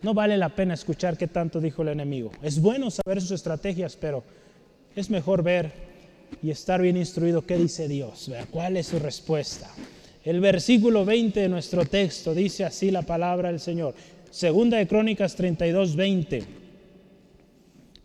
No 0.00 0.14
vale 0.14 0.38
la 0.38 0.48
pena 0.48 0.74
escuchar 0.74 1.18
qué 1.18 1.26
tanto 1.26 1.60
dijo 1.60 1.82
el 1.82 1.88
enemigo. 1.88 2.30
Es 2.42 2.60
bueno 2.60 2.90
saber 2.90 3.20
sus 3.20 3.32
estrategias, 3.32 3.96
pero 3.96 4.24
es 4.96 5.10
mejor 5.10 5.42
ver 5.42 5.72
y 6.42 6.50
estar 6.50 6.80
bien 6.80 6.96
instruido 6.96 7.42
qué 7.42 7.58
dice 7.58 7.86
Dios, 7.86 8.30
cuál 8.50 8.78
es 8.78 8.86
su 8.86 8.98
respuesta. 8.98 9.70
El 10.24 10.40
versículo 10.40 11.04
20 11.04 11.40
de 11.40 11.48
nuestro 11.50 11.84
texto 11.84 12.34
dice 12.34 12.64
así 12.64 12.90
la 12.90 13.02
palabra 13.02 13.50
del 13.50 13.60
Señor. 13.60 13.94
Segunda 14.30 14.78
de 14.78 14.86
Crónicas 14.86 15.36
32, 15.36 15.96
20. 15.96 16.44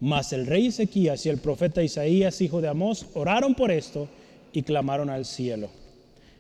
Mas 0.02 0.34
el 0.34 0.46
rey 0.46 0.68
Ezequías 0.68 1.26
y 1.26 1.30
el 1.30 1.38
profeta 1.38 1.82
Isaías, 1.82 2.42
hijo 2.42 2.60
de 2.60 2.68
Amós, 2.68 3.06
oraron 3.14 3.56
por 3.56 3.72
esto 3.72 4.10
y 4.52 4.64
clamaron 4.64 5.10
al 5.10 5.26
cielo. 5.26 5.79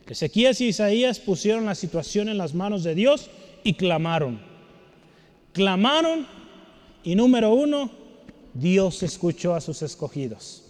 Ezequías 0.09 0.59
y 0.59 0.69
Isaías 0.69 1.19
pusieron 1.19 1.67
la 1.67 1.75
situación 1.75 2.29
en 2.29 2.39
las 2.39 2.55
manos 2.55 2.83
de 2.83 2.95
Dios 2.95 3.29
y 3.63 3.73
clamaron. 3.75 4.41
Clamaron 5.53 6.25
y 7.03 7.13
número 7.13 7.53
uno, 7.53 7.91
Dios 8.55 9.03
escuchó 9.03 9.53
a 9.53 9.61
sus 9.61 9.83
escogidos. 9.83 10.63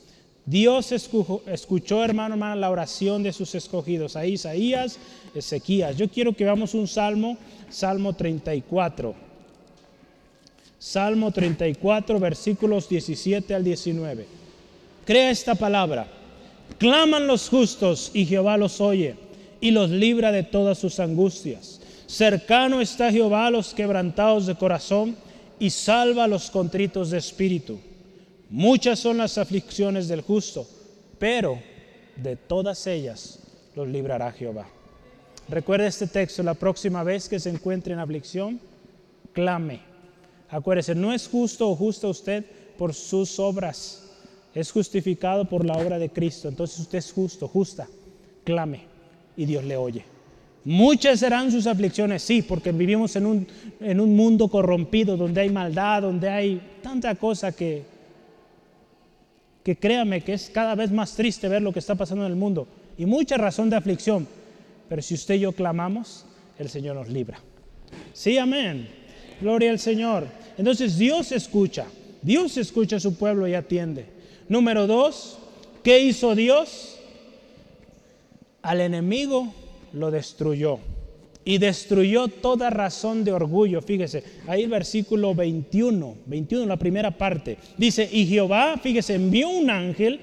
Dios 0.45 0.91
escuchó, 0.91 2.03
hermano, 2.03 2.33
hermano, 2.33 2.55
la 2.59 2.69
oración 2.69 3.23
de 3.23 3.31
sus 3.31 3.55
escogidos, 3.55 4.17
a 4.17 4.25
Isaías, 4.25 4.99
Ezequías. 5.33 5.95
Yo 5.95 6.09
quiero 6.09 6.33
que 6.33 6.43
veamos 6.43 6.73
un 6.73 6.87
salmo, 6.87 7.37
Salmo 7.69 8.13
34. 8.13 9.15
Salmo 10.79 11.31
34, 11.31 12.19
versículos 12.19 12.89
17 12.89 13.55
al 13.55 13.63
19. 13.63 14.25
Crea 15.05 15.29
esta 15.29 15.55
palabra. 15.55 16.07
Claman 16.77 17.25
los 17.25 17.47
justos 17.47 18.11
y 18.13 18.25
Jehová 18.25 18.57
los 18.57 18.81
oye 18.81 19.28
y 19.61 19.71
los 19.71 19.89
libra 19.89 20.31
de 20.31 20.43
todas 20.43 20.77
sus 20.77 20.99
angustias. 20.99 21.81
Cercano 22.07 22.81
está 22.81 23.11
Jehová 23.11 23.47
a 23.47 23.51
los 23.51 23.73
quebrantados 23.73 24.47
de 24.47 24.55
corazón 24.55 25.15
y 25.59 25.69
salva 25.69 26.23
a 26.23 26.27
los 26.27 26.49
contritos 26.49 27.11
de 27.11 27.17
espíritu. 27.17 27.79
Muchas 28.49 28.99
son 28.99 29.17
las 29.17 29.37
aflicciones 29.37 30.07
del 30.07 30.21
justo, 30.21 30.67
pero 31.19 31.59
de 32.15 32.35
todas 32.35 32.87
ellas 32.87 33.39
los 33.75 33.87
librará 33.87 34.31
Jehová. 34.31 34.67
Recuerde 35.49 35.87
este 35.87 36.07
texto, 36.07 36.41
la 36.41 36.53
próxima 36.53 37.03
vez 37.03 37.27
que 37.27 37.39
se 37.39 37.49
encuentre 37.49 37.93
en 37.93 37.99
aflicción, 37.99 38.59
clame. 39.33 39.81
Acuérdese, 40.49 40.95
no 40.95 41.13
es 41.13 41.27
justo 41.27 41.69
o 41.69 41.75
justo 41.75 42.09
usted 42.09 42.43
por 42.77 42.93
sus 42.93 43.37
obras, 43.39 44.03
es 44.55 44.71
justificado 44.71 45.45
por 45.45 45.63
la 45.63 45.73
obra 45.73 45.99
de 45.99 46.09
Cristo. 46.09 46.47
Entonces 46.47 46.79
usted 46.79 46.97
es 46.97 47.11
justo, 47.11 47.47
justa, 47.47 47.87
clame 48.43 48.88
y 49.39 49.45
Dios 49.45 49.63
le 49.63 49.77
oye. 49.77 50.03
Muchas 50.65 51.21
serán 51.21 51.49
sus 51.49 51.65
aflicciones, 51.65 52.21
sí, 52.21 52.41
porque 52.41 52.73
vivimos 52.73 53.15
en 53.15 53.25
un, 53.25 53.47
en 53.79 54.01
un 54.01 54.13
mundo 54.17 54.49
corrompido, 54.49 55.15
donde 55.15 55.39
hay 55.39 55.49
maldad, 55.49 56.01
donde 56.01 56.29
hay 56.29 56.61
tanta 56.83 57.15
cosa 57.15 57.53
que, 57.53 57.83
que 59.63 59.77
créame 59.77 60.21
que 60.21 60.33
es 60.33 60.49
cada 60.49 60.75
vez 60.75 60.91
más 60.91 61.15
triste 61.15 61.47
ver 61.47 61.61
lo 61.61 61.71
que 61.71 61.79
está 61.79 61.95
pasando 61.95 62.25
en 62.25 62.33
el 62.33 62.37
mundo 62.37 62.67
y 62.97 63.05
mucha 63.05 63.37
razón 63.37 63.69
de 63.69 63.77
aflicción. 63.77 64.27
Pero 64.89 65.01
si 65.01 65.13
usted 65.13 65.35
y 65.35 65.39
yo 65.39 65.53
clamamos, 65.53 66.25
el 66.57 66.67
Señor 66.67 66.97
nos 66.97 67.07
libra. 67.07 67.39
Sí, 68.11 68.37
amén. 68.37 68.89
Gloria 69.39 69.71
al 69.71 69.79
Señor. 69.79 70.27
Entonces 70.57 70.97
Dios 70.97 71.31
escucha. 71.31 71.85
Dios 72.21 72.57
escucha 72.57 72.97
a 72.97 72.99
su 72.99 73.15
pueblo 73.15 73.47
y 73.47 73.53
atiende. 73.53 74.05
Número 74.49 74.85
dos, 74.85 75.39
¿qué 75.81 76.01
hizo 76.01 76.35
Dios? 76.35 76.98
Al 78.61 78.81
enemigo 78.81 79.53
lo 79.93 80.11
destruyó 80.11 80.79
y 81.45 81.57
destruyó 81.57 82.27
toda 82.27 82.69
razón 82.69 83.23
de 83.23 83.31
orgullo. 83.31 83.81
Fíjese, 83.81 84.23
ahí 84.47 84.63
el 84.63 84.69
versículo 84.69 85.33
21, 85.33 86.15
21, 86.25 86.65
la 86.65 86.77
primera 86.77 87.11
parte. 87.11 87.57
Dice, 87.77 88.07
y 88.11 88.27
Jehová, 88.27 88.77
fíjese, 88.81 89.15
envió 89.15 89.49
un 89.49 89.69
ángel, 89.69 90.19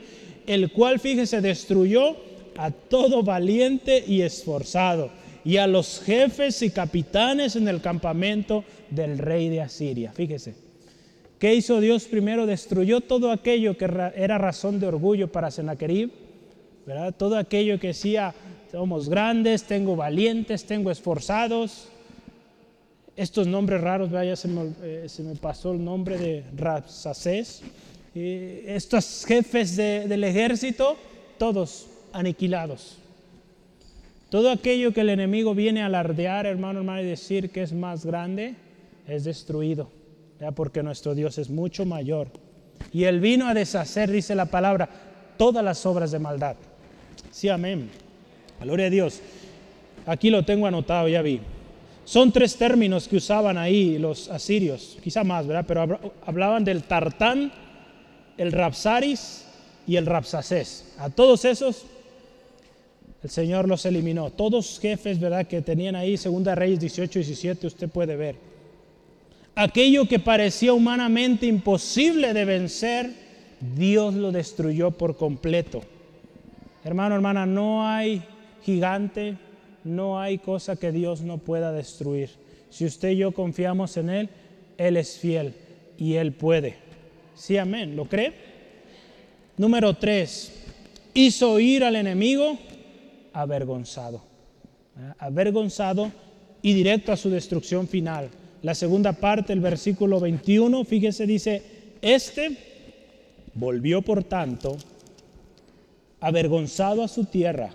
el 0.46 0.70
cual, 0.70 1.00
fíjese, 1.00 1.40
destruyó 1.40 2.16
a 2.56 2.70
todo 2.70 3.22
valiente 3.22 4.04
y 4.06 4.22
esforzado, 4.22 5.10
y 5.44 5.56
a 5.56 5.66
los 5.66 6.00
jefes 6.00 6.62
y 6.62 6.70
capitanes 6.70 7.56
en 7.56 7.68
el 7.68 7.80
campamento 7.80 8.64
del 8.90 9.18
rey 9.18 9.48
de 9.48 9.62
Asiria. 9.62 10.12
Fíjese, 10.12 10.54
¿qué 11.38 11.54
hizo 11.54 11.80
Dios 11.80 12.04
primero? 12.04 12.46
Destruyó 12.46 13.00
todo 13.00 13.30
aquello 13.30 13.76
que 13.76 13.84
era 13.84 14.38
razón 14.38 14.80
de 14.80 14.86
orgullo 14.86 15.32
para 15.32 15.50
Sennacherib, 15.50 16.10
¿verdad? 16.86 17.12
Todo 17.16 17.36
aquello 17.36 17.80
que 17.80 17.88
decía, 17.88 18.32
somos 18.70 19.08
grandes, 19.08 19.64
tengo 19.64 19.96
valientes, 19.96 20.64
tengo 20.64 20.90
esforzados. 20.90 21.88
Estos 23.16 23.46
nombres 23.46 23.80
raros, 23.80 24.10
vaya, 24.10 24.36
se 24.36 24.48
me, 24.48 24.72
eh, 24.82 25.08
se 25.08 25.22
me 25.22 25.34
pasó 25.34 25.72
el 25.72 25.84
nombre 25.84 26.16
de 26.16 26.44
Rapsacés. 26.56 27.62
estos 28.14 29.24
jefes 29.26 29.76
del 29.76 30.24
ejército, 30.24 30.96
todos 31.38 31.86
aniquilados. 32.12 32.96
Todo 34.30 34.50
aquello 34.50 34.92
que 34.92 35.02
el 35.02 35.10
enemigo 35.10 35.54
viene 35.54 35.82
a 35.82 35.86
alardear, 35.86 36.46
hermano, 36.46 36.80
hermano, 36.80 37.02
y 37.02 37.06
decir 37.06 37.50
que 37.50 37.62
es 37.62 37.72
más 37.72 38.06
grande, 38.06 38.54
es 39.06 39.24
destruido, 39.24 39.90
porque 40.54 40.82
nuestro 40.82 41.14
Dios 41.14 41.38
es 41.38 41.50
mucho 41.50 41.84
mayor. 41.84 42.28
Y 42.92 43.04
él 43.04 43.20
vino 43.20 43.46
a 43.46 43.54
deshacer, 43.54 44.10
dice 44.10 44.34
la 44.34 44.46
palabra, 44.46 44.88
todas 45.36 45.64
las 45.64 45.84
obras 45.86 46.10
de 46.10 46.18
maldad. 46.18 46.56
Sí, 47.36 47.50
amén. 47.50 47.90
Gloria 48.62 48.86
a 48.86 48.90
Dios. 48.90 49.20
Aquí 50.06 50.30
lo 50.30 50.42
tengo 50.42 50.66
anotado, 50.66 51.06
ya 51.06 51.20
vi. 51.20 51.38
Son 52.06 52.32
tres 52.32 52.56
términos 52.56 53.06
que 53.06 53.18
usaban 53.18 53.58
ahí 53.58 53.98
los 53.98 54.30
asirios, 54.30 54.96
quizá 55.04 55.22
más, 55.22 55.46
¿verdad? 55.46 55.66
Pero 55.68 56.00
hablaban 56.24 56.64
del 56.64 56.84
tartán, 56.84 57.52
el 58.38 58.52
rapsaris 58.52 59.44
y 59.86 59.96
el 59.96 60.06
rapsacés. 60.06 60.94
A 60.96 61.10
todos 61.10 61.44
esos 61.44 61.84
el 63.22 63.28
Señor 63.28 63.68
los 63.68 63.84
eliminó. 63.84 64.30
Todos 64.30 64.80
jefes, 64.80 65.20
¿verdad? 65.20 65.46
Que 65.46 65.60
tenían 65.60 65.94
ahí, 65.94 66.16
Segunda 66.16 66.54
Reyes 66.54 66.80
18 66.80 67.18
y 67.18 67.22
17, 67.22 67.66
usted 67.66 67.90
puede 67.90 68.16
ver. 68.16 68.36
Aquello 69.54 70.08
que 70.08 70.18
parecía 70.18 70.72
humanamente 70.72 71.44
imposible 71.44 72.32
de 72.32 72.46
vencer, 72.46 73.10
Dios 73.76 74.14
lo 74.14 74.32
destruyó 74.32 74.90
por 74.90 75.18
completo. 75.18 75.82
Hermano, 76.86 77.16
hermana, 77.16 77.46
no 77.46 77.84
hay 77.84 78.22
gigante, 78.62 79.36
no 79.82 80.20
hay 80.20 80.38
cosa 80.38 80.76
que 80.76 80.92
Dios 80.92 81.20
no 81.20 81.38
pueda 81.38 81.72
destruir. 81.72 82.30
Si 82.70 82.84
usted 82.84 83.08
y 83.08 83.16
yo 83.16 83.32
confiamos 83.32 83.96
en 83.96 84.08
Él, 84.08 84.28
Él 84.78 84.96
es 84.96 85.18
fiel 85.18 85.52
y 85.98 86.14
Él 86.14 86.30
puede. 86.30 86.76
Sí, 87.34 87.56
amén. 87.56 87.96
¿Lo 87.96 88.04
cree? 88.04 88.32
Número 89.56 89.94
tres, 89.94 90.64
hizo 91.12 91.58
ir 91.58 91.82
al 91.82 91.96
enemigo 91.96 92.56
avergonzado. 93.32 94.22
¿eh? 94.96 95.12
Avergonzado 95.18 96.12
y 96.62 96.72
directo 96.72 97.10
a 97.10 97.16
su 97.16 97.30
destrucción 97.30 97.88
final. 97.88 98.28
La 98.62 98.76
segunda 98.76 99.12
parte, 99.12 99.52
el 99.52 99.60
versículo 99.60 100.20
21, 100.20 100.84
fíjese, 100.84 101.26
dice, 101.26 101.62
este 102.00 102.56
volvió 103.54 104.02
por 104.02 104.22
tanto 104.22 104.76
avergonzado 106.26 107.04
a 107.04 107.08
su 107.08 107.24
tierra 107.24 107.70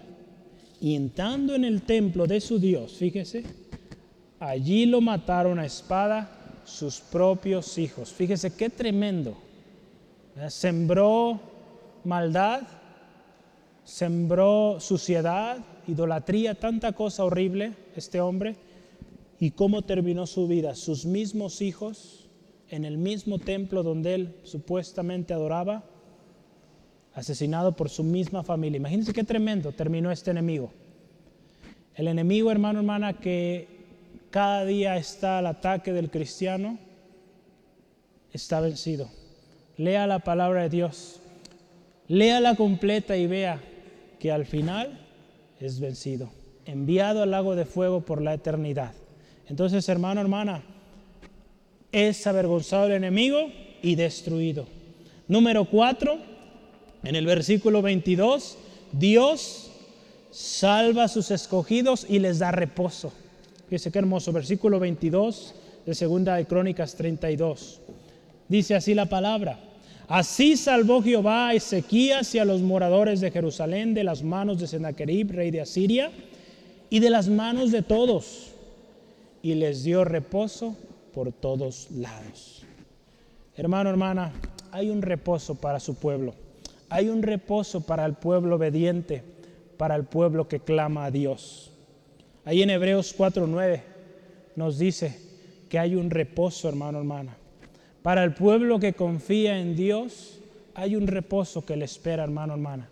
y 0.82 0.95
entrando 0.95 1.56
en 1.56 1.64
el 1.64 1.84
templo 1.84 2.28
de 2.28 2.41
su 2.41 2.60
Dios, 2.60 2.91
fíjese, 2.93 3.45
allí 4.41 4.86
lo 4.86 4.99
mataron 4.99 5.58
a 5.58 5.66
espada 5.66 6.60
sus 6.66 6.99
propios 6.99 7.78
hijos. 7.78 8.12
Fíjese 8.12 8.54
qué 8.54 8.70
tremendo. 8.70 9.38
Sembró 10.49 11.39
maldad, 12.04 12.64
sembró 13.86 14.82
suciedad, 14.82 15.60
idolatría, 15.88 16.54
tanta 16.56 16.91
cosa 16.91 17.24
horrible 17.24 17.74
este 17.95 18.20
hombre. 18.20 18.58
¿Y 19.39 19.52
cómo 19.52 19.84
terminó 19.84 20.28
su 20.28 20.49
vida? 20.49 20.76
Sus 20.76 21.06
mismos 21.06 21.62
hijos 21.62 22.30
en 22.70 22.84
el 22.84 22.97
mismo 22.97 23.39
templo 23.39 23.82
donde 23.82 24.14
él 24.14 24.36
supuestamente 24.43 25.34
adoraba, 25.34 25.86
asesinado 27.14 27.76
por 27.76 27.89
su 27.89 28.03
misma 28.03 28.43
familia. 28.43 28.78
Imagínense 28.78 29.14
qué 29.14 29.24
tremendo 29.24 29.72
terminó 29.72 30.12
este 30.12 30.32
enemigo. 30.32 30.72
El 31.95 32.07
enemigo, 32.07 32.51
hermano, 32.51 32.80
hermana, 32.80 33.14
que 33.14 33.68
cada 34.30 34.66
día 34.66 34.97
está 34.97 35.39
al 35.39 35.47
ataque 35.47 35.91
del 35.91 36.09
cristiano, 36.09 36.78
está 38.32 38.62
vencido. 38.62 39.09
Lea 39.78 40.07
la 40.07 40.20
palabra 40.20 40.64
de 40.64 40.70
Dios, 40.70 41.20
léala 42.07 42.55
completa 42.55 43.18
y 43.18 43.28
vea 43.28 43.62
que 44.20 44.32
al 44.32 44.45
final 44.45 44.99
es 45.59 45.80
vencido, 45.80 46.32
enviado 46.66 47.24
al 47.24 47.32
lago 47.32 47.55
de 47.55 47.66
fuego 47.66 48.01
por 48.01 48.22
la 48.22 48.34
eternidad. 48.34 48.93
Entonces, 49.49 49.89
hermano, 49.89 50.22
hermana, 50.22 50.64
es 51.91 52.26
avergonzado 52.26 52.86
el 52.86 52.93
enemigo 52.93 53.51
y 53.82 53.95
destruido. 53.95 54.66
Número 55.28 55.66
cuatro, 55.66 56.20
en 57.04 57.16
el 57.16 57.26
versículo 57.26 57.82
22, 57.82 58.58
Dios 58.91 59.72
salva 60.32 61.06
a 61.06 61.08
sus 61.08 61.32
escogidos 61.32 62.06
y 62.08 62.20
les 62.20 62.39
da 62.39 62.52
reposo. 62.52 63.12
Fíjese 63.68 63.91
qué 63.91 63.99
hermoso, 63.99 64.32
versículo 64.32 64.80
22 64.80 65.56
de 65.86 65.95
segunda 65.95 66.36
de 66.36 66.45
Crónicas 66.45 66.95
32. 66.95 67.82
Dice 68.47 68.76
así 68.76 68.93
la 68.93 69.08
palabra. 69.08 69.60
Así 70.08 70.58
salvó 70.58 71.02
Jehová 71.02 71.49
a 71.49 71.54
Ezequías 71.54 72.36
y 72.36 72.39
a 72.39 72.45
los 72.45 72.62
moradores 72.62 73.22
de 73.22 73.32
Jerusalén 73.32 73.93
de 73.93 74.04
las 74.04 74.24
manos 74.24 74.60
de 74.60 74.68
Sennacherib, 74.68 75.32
rey 75.32 75.52
de 75.52 75.62
Asiria, 75.62 76.12
y 76.89 76.99
de 76.99 77.10
las 77.10 77.30
manos 77.30 77.72
de 77.72 77.82
todos, 77.82 78.49
y 79.41 79.56
les 79.56 79.86
dio 79.86 80.04
reposo 80.04 80.76
por 81.14 81.32
todos 81.32 81.89
lados. 81.91 82.64
Hermano, 83.56 83.89
hermana, 83.89 84.34
hay 84.72 84.89
un 84.89 85.02
reposo 85.02 85.56
para 85.56 85.80
su 85.80 85.95
pueblo. 85.95 86.34
Hay 86.91 87.07
un 87.07 87.23
reposo 87.23 87.79
para 87.79 88.05
el 88.05 88.15
pueblo 88.15 88.57
obediente, 88.57 89.23
para 89.77 89.95
el 89.95 90.03
pueblo 90.03 90.49
que 90.49 90.59
clama 90.59 91.05
a 91.05 91.11
Dios. 91.11 91.71
Ahí 92.43 92.61
en 92.61 92.69
Hebreos 92.69 93.15
4:9 93.17 93.81
nos 94.57 94.77
dice 94.77 95.17
que 95.69 95.79
hay 95.79 95.95
un 95.95 96.09
reposo, 96.09 96.67
hermano, 96.67 96.97
hermana. 96.97 97.37
Para 98.01 98.25
el 98.25 98.33
pueblo 98.33 98.77
que 98.77 98.91
confía 98.91 99.57
en 99.57 99.73
Dios, 99.73 100.41
hay 100.73 100.97
un 100.97 101.07
reposo 101.07 101.65
que 101.65 101.77
le 101.77 101.85
espera, 101.85 102.25
hermano, 102.25 102.55
hermana. 102.55 102.89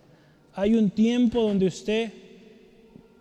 Hay 0.54 0.72
un 0.76 0.88
tiempo 0.88 1.42
donde 1.42 1.66
usted 1.66 2.10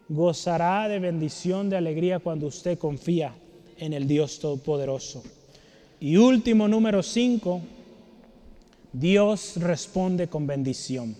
gozará 0.07 0.87
de 0.87 0.99
bendición, 0.99 1.69
de 1.69 1.75
alegría 1.75 2.19
cuando 2.19 2.47
usted 2.47 2.79
confía 2.79 3.35
en 3.77 3.91
el 3.91 4.07
Dios 4.07 4.39
Todopoderoso. 4.39 5.23
Y 5.99 6.15
último, 6.15 6.69
número 6.69 7.03
5, 7.03 7.61
Dios 8.93 9.53
responde 9.57 10.27
con 10.27 10.47
bendición. 10.47 11.15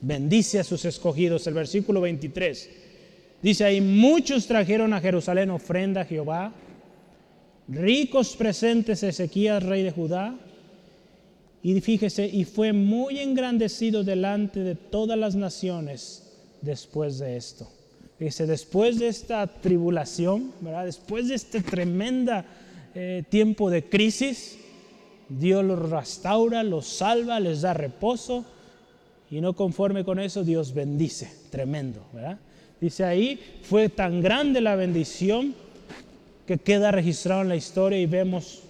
Bendice 0.00 0.60
a 0.60 0.64
sus 0.64 0.84
escogidos. 0.84 1.46
El 1.46 1.54
versículo 1.54 2.00
23 2.00 2.70
dice 3.42 3.64
ahí, 3.64 3.80
muchos 3.80 4.46
trajeron 4.46 4.92
a 4.92 5.00
Jerusalén 5.00 5.50
ofrenda 5.50 6.02
a 6.02 6.04
Jehová, 6.04 6.52
ricos 7.68 8.36
presentes 8.36 9.02
Ezequías, 9.02 9.62
rey 9.62 9.82
de 9.82 9.90
Judá, 9.90 10.38
Y 11.62 11.80
fíjese, 11.80 12.26
y 12.26 12.44
fue 12.44 12.72
muy 12.72 13.18
engrandecido 13.18 14.04
delante 14.04 14.60
de 14.60 14.74
todas 14.74 15.18
las 15.18 15.34
naciones 15.34 16.22
después 16.62 17.18
de 17.18 17.36
esto. 17.36 17.68
Fíjese, 18.18 18.46
después 18.46 18.98
de 18.98 19.08
esta 19.08 19.46
tribulación, 19.46 20.52
¿verdad? 20.60 20.84
después 20.84 21.28
de 21.28 21.34
este 21.34 21.60
tremenda 21.60 22.44
eh, 22.94 23.22
tiempo 23.28 23.70
de 23.70 23.84
crisis, 23.84 24.57
Dios 25.28 25.64
los 25.64 25.90
restaura, 25.90 26.62
los 26.62 26.86
salva, 26.86 27.40
les 27.40 27.60
da 27.60 27.74
reposo 27.74 28.44
y 29.30 29.40
no 29.40 29.52
conforme 29.52 30.04
con 30.04 30.18
eso, 30.18 30.44
Dios 30.44 30.72
bendice. 30.72 31.30
Tremendo, 31.50 32.00
¿verdad? 32.12 32.38
Dice 32.80 33.04
ahí, 33.04 33.40
fue 33.62 33.88
tan 33.88 34.22
grande 34.22 34.60
la 34.60 34.76
bendición 34.76 35.54
que 36.46 36.58
queda 36.58 36.90
registrado 36.90 37.42
en 37.42 37.48
la 37.48 37.56
historia 37.56 37.98
y 37.98 38.06
vemos 38.06 38.62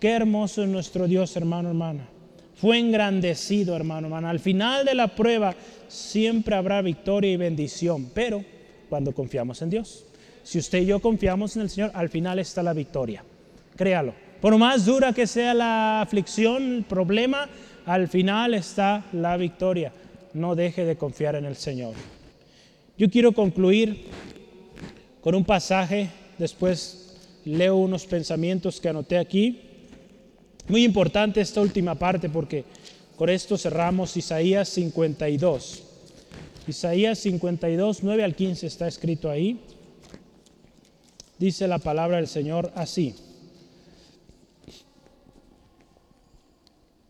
qué 0.00 0.10
hermoso 0.10 0.62
es 0.62 0.68
nuestro 0.68 1.06
Dios, 1.06 1.36
hermano, 1.36 1.68
hermana. 1.68 2.06
Fue 2.56 2.78
engrandecido, 2.78 3.76
hermano, 3.76 4.08
hermana. 4.08 4.30
Al 4.30 4.40
final 4.40 4.84
de 4.84 4.94
la 4.94 5.08
prueba 5.08 5.54
siempre 5.86 6.56
habrá 6.56 6.82
victoria 6.82 7.30
y 7.30 7.36
bendición, 7.36 8.10
pero 8.12 8.44
cuando 8.88 9.14
confiamos 9.14 9.62
en 9.62 9.70
Dios. 9.70 10.04
Si 10.42 10.58
usted 10.58 10.80
y 10.80 10.86
yo 10.86 11.00
confiamos 11.00 11.54
en 11.56 11.62
el 11.62 11.70
Señor, 11.70 11.92
al 11.94 12.08
final 12.08 12.38
está 12.38 12.62
la 12.62 12.72
victoria. 12.72 13.22
Créalo. 13.76 14.27
Por 14.40 14.56
más 14.56 14.86
dura 14.86 15.12
que 15.12 15.26
sea 15.26 15.52
la 15.52 16.00
aflicción, 16.00 16.76
el 16.76 16.84
problema, 16.84 17.48
al 17.86 18.06
final 18.06 18.54
está 18.54 19.04
la 19.12 19.36
victoria. 19.36 19.92
No 20.32 20.54
deje 20.54 20.84
de 20.84 20.96
confiar 20.96 21.34
en 21.34 21.44
el 21.44 21.56
Señor. 21.56 21.94
Yo 22.96 23.10
quiero 23.10 23.32
concluir 23.32 24.04
con 25.22 25.34
un 25.34 25.44
pasaje, 25.44 26.10
después 26.38 27.16
leo 27.44 27.76
unos 27.76 28.06
pensamientos 28.06 28.80
que 28.80 28.88
anoté 28.88 29.18
aquí. 29.18 29.60
Muy 30.68 30.84
importante 30.84 31.40
esta 31.40 31.60
última 31.60 31.96
parte 31.96 32.28
porque 32.28 32.64
con 33.16 33.30
esto 33.30 33.58
cerramos 33.58 34.16
Isaías 34.16 34.68
52. 34.68 35.82
Isaías 36.68 37.18
52, 37.18 38.04
9 38.04 38.22
al 38.22 38.36
15 38.36 38.66
está 38.68 38.86
escrito 38.86 39.30
ahí. 39.30 39.58
Dice 41.38 41.66
la 41.66 41.78
palabra 41.78 42.18
del 42.18 42.28
Señor 42.28 42.70
así. 42.76 43.14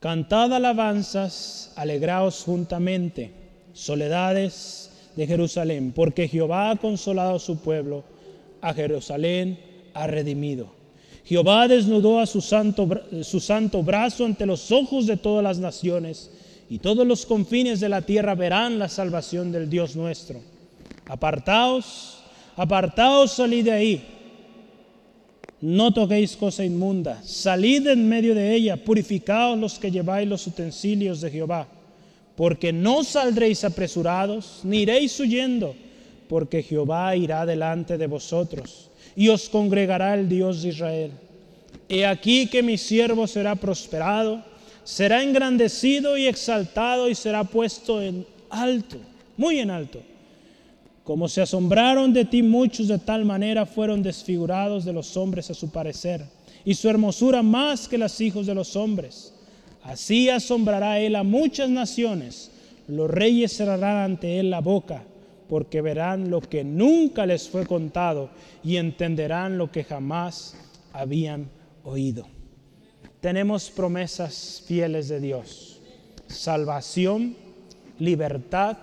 Cantad 0.01 0.53
alabanzas, 0.53 1.73
alegraos 1.75 2.45
juntamente, 2.45 3.33
soledades 3.73 4.91
de 5.17 5.27
Jerusalén, 5.27 5.93
porque 5.93 6.29
Jehová 6.29 6.71
ha 6.71 6.77
consolado 6.77 7.35
a 7.35 7.41
su 7.41 7.59
pueblo, 7.59 8.05
a 8.61 8.73
Jerusalén 8.75 9.59
ha 9.95 10.07
redimido. 10.07 10.69
Jehová 11.25 11.67
desnudó 11.67 12.21
a 12.21 12.27
su 12.27 12.41
santo, 12.41 12.89
su 13.23 13.41
santo 13.41 13.83
brazo 13.83 14.25
ante 14.25 14.47
los 14.47 14.71
ojos 14.71 15.07
de 15.07 15.17
todas 15.17 15.43
las 15.43 15.59
naciones, 15.59 16.31
y 16.71 16.79
todos 16.79 17.05
los 17.05 17.27
confines 17.27 17.81
de 17.81 17.89
la 17.89 18.03
tierra 18.03 18.37
verán 18.37 18.79
la 18.79 18.89
salvación 18.89 19.51
del 19.51 19.69
Dios 19.69 19.97
nuestro. 19.97 20.41
Apartaos, 21.07 22.19
apartaos, 22.57 23.33
salid 23.33 23.65
de 23.65 23.73
ahí 23.73 24.18
no 25.61 25.93
toquéis 25.93 26.37
cosa 26.37 26.65
inmunda, 26.65 27.21
salid 27.25 27.87
en 27.89 28.09
medio 28.09 28.35
de 28.35 28.55
ella, 28.55 28.77
purificaos 28.77 29.59
los 29.59 29.79
que 29.79 29.91
lleváis 29.91 30.29
los 30.29 30.47
utensilios 30.47 31.21
de 31.21 31.31
Jehová, 31.31 31.67
porque 32.37 32.73
no 32.73 33.03
saldréis 33.03 33.65
apresurados, 33.65 34.61
ni 34.63 34.83
iréis 34.83 35.19
huyendo, 35.19 35.75
porque 36.29 36.63
Jehová 36.63 37.17
irá 37.17 37.45
delante 37.45 37.99
de 37.99 38.07
vosotros, 38.07 38.91
y 39.17 39.29
os 39.29 39.49
congregará 39.49 40.15
el 40.15 40.29
Dios 40.29 40.63
de 40.63 40.69
Israel. 40.69 41.11
He 41.89 42.07
aquí 42.07 42.47
que 42.47 42.63
mi 42.63 42.79
siervo 42.79 43.27
será 43.27 43.57
prosperado, 43.57 44.45
será 44.85 45.25
engrandecido 45.25 46.17
y 46.17 46.27
exaltado, 46.27 47.09
y 47.09 47.17
será 47.17 47.43
puesto 47.43 48.01
en 48.01 48.25
alto, 48.51 48.99
muy 49.37 49.59
en 49.59 49.71
alto 49.71 50.01
como 51.09 51.27
se 51.27 51.41
asombraron 51.41 52.13
de 52.13 52.27
ti 52.27 52.43
muchos 52.43 52.87
de 52.87 52.99
tal 52.99 53.25
manera 53.25 53.65
fueron 53.65 54.03
desfigurados 54.03 54.85
de 54.85 54.93
los 54.93 55.17
hombres 55.17 55.49
a 55.49 55.55
su 55.55 55.71
parecer, 55.71 56.23
y 56.67 56.75
su 56.75 56.87
hermosura 56.91 57.43
más 57.43 57.89
que 57.89 57.97
las 57.97 58.21
hijos 58.21 58.45
de 58.45 58.55
los 58.55 58.77
hombres. 58.77 59.33
Así 59.83 60.29
asombrará 60.29 61.01
él 61.01 61.17
a 61.17 61.23
muchas 61.23 61.71
naciones, 61.71 62.51
los 62.89 63.11
reyes 63.11 63.57
cerrarán 63.57 63.97
ante 63.97 64.39
él 64.39 64.51
la 64.51 64.61
boca, 64.61 65.03
porque 65.49 65.81
verán 65.81 66.29
lo 66.29 66.43
que 66.43 66.63
nunca 66.63 67.25
les 67.25 67.49
fue 67.49 67.65
contado 67.65 68.29
y 68.63 68.77
entenderán 68.77 69.57
lo 69.57 69.73
que 69.73 69.85
jamás 69.85 70.57
habían 70.93 71.49
oído. 71.85 72.27
Tenemos 73.23 73.71
promesas 73.71 74.63
fieles 74.67 75.09
de 75.09 75.21
Dios, 75.21 75.81
salvación, 76.27 77.35
libertad, 77.99 78.77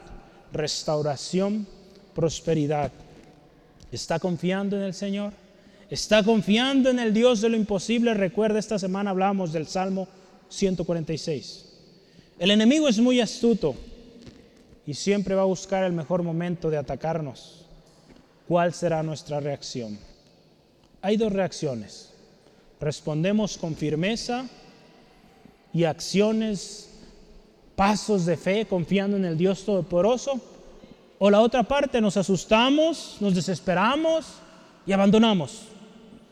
restauración, 0.51 1.67
prosperidad. 2.15 2.91
¿Está 3.91 4.17
confiando 4.17 4.77
en 4.77 4.83
el 4.83 4.93
Señor? 4.95 5.33
¿Está 5.89 6.23
confiando 6.23 6.89
en 6.89 6.97
el 6.97 7.13
Dios 7.13 7.41
de 7.41 7.49
lo 7.49 7.57
imposible? 7.57 8.15
Recuerda, 8.15 8.57
esta 8.57 8.79
semana 8.79 9.11
hablamos 9.11 9.53
del 9.53 9.67
Salmo 9.67 10.07
146. 10.49 11.65
El 12.39 12.49
enemigo 12.49 12.87
es 12.87 12.97
muy 12.97 13.19
astuto 13.19 13.75
y 14.87 14.93
siempre 14.93 15.35
va 15.35 15.43
a 15.43 15.45
buscar 15.45 15.83
el 15.83 15.93
mejor 15.93 16.23
momento 16.23 16.69
de 16.69 16.77
atacarnos. 16.77 17.65
¿Cuál 18.47 18.73
será 18.73 19.03
nuestra 19.03 19.39
reacción? 19.39 19.99
Hay 21.01 21.17
dos 21.17 21.33
reacciones. 21.33 22.11
Respondemos 22.79 23.57
con 23.57 23.75
firmeza 23.75 24.47
y 25.73 25.83
acciones, 25.83 26.89
pasos 27.75 28.25
de 28.25 28.37
fe, 28.37 28.65
confiando 28.65 29.17
en 29.17 29.25
el 29.25 29.37
Dios 29.37 29.65
Todopoderoso 29.65 30.54
o 31.17 31.29
la 31.29 31.41
otra 31.41 31.63
parte, 31.63 32.01
nos 32.01 32.17
asustamos, 32.17 33.17
nos 33.19 33.33
desesperamos 33.33 34.25
y 34.85 34.91
abandonamos. 34.91 35.67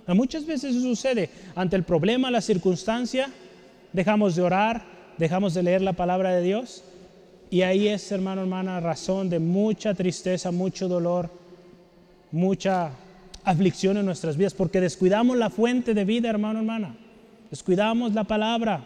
Muchas 0.07 0.45
veces 0.45 0.75
eso 0.75 0.81
sucede. 0.81 1.29
Ante 1.55 1.75
el 1.75 1.84
problema, 1.84 2.29
la 2.29 2.41
circunstancia, 2.41 3.31
dejamos 3.93 4.36
de 4.36 4.41
orar, 4.41 4.84
dejamos 5.17 5.53
de 5.53 5.63
leer 5.63 5.81
la 5.81 5.93
palabra 5.93 6.31
de 6.31 6.41
Dios. 6.41 6.84
Y 7.49 7.61
ahí 7.61 7.88
es, 7.88 8.11
hermano, 8.11 8.41
hermana, 8.41 8.79
razón 8.79 9.29
de 9.29 9.39
mucha 9.39 9.93
tristeza, 9.93 10.51
mucho 10.51 10.88
dolor, 10.88 11.29
mucha 12.31 12.91
aflicción 13.45 13.97
en 13.97 14.05
nuestras 14.05 14.36
vidas, 14.36 14.53
porque 14.53 14.81
descuidamos 14.81 15.38
la 15.38 15.49
fuente 15.49 15.93
de 15.93 16.03
vida, 16.03 16.29
hermano, 16.29 16.59
hermana. 16.59 16.95
Descuidamos 17.49 18.13
la 18.13 18.23
palabra. 18.25 18.84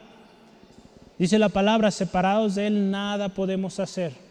Dice 1.18 1.40
la 1.40 1.50
palabra, 1.50 1.90
separados 1.90 2.56
de 2.56 2.68
Él 2.68 2.92
nada 2.92 3.30
podemos 3.30 3.80
hacer. 3.80 4.27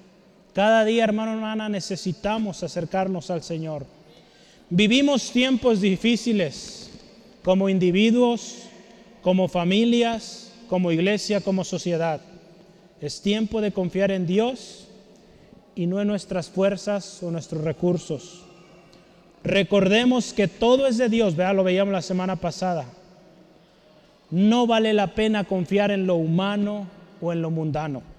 Cada 0.56 0.86
día, 0.86 1.04
hermano, 1.04 1.34
hermana, 1.34 1.68
necesitamos 1.68 2.62
acercarnos 2.62 3.30
al 3.30 3.42
Señor. 3.42 3.84
Vivimos 4.70 5.30
tiempos 5.30 5.82
difíciles 5.82 6.90
como 7.44 7.68
individuos, 7.68 8.62
como 9.20 9.48
familias, 9.48 10.54
como 10.70 10.92
iglesia, 10.92 11.42
como 11.42 11.62
sociedad. 11.62 12.22
Es 13.02 13.20
tiempo 13.20 13.60
de 13.60 13.72
confiar 13.72 14.10
en 14.10 14.26
Dios 14.26 14.88
y 15.74 15.84
no 15.84 16.00
en 16.00 16.08
nuestras 16.08 16.48
fuerzas 16.48 17.22
o 17.22 17.30
nuestros 17.30 17.62
recursos. 17.62 18.42
Recordemos 19.44 20.32
que 20.32 20.48
todo 20.48 20.86
es 20.86 20.96
de 20.96 21.10
Dios, 21.10 21.36
¿verdad? 21.36 21.56
lo 21.56 21.64
veíamos 21.64 21.92
la 21.92 22.00
semana 22.00 22.36
pasada. 22.36 22.86
No 24.30 24.66
vale 24.66 24.94
la 24.94 25.08
pena 25.08 25.44
confiar 25.44 25.90
en 25.90 26.06
lo 26.06 26.14
humano 26.14 26.86
o 27.20 27.34
en 27.34 27.42
lo 27.42 27.50
mundano. 27.50 28.15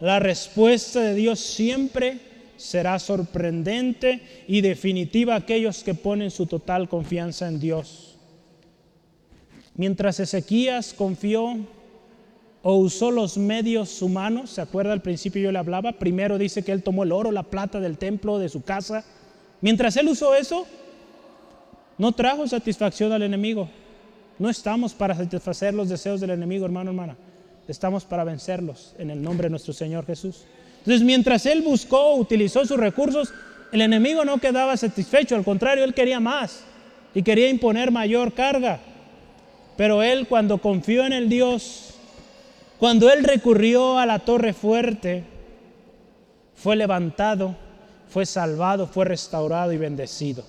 La 0.00 0.20
respuesta 0.20 1.00
de 1.00 1.14
Dios 1.14 1.40
siempre 1.40 2.20
será 2.56 2.98
sorprendente 2.98 4.20
y 4.46 4.60
definitiva 4.60 5.34
a 5.34 5.38
aquellos 5.38 5.82
que 5.82 5.94
ponen 5.94 6.30
su 6.30 6.46
total 6.46 6.88
confianza 6.88 7.48
en 7.48 7.58
Dios. 7.58 8.16
Mientras 9.74 10.20
Ezequías 10.20 10.92
confió 10.92 11.56
o 12.62 12.74
usó 12.76 13.10
los 13.10 13.38
medios 13.38 14.02
humanos, 14.02 14.50
¿se 14.50 14.60
acuerda 14.60 14.92
al 14.92 15.02
principio 15.02 15.42
yo 15.42 15.52
le 15.52 15.58
hablaba? 15.58 15.92
Primero 15.92 16.38
dice 16.38 16.62
que 16.62 16.72
él 16.72 16.82
tomó 16.82 17.02
el 17.02 17.12
oro, 17.12 17.32
la 17.32 17.44
plata 17.44 17.80
del 17.80 17.98
templo, 17.98 18.38
de 18.38 18.48
su 18.48 18.62
casa. 18.62 19.04
Mientras 19.60 19.96
él 19.96 20.08
usó 20.08 20.34
eso, 20.34 20.66
no 21.96 22.12
trajo 22.12 22.46
satisfacción 22.46 23.12
al 23.12 23.22
enemigo. 23.22 23.68
No 24.38 24.48
estamos 24.48 24.94
para 24.94 25.16
satisfacer 25.16 25.74
los 25.74 25.88
deseos 25.88 26.20
del 26.20 26.30
enemigo, 26.30 26.64
hermano, 26.64 26.90
hermana 26.90 27.16
estamos 27.68 28.04
para 28.04 28.24
vencerlos 28.24 28.94
en 28.98 29.10
el 29.10 29.22
nombre 29.22 29.46
de 29.46 29.50
nuestro 29.50 29.72
Señor 29.72 30.06
Jesús. 30.06 30.44
Entonces, 30.78 31.02
mientras 31.02 31.44
él 31.46 31.62
buscó, 31.62 32.14
utilizó 32.14 32.64
sus 32.64 32.78
recursos, 32.78 33.32
el 33.72 33.82
enemigo 33.82 34.24
no 34.24 34.38
quedaba 34.38 34.76
satisfecho, 34.76 35.36
al 35.36 35.44
contrario, 35.44 35.84
él 35.84 35.94
quería 35.94 36.20
más 36.20 36.64
y 37.14 37.22
quería 37.22 37.48
imponer 37.48 37.90
mayor 37.90 38.32
carga. 38.32 38.80
Pero 39.76 40.02
él 40.02 40.26
cuando 40.26 40.58
confió 40.58 41.04
en 41.04 41.12
el 41.12 41.28
Dios, 41.28 41.94
cuando 42.78 43.10
él 43.10 43.22
recurrió 43.24 43.98
a 43.98 44.06
la 44.06 44.20
torre 44.20 44.52
fuerte, 44.52 45.24
fue 46.54 46.74
levantado, 46.74 47.54
fue 48.08 48.24
salvado, 48.24 48.86
fue 48.86 49.04
restaurado 49.04 49.72
y 49.72 49.76
bendecido. 49.76 50.44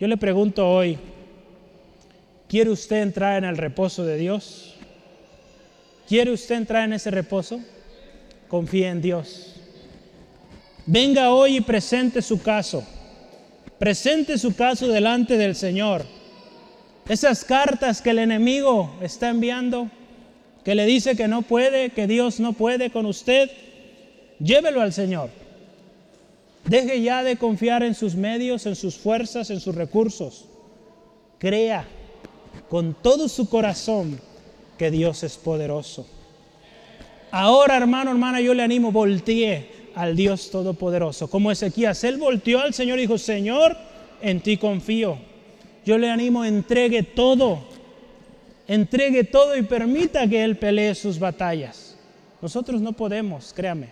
Yo 0.00 0.08
le 0.08 0.16
pregunto 0.16 0.68
hoy, 0.68 0.98
¿quiere 2.48 2.70
usted 2.70 3.02
entrar 3.02 3.38
en 3.38 3.44
el 3.44 3.56
reposo 3.56 4.04
de 4.04 4.16
Dios? 4.16 4.73
¿Quiere 6.08 6.32
usted 6.32 6.56
entrar 6.56 6.84
en 6.84 6.92
ese 6.92 7.10
reposo? 7.10 7.60
Confíe 8.48 8.88
en 8.88 9.00
Dios. 9.00 9.54
Venga 10.86 11.32
hoy 11.32 11.56
y 11.56 11.60
presente 11.62 12.20
su 12.20 12.42
caso. 12.42 12.84
Presente 13.78 14.36
su 14.38 14.54
caso 14.54 14.88
delante 14.88 15.38
del 15.38 15.54
Señor. 15.54 16.04
Esas 17.08 17.44
cartas 17.44 18.02
que 18.02 18.10
el 18.10 18.18
enemigo 18.18 18.94
está 19.00 19.30
enviando, 19.30 19.90
que 20.62 20.74
le 20.74 20.86
dice 20.86 21.16
que 21.16 21.28
no 21.28 21.42
puede, 21.42 21.90
que 21.90 22.06
Dios 22.06 22.38
no 22.38 22.52
puede 22.52 22.90
con 22.90 23.06
usted, 23.06 23.50
llévelo 24.38 24.80
al 24.80 24.92
Señor. 24.92 25.30
Deje 26.66 27.02
ya 27.02 27.22
de 27.22 27.36
confiar 27.36 27.82
en 27.82 27.94
sus 27.94 28.14
medios, 28.14 28.66
en 28.66 28.76
sus 28.76 28.96
fuerzas, 28.96 29.50
en 29.50 29.60
sus 29.60 29.74
recursos. 29.74 30.46
Crea 31.38 31.86
con 32.68 32.94
todo 32.94 33.28
su 33.28 33.48
corazón 33.48 34.18
que 34.78 34.90
Dios 34.90 35.22
es 35.22 35.36
poderoso. 35.36 36.06
Ahora, 37.30 37.76
hermano, 37.76 38.10
hermana, 38.10 38.40
yo 38.40 38.54
le 38.54 38.62
animo, 38.62 38.92
voltee 38.92 39.90
al 39.94 40.14
Dios 40.14 40.50
Todopoderoso. 40.50 41.28
Como 41.28 41.50
Ezequías, 41.50 42.04
él 42.04 42.16
volteó 42.16 42.60
al 42.60 42.74
Señor 42.74 42.98
y 42.98 43.02
dijo, 43.02 43.18
Señor, 43.18 43.76
en 44.20 44.40
ti 44.40 44.56
confío. 44.56 45.18
Yo 45.84 45.98
le 45.98 46.10
animo, 46.10 46.44
entregue 46.44 47.02
todo. 47.02 47.60
Entregue 48.66 49.24
todo 49.24 49.56
y 49.56 49.62
permita 49.62 50.26
que 50.26 50.42
Él 50.42 50.56
pelee 50.56 50.94
sus 50.94 51.18
batallas. 51.18 51.96
Nosotros 52.40 52.80
no 52.80 52.92
podemos, 52.92 53.52
créame. 53.54 53.88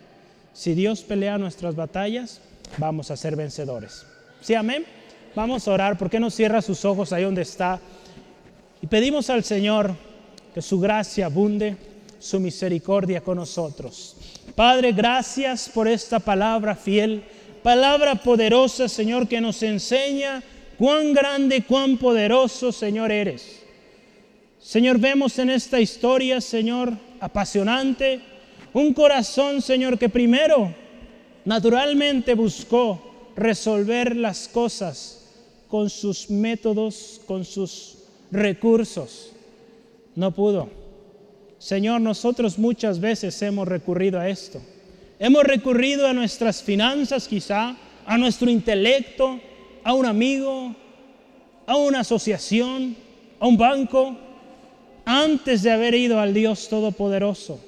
Si 0.55 0.75
Dios 0.75 1.03
pelea 1.03 1.37
nuestras 1.37 1.75
batallas, 1.75 2.41
vamos 2.79 3.11
a 3.11 3.17
ser 3.17 3.37
vencedores. 3.37 4.07
¿Sí, 4.41 4.55
amén? 4.55 4.85
Vamos 5.35 5.67
a 5.67 5.73
orar. 5.73 5.99
¿Por 5.99 6.09
qué 6.09 6.21
no 6.21 6.31
cierra 6.31 6.63
sus 6.63 6.85
ojos 6.85 7.13
ahí 7.13 7.25
donde 7.25 7.43
está? 7.43 7.81
Y 8.81 8.87
pedimos 8.87 9.31
al 9.31 9.45
Señor 9.45 9.95
que 10.55 10.63
su 10.63 10.79
gracia 10.79 11.27
abunde, 11.27 11.77
su 12.19 12.39
misericordia 12.39 13.21
con 13.21 13.39
nosotros. 13.39 14.17
Padre, 14.55 14.93
gracias 14.93 15.69
por 15.69 15.89
esta 15.89 16.21
palabra 16.21 16.75
fiel, 16.75 17.25
palabra 17.63 18.15
poderosa, 18.15 18.89
Señor, 18.89 19.27
que 19.27 19.41
nos 19.41 19.63
enseña 19.63 20.43
cuán 20.79 21.13
grande, 21.13 21.65
cuán 21.65 21.97
poderoso, 21.97 22.71
Señor, 22.71 23.11
eres. 23.11 23.63
Señor, 24.61 24.99
vemos 24.99 25.39
en 25.39 25.51
esta 25.51 25.81
historia, 25.81 26.41
Señor, 26.41 26.93
apasionante, 27.19 28.21
un 28.73 28.95
corazón, 28.95 29.61
Señor, 29.61 29.99
que 29.99 30.09
primero 30.09 30.75
naturalmente 31.45 32.35
buscó 32.35 33.33
resolver 33.37 34.17
las 34.17 34.49
cosas 34.49 35.25
con 35.69 35.91
sus 35.91 36.31
métodos, 36.31 37.21
con 37.27 37.45
sus 37.45 37.99
recursos. 38.31 39.32
No 40.15 40.31
pudo. 40.31 40.69
Señor, 41.59 42.01
nosotros 42.01 42.59
muchas 42.59 43.01
veces 43.01 43.41
hemos 43.43 43.69
recurrido 43.69 44.19
a 44.19 44.29
esto. 44.29 44.61
Hemos 45.19 45.45
recurrido 45.45 46.07
a 46.07 46.13
nuestras 46.13 46.63
finanzas 46.63 47.29
quizá, 47.29 47.77
a 48.05 48.19
nuestro 48.19 48.51
intelecto, 48.51 49.39
a 49.85 49.95
un 49.95 50.07
amigo, 50.07 50.75
a 51.67 51.77
una 51.77 52.01
asociación, 52.01 52.97
a 53.39 53.47
un 53.47 53.57
banco, 53.57 54.17
antes 55.05 55.63
de 55.63 55.71
haber 55.71 55.95
ido 55.95 56.19
al 56.19 56.35
Dios 56.35 56.69
Todopoderoso. 56.69 57.61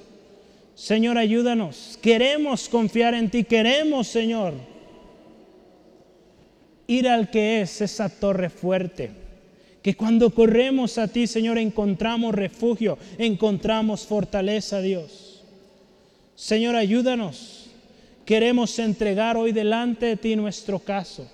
Señor, 0.74 1.18
ayúdanos. 1.18 1.98
Queremos 2.02 2.68
confiar 2.68 3.14
en 3.14 3.30
ti. 3.30 3.44
Queremos, 3.44 4.08
Señor, 4.08 4.54
ir 6.88 7.08
al 7.08 7.30
que 7.30 7.60
es 7.60 7.80
esa 7.80 8.08
torre 8.08 8.50
fuerte. 8.50 9.23
Que 9.84 9.94
cuando 9.94 10.30
corremos 10.30 10.96
a 10.96 11.08
ti, 11.08 11.26
Señor, 11.26 11.58
encontramos 11.58 12.34
refugio, 12.34 12.96
encontramos 13.18 14.06
fortaleza, 14.06 14.80
Dios. 14.80 15.42
Señor, 16.34 16.74
ayúdanos. 16.74 17.66
Queremos 18.24 18.78
entregar 18.78 19.36
hoy 19.36 19.52
delante 19.52 20.06
de 20.06 20.16
ti 20.16 20.36
nuestro 20.36 20.78
caso. 20.78 21.30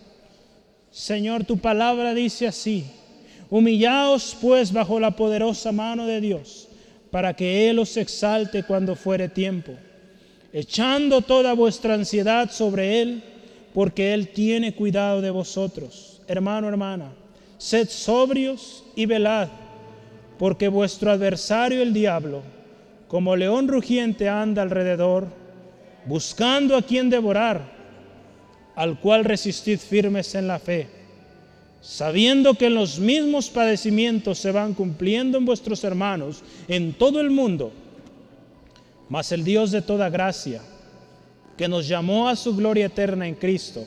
Señor, 0.90 1.44
tu 1.44 1.58
palabra 1.58 2.12
dice 2.12 2.48
así, 2.48 2.86
humillaos 3.50 4.36
pues 4.40 4.72
bajo 4.72 4.98
la 4.98 5.12
poderosa 5.12 5.70
mano 5.70 6.04
de 6.08 6.20
Dios, 6.20 6.66
para 7.12 7.34
que 7.34 7.70
Él 7.70 7.78
os 7.78 7.96
exalte 7.96 8.64
cuando 8.64 8.96
fuere 8.96 9.28
tiempo, 9.28 9.74
echando 10.52 11.20
toda 11.20 11.52
vuestra 11.52 11.94
ansiedad 11.94 12.50
sobre 12.50 13.00
Él, 13.00 13.22
porque 13.72 14.12
Él 14.12 14.30
tiene 14.32 14.74
cuidado 14.74 15.20
de 15.20 15.30
vosotros. 15.30 16.20
Hermano, 16.26 16.66
hermana, 16.66 17.12
sed 17.60 17.90
sobrios 17.90 18.84
y 18.96 19.04
velad, 19.04 19.48
porque 20.38 20.68
vuestro 20.68 21.10
adversario 21.10 21.82
el 21.82 21.92
diablo, 21.92 22.40
como 23.06 23.36
león 23.36 23.68
rugiente 23.68 24.30
anda 24.30 24.62
alrededor, 24.62 25.26
buscando 26.06 26.74
a 26.74 26.80
quien 26.80 27.10
devorar 27.10 27.60
al 28.74 28.98
cual 28.98 29.26
resistid 29.26 29.78
firmes 29.78 30.34
en 30.34 30.48
la 30.48 30.58
fe, 30.58 30.88
sabiendo 31.82 32.54
que 32.54 32.70
los 32.70 32.98
mismos 32.98 33.50
padecimientos 33.50 34.38
se 34.38 34.52
van 34.52 34.72
cumpliendo 34.72 35.36
en 35.36 35.44
vuestros 35.44 35.84
hermanos 35.84 36.42
en 36.66 36.94
todo 36.94 37.20
el 37.20 37.28
mundo. 37.28 37.72
Mas 39.10 39.32
el 39.32 39.44
Dios 39.44 39.70
de 39.70 39.82
toda 39.82 40.08
gracia, 40.08 40.62
que 41.58 41.68
nos 41.68 41.86
llamó 41.86 42.26
a 42.26 42.36
su 42.36 42.56
gloria 42.56 42.86
eterna 42.86 43.28
en 43.28 43.34
Cristo, 43.34 43.84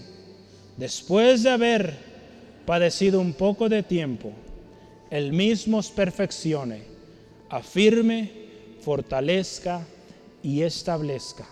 después 0.78 1.41
de 1.41 1.49
haber 1.49 2.12
padecido 2.66 3.20
un 3.20 3.34
poco 3.34 3.70
de 3.70 3.84
tiempo, 3.84 4.32
el 5.09 5.34
mismo 5.34 5.78
os 5.78 5.91
perfeccione, 5.91 6.84
afirme, 7.49 8.32
fortalezca 8.82 9.82
y 10.41 10.61
establezca. 10.61 11.45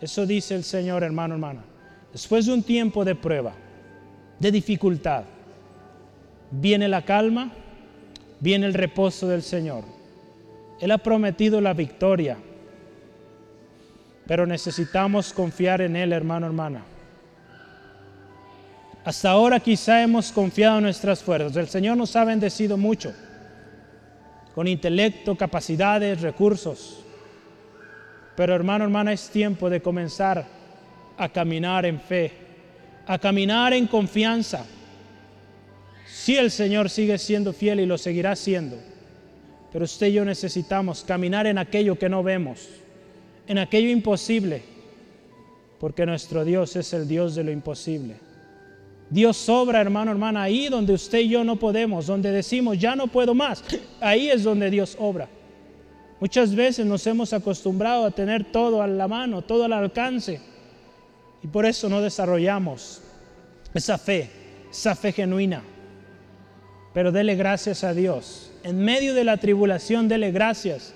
Eso 0.00 0.26
dice 0.26 0.54
el 0.54 0.64
Señor, 0.64 1.02
hermano, 1.02 1.34
hermana. 1.34 1.64
Después 2.12 2.46
de 2.46 2.52
un 2.52 2.62
tiempo 2.62 3.04
de 3.04 3.14
prueba, 3.14 3.54
de 4.38 4.50
dificultad, 4.50 5.24
viene 6.50 6.88
la 6.88 7.04
calma, 7.04 7.52
viene 8.40 8.66
el 8.66 8.74
reposo 8.74 9.28
del 9.28 9.42
Señor. 9.42 9.84
Él 10.80 10.90
ha 10.90 10.98
prometido 10.98 11.60
la 11.60 11.74
victoria, 11.74 12.36
pero 14.26 14.46
necesitamos 14.46 15.32
confiar 15.32 15.80
en 15.80 15.96
Él, 15.96 16.12
hermano, 16.12 16.46
hermana. 16.46 16.84
Hasta 19.04 19.30
ahora 19.30 19.58
quizá 19.58 20.02
hemos 20.02 20.30
confiado 20.30 20.78
en 20.78 20.84
nuestras 20.84 21.22
fuerzas. 21.22 21.56
El 21.56 21.68
Señor 21.68 21.96
nos 21.96 22.14
ha 22.14 22.24
bendecido 22.24 22.76
mucho, 22.76 23.12
con 24.54 24.68
intelecto, 24.68 25.36
capacidades, 25.36 26.20
recursos. 26.20 27.00
Pero 28.36 28.54
hermano, 28.54 28.84
hermana, 28.84 29.12
es 29.12 29.28
tiempo 29.28 29.68
de 29.68 29.82
comenzar 29.82 30.46
a 31.16 31.28
caminar 31.28 31.84
en 31.84 32.00
fe, 32.00 32.32
a 33.06 33.18
caminar 33.18 33.72
en 33.72 33.88
confianza. 33.88 34.64
Si 36.06 36.36
el 36.36 36.52
Señor 36.52 36.88
sigue 36.88 37.18
siendo 37.18 37.52
fiel 37.52 37.80
y 37.80 37.86
lo 37.86 37.98
seguirá 37.98 38.36
siendo, 38.36 38.78
pero 39.72 39.84
usted 39.84 40.08
y 40.08 40.12
yo 40.12 40.24
necesitamos 40.24 41.02
caminar 41.02 41.46
en 41.48 41.58
aquello 41.58 41.98
que 41.98 42.08
no 42.08 42.22
vemos, 42.22 42.68
en 43.48 43.58
aquello 43.58 43.88
imposible, 43.88 44.62
porque 45.80 46.06
nuestro 46.06 46.44
Dios 46.44 46.76
es 46.76 46.92
el 46.92 47.08
Dios 47.08 47.34
de 47.34 47.42
lo 47.42 47.50
imposible. 47.50 48.31
Dios 49.12 49.36
sobra, 49.36 49.78
hermano, 49.82 50.10
hermana, 50.10 50.44
ahí 50.44 50.68
donde 50.68 50.94
usted 50.94 51.18
y 51.18 51.28
yo 51.28 51.44
no 51.44 51.56
podemos, 51.56 52.06
donde 52.06 52.30
decimos, 52.30 52.78
ya 52.78 52.96
no 52.96 53.08
puedo 53.08 53.34
más, 53.34 53.62
ahí 54.00 54.30
es 54.30 54.42
donde 54.42 54.70
Dios 54.70 54.96
obra. 54.98 55.28
Muchas 56.18 56.54
veces 56.54 56.86
nos 56.86 57.06
hemos 57.06 57.34
acostumbrado 57.34 58.06
a 58.06 58.10
tener 58.10 58.50
todo 58.50 58.80
a 58.80 58.86
la 58.86 59.06
mano, 59.08 59.42
todo 59.42 59.64
al 59.66 59.74
alcance 59.74 60.40
y 61.42 61.46
por 61.46 61.66
eso 61.66 61.90
no 61.90 62.00
desarrollamos 62.00 63.02
esa 63.74 63.98
fe, 63.98 64.30
esa 64.70 64.94
fe 64.94 65.12
genuina. 65.12 65.62
Pero 66.94 67.12
dele 67.12 67.34
gracias 67.34 67.84
a 67.84 67.92
Dios. 67.92 68.50
En 68.62 68.78
medio 68.82 69.12
de 69.12 69.24
la 69.24 69.36
tribulación, 69.36 70.08
dele 70.08 70.30
gracias. 70.30 70.94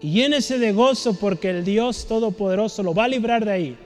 Y 0.00 0.12
llénese 0.12 0.58
de 0.58 0.72
gozo 0.72 1.18
porque 1.18 1.50
el 1.50 1.64
Dios 1.64 2.06
Todopoderoso 2.06 2.82
lo 2.82 2.94
va 2.94 3.04
a 3.04 3.08
librar 3.08 3.44
de 3.44 3.52
ahí. 3.52 3.78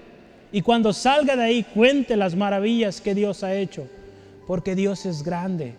Y 0.53 0.63
cuando 0.63 0.93
salga 0.93 1.37
de 1.37 1.45
ahí, 1.45 1.63
cuente 1.63 2.17
las 2.17 2.35
maravillas 2.35 3.01
que 3.01 3.15
Dios 3.15 3.45
ha 3.45 3.55
hecho. 3.55 3.87
Porque 4.47 4.75
Dios 4.75 5.07
es 5.07 5.23
grande. 5.23 5.75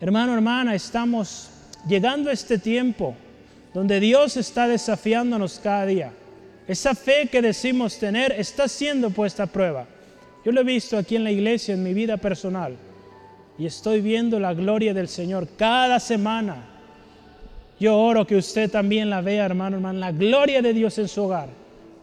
Hermano, 0.00 0.34
hermana, 0.34 0.74
estamos 0.74 1.50
llegando 1.86 2.30
a 2.30 2.32
este 2.32 2.58
tiempo 2.58 3.14
donde 3.74 4.00
Dios 4.00 4.36
está 4.36 4.66
desafiándonos 4.66 5.58
cada 5.58 5.86
día. 5.86 6.12
Esa 6.66 6.94
fe 6.94 7.28
que 7.30 7.42
decimos 7.42 7.98
tener 7.98 8.32
está 8.32 8.68
siendo 8.68 9.10
puesta 9.10 9.44
a 9.44 9.46
prueba. 9.46 9.86
Yo 10.44 10.52
lo 10.52 10.60
he 10.60 10.64
visto 10.64 10.96
aquí 10.96 11.16
en 11.16 11.24
la 11.24 11.30
iglesia, 11.30 11.74
en 11.74 11.82
mi 11.82 11.94
vida 11.94 12.16
personal, 12.16 12.76
y 13.58 13.66
estoy 13.66 14.00
viendo 14.00 14.38
la 14.38 14.54
gloria 14.54 14.94
del 14.94 15.08
Señor 15.08 15.48
cada 15.56 16.00
semana. 16.00 16.64
Yo 17.80 17.96
oro 17.96 18.26
que 18.26 18.36
usted 18.36 18.70
también 18.70 19.10
la 19.10 19.20
vea, 19.20 19.44
hermano, 19.44 19.76
hermano, 19.76 19.98
la 19.98 20.12
gloria 20.12 20.62
de 20.62 20.72
Dios 20.72 20.98
en 20.98 21.08
su 21.08 21.24
hogar. 21.24 21.48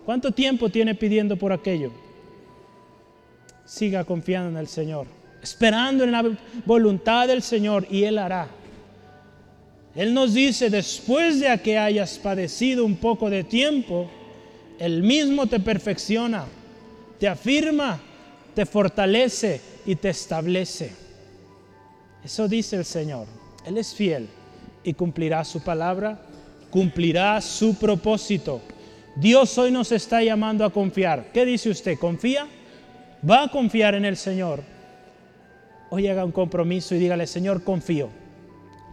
¿Cuánto 0.05 0.31
tiempo 0.31 0.69
tiene 0.69 0.93
pidiendo 0.93 1.35
por 1.35 1.51
aquello? 1.51 1.91
Siga 3.65 4.03
confiando 4.03 4.49
en 4.49 4.57
el 4.57 4.67
Señor, 4.67 5.07
esperando 5.41 6.03
en 6.03 6.11
la 6.11 6.23
voluntad 6.63 7.27
del 7.27 7.41
Señor 7.41 7.87
y 7.89 8.03
Él 8.03 8.19
hará. 8.19 8.47
Él 9.95 10.13
nos 10.13 10.33
dice, 10.33 10.69
después 10.69 11.39
de 11.39 11.57
que 11.61 11.79
hayas 11.79 12.19
padecido 12.19 12.85
un 12.85 12.97
poco 12.97 13.29
de 13.29 13.43
tiempo, 13.43 14.07
Él 14.77 15.01
mismo 15.01 15.47
te 15.47 15.59
perfecciona, 15.59 16.45
te 17.19 17.27
afirma, 17.27 17.99
te 18.53 18.65
fortalece 18.65 19.59
y 19.85 19.95
te 19.95 20.09
establece. 20.09 20.91
Eso 22.23 22.47
dice 22.47 22.75
el 22.75 22.85
Señor. 22.85 23.25
Él 23.65 23.77
es 23.77 23.95
fiel 23.95 24.27
y 24.83 24.93
cumplirá 24.93 25.43
su 25.43 25.61
palabra, 25.61 26.19
cumplirá 26.69 27.41
su 27.41 27.75
propósito. 27.75 28.61
Dios 29.15 29.57
hoy 29.57 29.71
nos 29.71 29.91
está 29.91 30.21
llamando 30.23 30.65
a 30.65 30.71
confiar. 30.71 31.31
¿Qué 31.33 31.45
dice 31.45 31.69
usted? 31.69 31.97
¿Confía? 31.97 32.47
¿Va 33.27 33.43
a 33.43 33.47
confiar 33.47 33.95
en 33.95 34.05
el 34.05 34.17
Señor? 34.17 34.63
Hoy 35.89 36.07
haga 36.07 36.25
un 36.25 36.31
compromiso 36.31 36.95
y 36.95 36.99
dígale, 36.99 37.25
Señor, 37.27 37.63
confío 37.63 38.09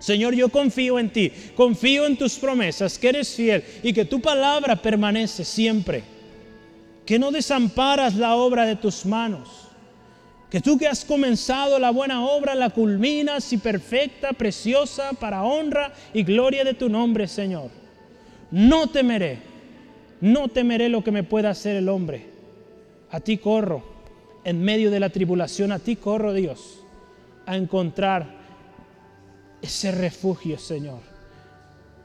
Señor, 0.02 0.34
yo 0.34 0.48
confío 0.48 0.98
en 0.98 1.10
ti, 1.10 1.30
confío 1.54 2.06
en 2.06 2.16
tus 2.16 2.34
promesas, 2.34 2.98
que 2.98 3.10
eres 3.10 3.36
fiel 3.36 3.62
y 3.84 3.92
que 3.92 4.04
tu 4.04 4.20
palabra 4.20 4.74
permanece 4.74 5.44
siempre, 5.44 6.02
que 7.06 7.20
no 7.20 7.30
desamparas 7.30 8.16
la 8.16 8.34
obra 8.34 8.66
de 8.66 8.74
tus 8.74 9.06
manos, 9.06 9.48
que 10.50 10.60
tú 10.60 10.76
que 10.76 10.88
has 10.88 11.04
comenzado 11.04 11.78
la 11.78 11.90
buena 11.90 12.24
obra 12.24 12.56
la 12.56 12.70
culminas 12.70 13.52
y 13.52 13.58
perfecta, 13.58 14.32
preciosa, 14.32 15.12
para 15.12 15.44
honra 15.44 15.92
y 16.12 16.24
gloria 16.24 16.64
de 16.64 16.74
tu 16.74 16.88
nombre, 16.88 17.28
Señor. 17.28 17.70
No 18.50 18.88
temeré, 18.88 19.38
no 20.22 20.46
temeré 20.46 20.88
lo 20.88 21.02
que 21.02 21.10
me 21.10 21.24
pueda 21.24 21.50
hacer 21.50 21.74
el 21.74 21.88
hombre. 21.88 22.24
A 23.10 23.18
ti 23.18 23.38
corro, 23.38 23.82
en 24.44 24.62
medio 24.62 24.90
de 24.92 25.00
la 25.00 25.10
tribulación, 25.10 25.72
a 25.72 25.80
ti 25.80 25.96
corro, 25.96 26.32
Dios, 26.32 26.80
a 27.44 27.56
encontrar 27.56 28.26
ese 29.60 29.90
refugio, 29.90 30.58
Señor. 30.58 31.00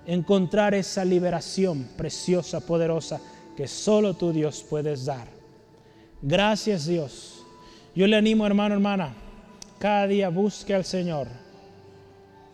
Encontrar 0.08 0.74
esa 0.74 1.06
liberación 1.06 1.88
preciosa, 1.96 2.60
poderosa, 2.60 3.22
que 3.56 3.68
solo 3.68 4.16
tú, 4.16 4.34
Dios, 4.34 4.66
puedes 4.68 5.06
dar. 5.06 5.28
Gracias, 6.24 6.88
Dios. 6.88 7.46
Yo 7.94 8.08
le 8.08 8.16
animo, 8.16 8.48
hermano, 8.48 8.74
hermana, 8.74 9.14
cada 9.78 10.08
día 10.08 10.30
busque 10.30 10.74
al 10.74 10.86
Señor. 10.86 11.28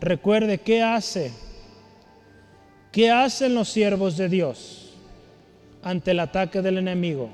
Recuerde 0.01 0.57
qué 0.57 0.83
hace, 0.83 1.31
qué 2.91 3.09
hacen 3.09 3.55
los 3.55 3.69
siervos 3.69 4.17
de 4.17 4.27
Dios 4.27 4.82
ante 5.83 6.11
el 6.11 6.19
ataque 6.19 6.61
del 6.61 6.77
enemigo. 6.77 7.29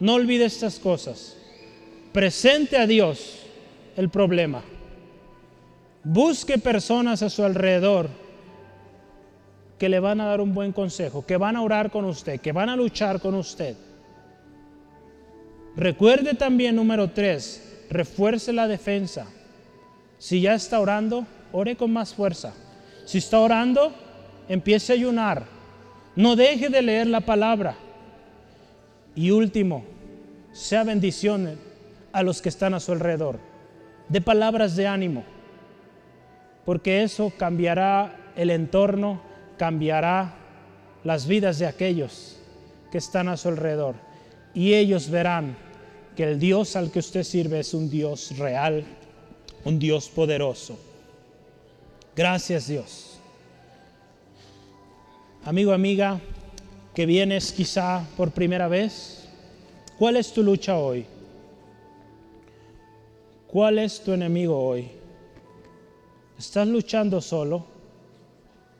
No 0.00 0.14
olvide 0.14 0.44
estas 0.44 0.78
cosas. 0.78 1.36
Presente 2.12 2.76
a 2.76 2.86
Dios 2.86 3.38
el 3.96 4.08
problema 4.10 4.62
Busque 6.08 6.56
personas 6.56 7.20
a 7.24 7.28
su 7.28 7.42
alrededor 7.42 8.08
que 9.76 9.88
le 9.88 9.98
van 9.98 10.20
a 10.20 10.26
dar 10.26 10.40
un 10.40 10.54
buen 10.54 10.70
consejo, 10.70 11.26
que 11.26 11.36
van 11.36 11.56
a 11.56 11.62
orar 11.62 11.90
con 11.90 12.04
usted, 12.04 12.40
que 12.40 12.52
van 12.52 12.68
a 12.68 12.76
luchar 12.76 13.20
con 13.20 13.34
usted. 13.34 13.74
Recuerde 15.74 16.34
también, 16.34 16.76
número 16.76 17.10
tres, 17.10 17.82
refuerce 17.90 18.52
la 18.52 18.68
defensa. 18.68 19.26
Si 20.16 20.40
ya 20.40 20.54
está 20.54 20.78
orando, 20.78 21.26
ore 21.50 21.74
con 21.74 21.92
más 21.92 22.14
fuerza. 22.14 22.54
Si 23.04 23.18
está 23.18 23.40
orando, 23.40 23.92
empiece 24.48 24.92
a 24.92 24.94
ayunar. 24.94 25.55
No 26.16 26.34
deje 26.34 26.68
de 26.68 26.82
leer 26.82 27.06
la 27.06 27.20
palabra. 27.20 27.76
Y 29.14 29.30
último, 29.30 29.84
sea 30.52 30.82
bendición 30.82 31.58
a 32.12 32.22
los 32.22 32.42
que 32.42 32.48
están 32.48 32.74
a 32.74 32.80
su 32.80 32.92
alrededor. 32.92 33.38
De 34.08 34.20
palabras 34.20 34.76
de 34.76 34.86
ánimo 34.86 35.24
porque 36.66 37.04
eso 37.04 37.32
cambiará 37.38 38.32
el 38.34 38.50
entorno, 38.50 39.22
cambiará 39.56 40.34
las 41.04 41.26
vidas 41.26 41.60
de 41.60 41.66
aquellos 41.66 42.36
que 42.90 42.98
están 42.98 43.28
a 43.28 43.36
su 43.36 43.48
alrededor. 43.48 43.94
Y 44.52 44.74
ellos 44.74 45.08
verán 45.08 45.56
que 46.16 46.24
el 46.24 46.40
Dios 46.40 46.74
al 46.74 46.90
que 46.90 46.98
usted 46.98 47.22
sirve 47.22 47.60
es 47.60 47.72
un 47.72 47.88
Dios 47.88 48.36
real, 48.36 48.84
un 49.64 49.78
Dios 49.78 50.08
poderoso. 50.08 50.76
Gracias 52.16 52.66
Dios. 52.66 53.15
Amigo, 55.46 55.72
amiga, 55.72 56.20
que 56.92 57.06
vienes 57.06 57.52
quizá 57.52 58.04
por 58.16 58.32
primera 58.32 58.66
vez, 58.66 59.28
¿cuál 59.96 60.16
es 60.16 60.32
tu 60.32 60.42
lucha 60.42 60.76
hoy? 60.76 61.06
¿Cuál 63.46 63.78
es 63.78 64.02
tu 64.02 64.12
enemigo 64.12 64.58
hoy? 64.58 64.88
¿Estás 66.36 66.66
luchando 66.66 67.20
solo? 67.20 67.64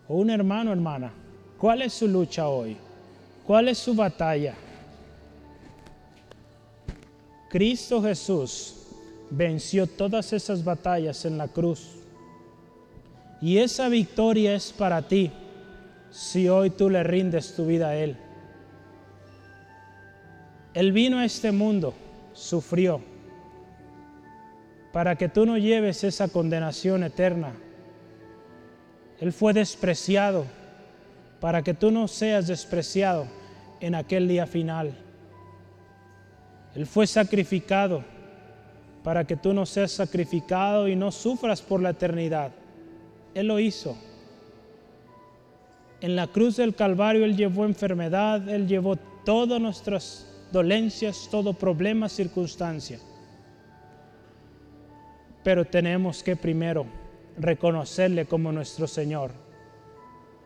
¿O 0.08 0.16
un 0.16 0.28
hermano, 0.28 0.72
hermana? 0.72 1.12
¿Cuál 1.56 1.82
es 1.82 1.92
su 1.92 2.08
lucha 2.08 2.48
hoy? 2.48 2.76
¿Cuál 3.46 3.68
es 3.68 3.78
su 3.78 3.94
batalla? 3.94 4.56
Cristo 7.48 8.02
Jesús 8.02 8.88
venció 9.30 9.86
todas 9.86 10.32
esas 10.32 10.64
batallas 10.64 11.24
en 11.26 11.38
la 11.38 11.46
cruz. 11.46 11.90
Y 13.40 13.58
esa 13.58 13.88
victoria 13.88 14.56
es 14.56 14.72
para 14.72 15.00
ti 15.00 15.30
si 16.11 16.48
hoy 16.48 16.70
tú 16.70 16.90
le 16.90 17.02
rindes 17.02 17.54
tu 17.54 17.66
vida 17.66 17.88
a 17.88 17.96
Él. 17.96 18.16
Él 20.74 20.92
vino 20.92 21.18
a 21.18 21.24
este 21.24 21.52
mundo, 21.52 21.94
sufrió 22.32 23.00
para 24.96 25.14
que 25.16 25.28
tú 25.28 25.44
no 25.44 25.59
lleves 25.59 26.04
esa 26.04 26.26
condenación 26.28 27.04
eterna. 27.04 27.52
Él 29.20 29.30
fue 29.30 29.52
despreciado 29.52 30.46
para 31.38 31.61
que 31.61 31.74
tú 31.74 31.90
no 31.90 32.09
seas 32.09 32.46
despreciado 32.46 33.26
en 33.80 33.94
aquel 33.94 34.26
día 34.26 34.46
final. 34.46 34.96
Él 36.74 36.86
fue 36.86 37.07
sacrificado 37.07 38.04
para 39.04 39.24
que 39.24 39.36
tú 39.36 39.52
no 39.52 39.66
seas 39.66 39.92
sacrificado 39.92 40.88
y 40.88 40.96
no 40.96 41.12
sufras 41.12 41.61
por 41.61 41.82
la 41.82 41.90
eternidad. 41.90 42.52
Él 43.34 43.48
lo 43.48 43.59
hizo. 43.61 43.98
En 46.01 46.14
la 46.14 46.26
cruz 46.26 46.57
del 46.57 46.74
Calvario 46.74 47.24
Él 47.24 47.36
llevó 47.36 47.64
enfermedad, 47.64 48.49
Él 48.49 48.66
llevó 48.68 48.97
todas 49.24 49.61
nuestras 49.61 50.26
dolencias, 50.53 51.28
todo 51.30 51.53
problema, 51.53 52.09
circunstancia. 52.09 52.99
Pero 55.42 55.64
tenemos 55.64 56.22
que 56.22 56.36
primero 56.36 56.86
reconocerle 57.38 58.26
como 58.26 58.53
nuestro 58.53 58.86
Señor. 58.86 59.30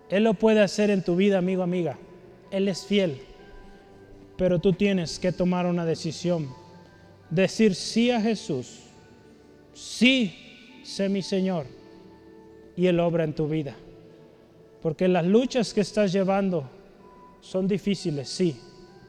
Él 0.08 0.24
lo 0.24 0.34
puede 0.34 0.60
hacer 0.60 0.90
en 0.90 1.02
tu 1.02 1.16
vida, 1.16 1.38
amigo, 1.38 1.62
amiga. 1.62 1.98
Él 2.50 2.68
es 2.68 2.84
fiel. 2.84 3.20
Pero 4.36 4.58
tú 4.58 4.72
tienes 4.72 5.18
que 5.18 5.32
tomar 5.32 5.66
una 5.66 5.84
decisión. 5.84 6.48
Decir 7.30 7.74
sí 7.74 8.10
a 8.10 8.20
Jesús. 8.20 8.80
Sí, 9.72 10.80
sé 10.82 11.08
mi 11.08 11.22
Señor. 11.22 11.66
Y 12.76 12.86
Él 12.86 12.98
obra 12.98 13.24
en 13.24 13.34
tu 13.34 13.48
vida. 13.48 13.76
Porque 14.82 15.08
las 15.08 15.26
luchas 15.26 15.74
que 15.74 15.82
estás 15.82 16.12
llevando 16.12 16.68
son 17.40 17.68
difíciles, 17.68 18.28
sí. 18.28 18.60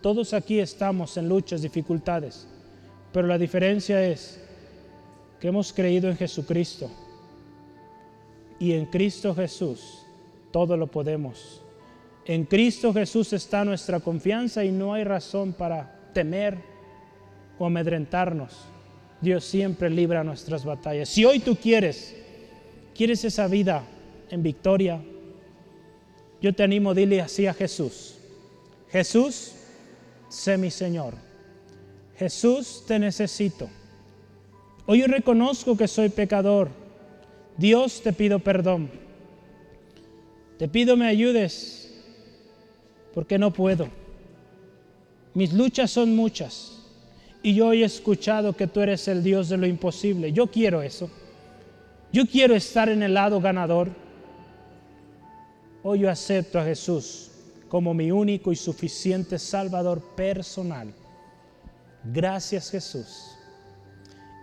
Todos 0.02 0.34
aquí 0.34 0.60
estamos 0.60 1.16
en 1.18 1.30
luchas, 1.30 1.62
dificultades. 1.62 2.48
Pero 3.14 3.28
la 3.28 3.38
diferencia 3.38 4.04
es 4.04 4.40
que 5.40 5.48
hemos 5.48 5.74
creído 5.74 6.10
en 6.10 6.18
Jesucristo. 6.18 6.90
Y 8.60 8.74
en 8.74 8.86
Cristo 8.86 9.34
Jesús 9.34 10.06
todo 10.52 10.78
lo 10.78 10.88
podemos. 10.88 11.62
En 12.26 12.46
Cristo 12.46 12.94
Jesús 12.94 13.34
está 13.34 13.66
nuestra 13.66 14.00
confianza 14.00 14.64
y 14.64 14.72
no 14.72 14.94
hay 14.94 15.04
razón 15.04 15.54
para 15.54 16.12
temer 16.14 16.58
o 17.58 17.66
amedrentarnos. 17.66 18.66
Dios 19.20 19.44
siempre 19.46 19.90
libra 19.90 20.24
nuestras 20.24 20.66
batallas. 20.66 21.10
Si 21.10 21.26
hoy 21.26 21.40
tú 21.40 21.56
quieres, 21.56 22.16
quieres 22.96 23.24
esa 23.24 23.48
vida 23.48 23.84
en 24.30 24.44
victoria, 24.44 25.02
yo 26.42 26.54
te 26.54 26.64
animo, 26.64 26.94
dile 26.94 27.22
así 27.22 27.46
a 27.46 27.54
Jesús. 27.54 28.16
Jesús, 28.90 29.54
sé 30.30 30.58
mi 30.58 30.72
Señor. 30.72 31.14
Jesús, 32.18 32.84
te 32.88 33.00
necesito. 33.00 33.70
Hoy 34.86 35.02
yo 35.02 35.08
reconozco 35.08 35.78
que 35.78 35.88
soy 35.88 36.10
pecador. 36.10 36.70
Dios 37.58 38.02
te 38.02 38.12
pido 38.12 38.40
perdón. 38.40 38.90
Te 40.58 40.68
pido 40.68 40.98
me 40.98 41.08
ayudes 41.08 41.94
porque 43.14 43.38
no 43.38 43.52
puedo. 43.52 43.88
Mis 45.34 45.54
luchas 45.54 45.92
son 45.92 46.16
muchas 46.16 46.82
y 47.44 47.56
yo 47.56 47.72
he 47.72 47.84
escuchado 47.84 48.54
que 48.54 48.68
tú 48.68 48.82
eres 48.82 49.08
el 49.08 49.24
Dios 49.24 49.50
de 49.50 49.58
lo 49.58 49.66
imposible. 49.66 50.32
Yo 50.34 50.48
quiero 50.48 50.82
eso. 50.82 51.10
Yo 52.12 52.26
quiero 52.26 52.56
estar 52.56 52.90
en 52.90 53.04
el 53.04 53.14
lado 53.14 53.40
ganador. 53.40 53.90
Hoy 55.84 56.00
yo 56.00 56.12
acepto 56.12 56.60
a 56.60 56.64
Jesús 56.64 57.32
como 57.68 57.94
mi 57.94 58.12
único 58.12 58.52
y 58.52 58.56
suficiente 58.56 59.40
Salvador 59.40 60.02
personal. 60.16 60.94
Gracias 62.04 62.70
Jesús. 62.70 63.36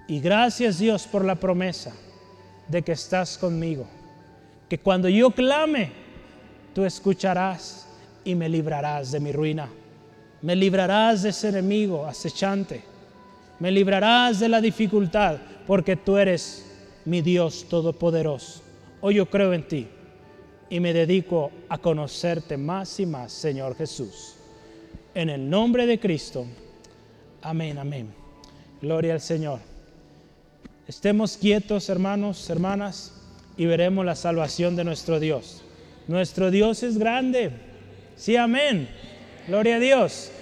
Y 0.08 0.20
gracias 0.20 0.78
Dios 0.78 1.06
por 1.06 1.24
la 1.24 1.36
promesa 1.36 1.94
de 2.66 2.82
que 2.82 2.92
estás 2.92 3.38
conmigo. 3.38 3.86
que 4.68 4.78
cuando 4.78 5.08
yo 5.08 5.30
clame, 5.30 5.90
tú 6.74 6.84
escucharás 6.84 7.86
y 8.24 8.34
me 8.34 8.48
librarás 8.48 9.12
de 9.12 9.20
mi 9.20 9.32
ruina. 9.32 9.68
Me 10.42 10.54
librarás 10.54 11.22
de 11.22 11.30
ese 11.30 11.48
enemigo 11.48 12.04
acechante. 12.04 12.82
Me 13.60 13.70
librarás 13.70 14.40
de 14.40 14.48
la 14.48 14.60
dificultad 14.60 15.38
porque 15.66 15.96
tú 15.96 16.18
eres 16.18 16.66
mi 17.04 17.22
Dios 17.22 17.66
todopoderoso. 17.70 18.62
Hoy 19.00 19.14
yo 19.14 19.26
creo 19.26 19.54
en 19.54 19.66
ti 19.66 19.88
y 20.70 20.80
me 20.80 20.92
dedico 20.92 21.50
a 21.68 21.78
conocerte 21.78 22.56
más 22.56 23.00
y 23.00 23.06
más, 23.06 23.32
Señor 23.32 23.76
Jesús. 23.76 24.34
En 25.14 25.30
el 25.30 25.48
nombre 25.48 25.86
de 25.86 25.98
Cristo. 25.98 26.46
Amén, 27.42 27.78
amén. 27.78 28.12
Gloria 28.80 29.14
al 29.14 29.20
Señor. 29.20 29.60
Estemos 30.86 31.36
quietos, 31.36 31.88
hermanos, 31.88 32.48
hermanas, 32.48 33.12
y 33.56 33.66
veremos 33.66 34.04
la 34.04 34.14
salvación 34.14 34.76
de 34.76 34.84
nuestro 34.84 35.20
Dios. 35.20 35.62
Nuestro 36.06 36.50
Dios 36.50 36.82
es 36.82 36.96
grande. 36.96 37.50
Sí, 38.16 38.36
amén. 38.36 38.88
Gloria 39.46 39.76
a 39.76 39.80
Dios. 39.80 40.30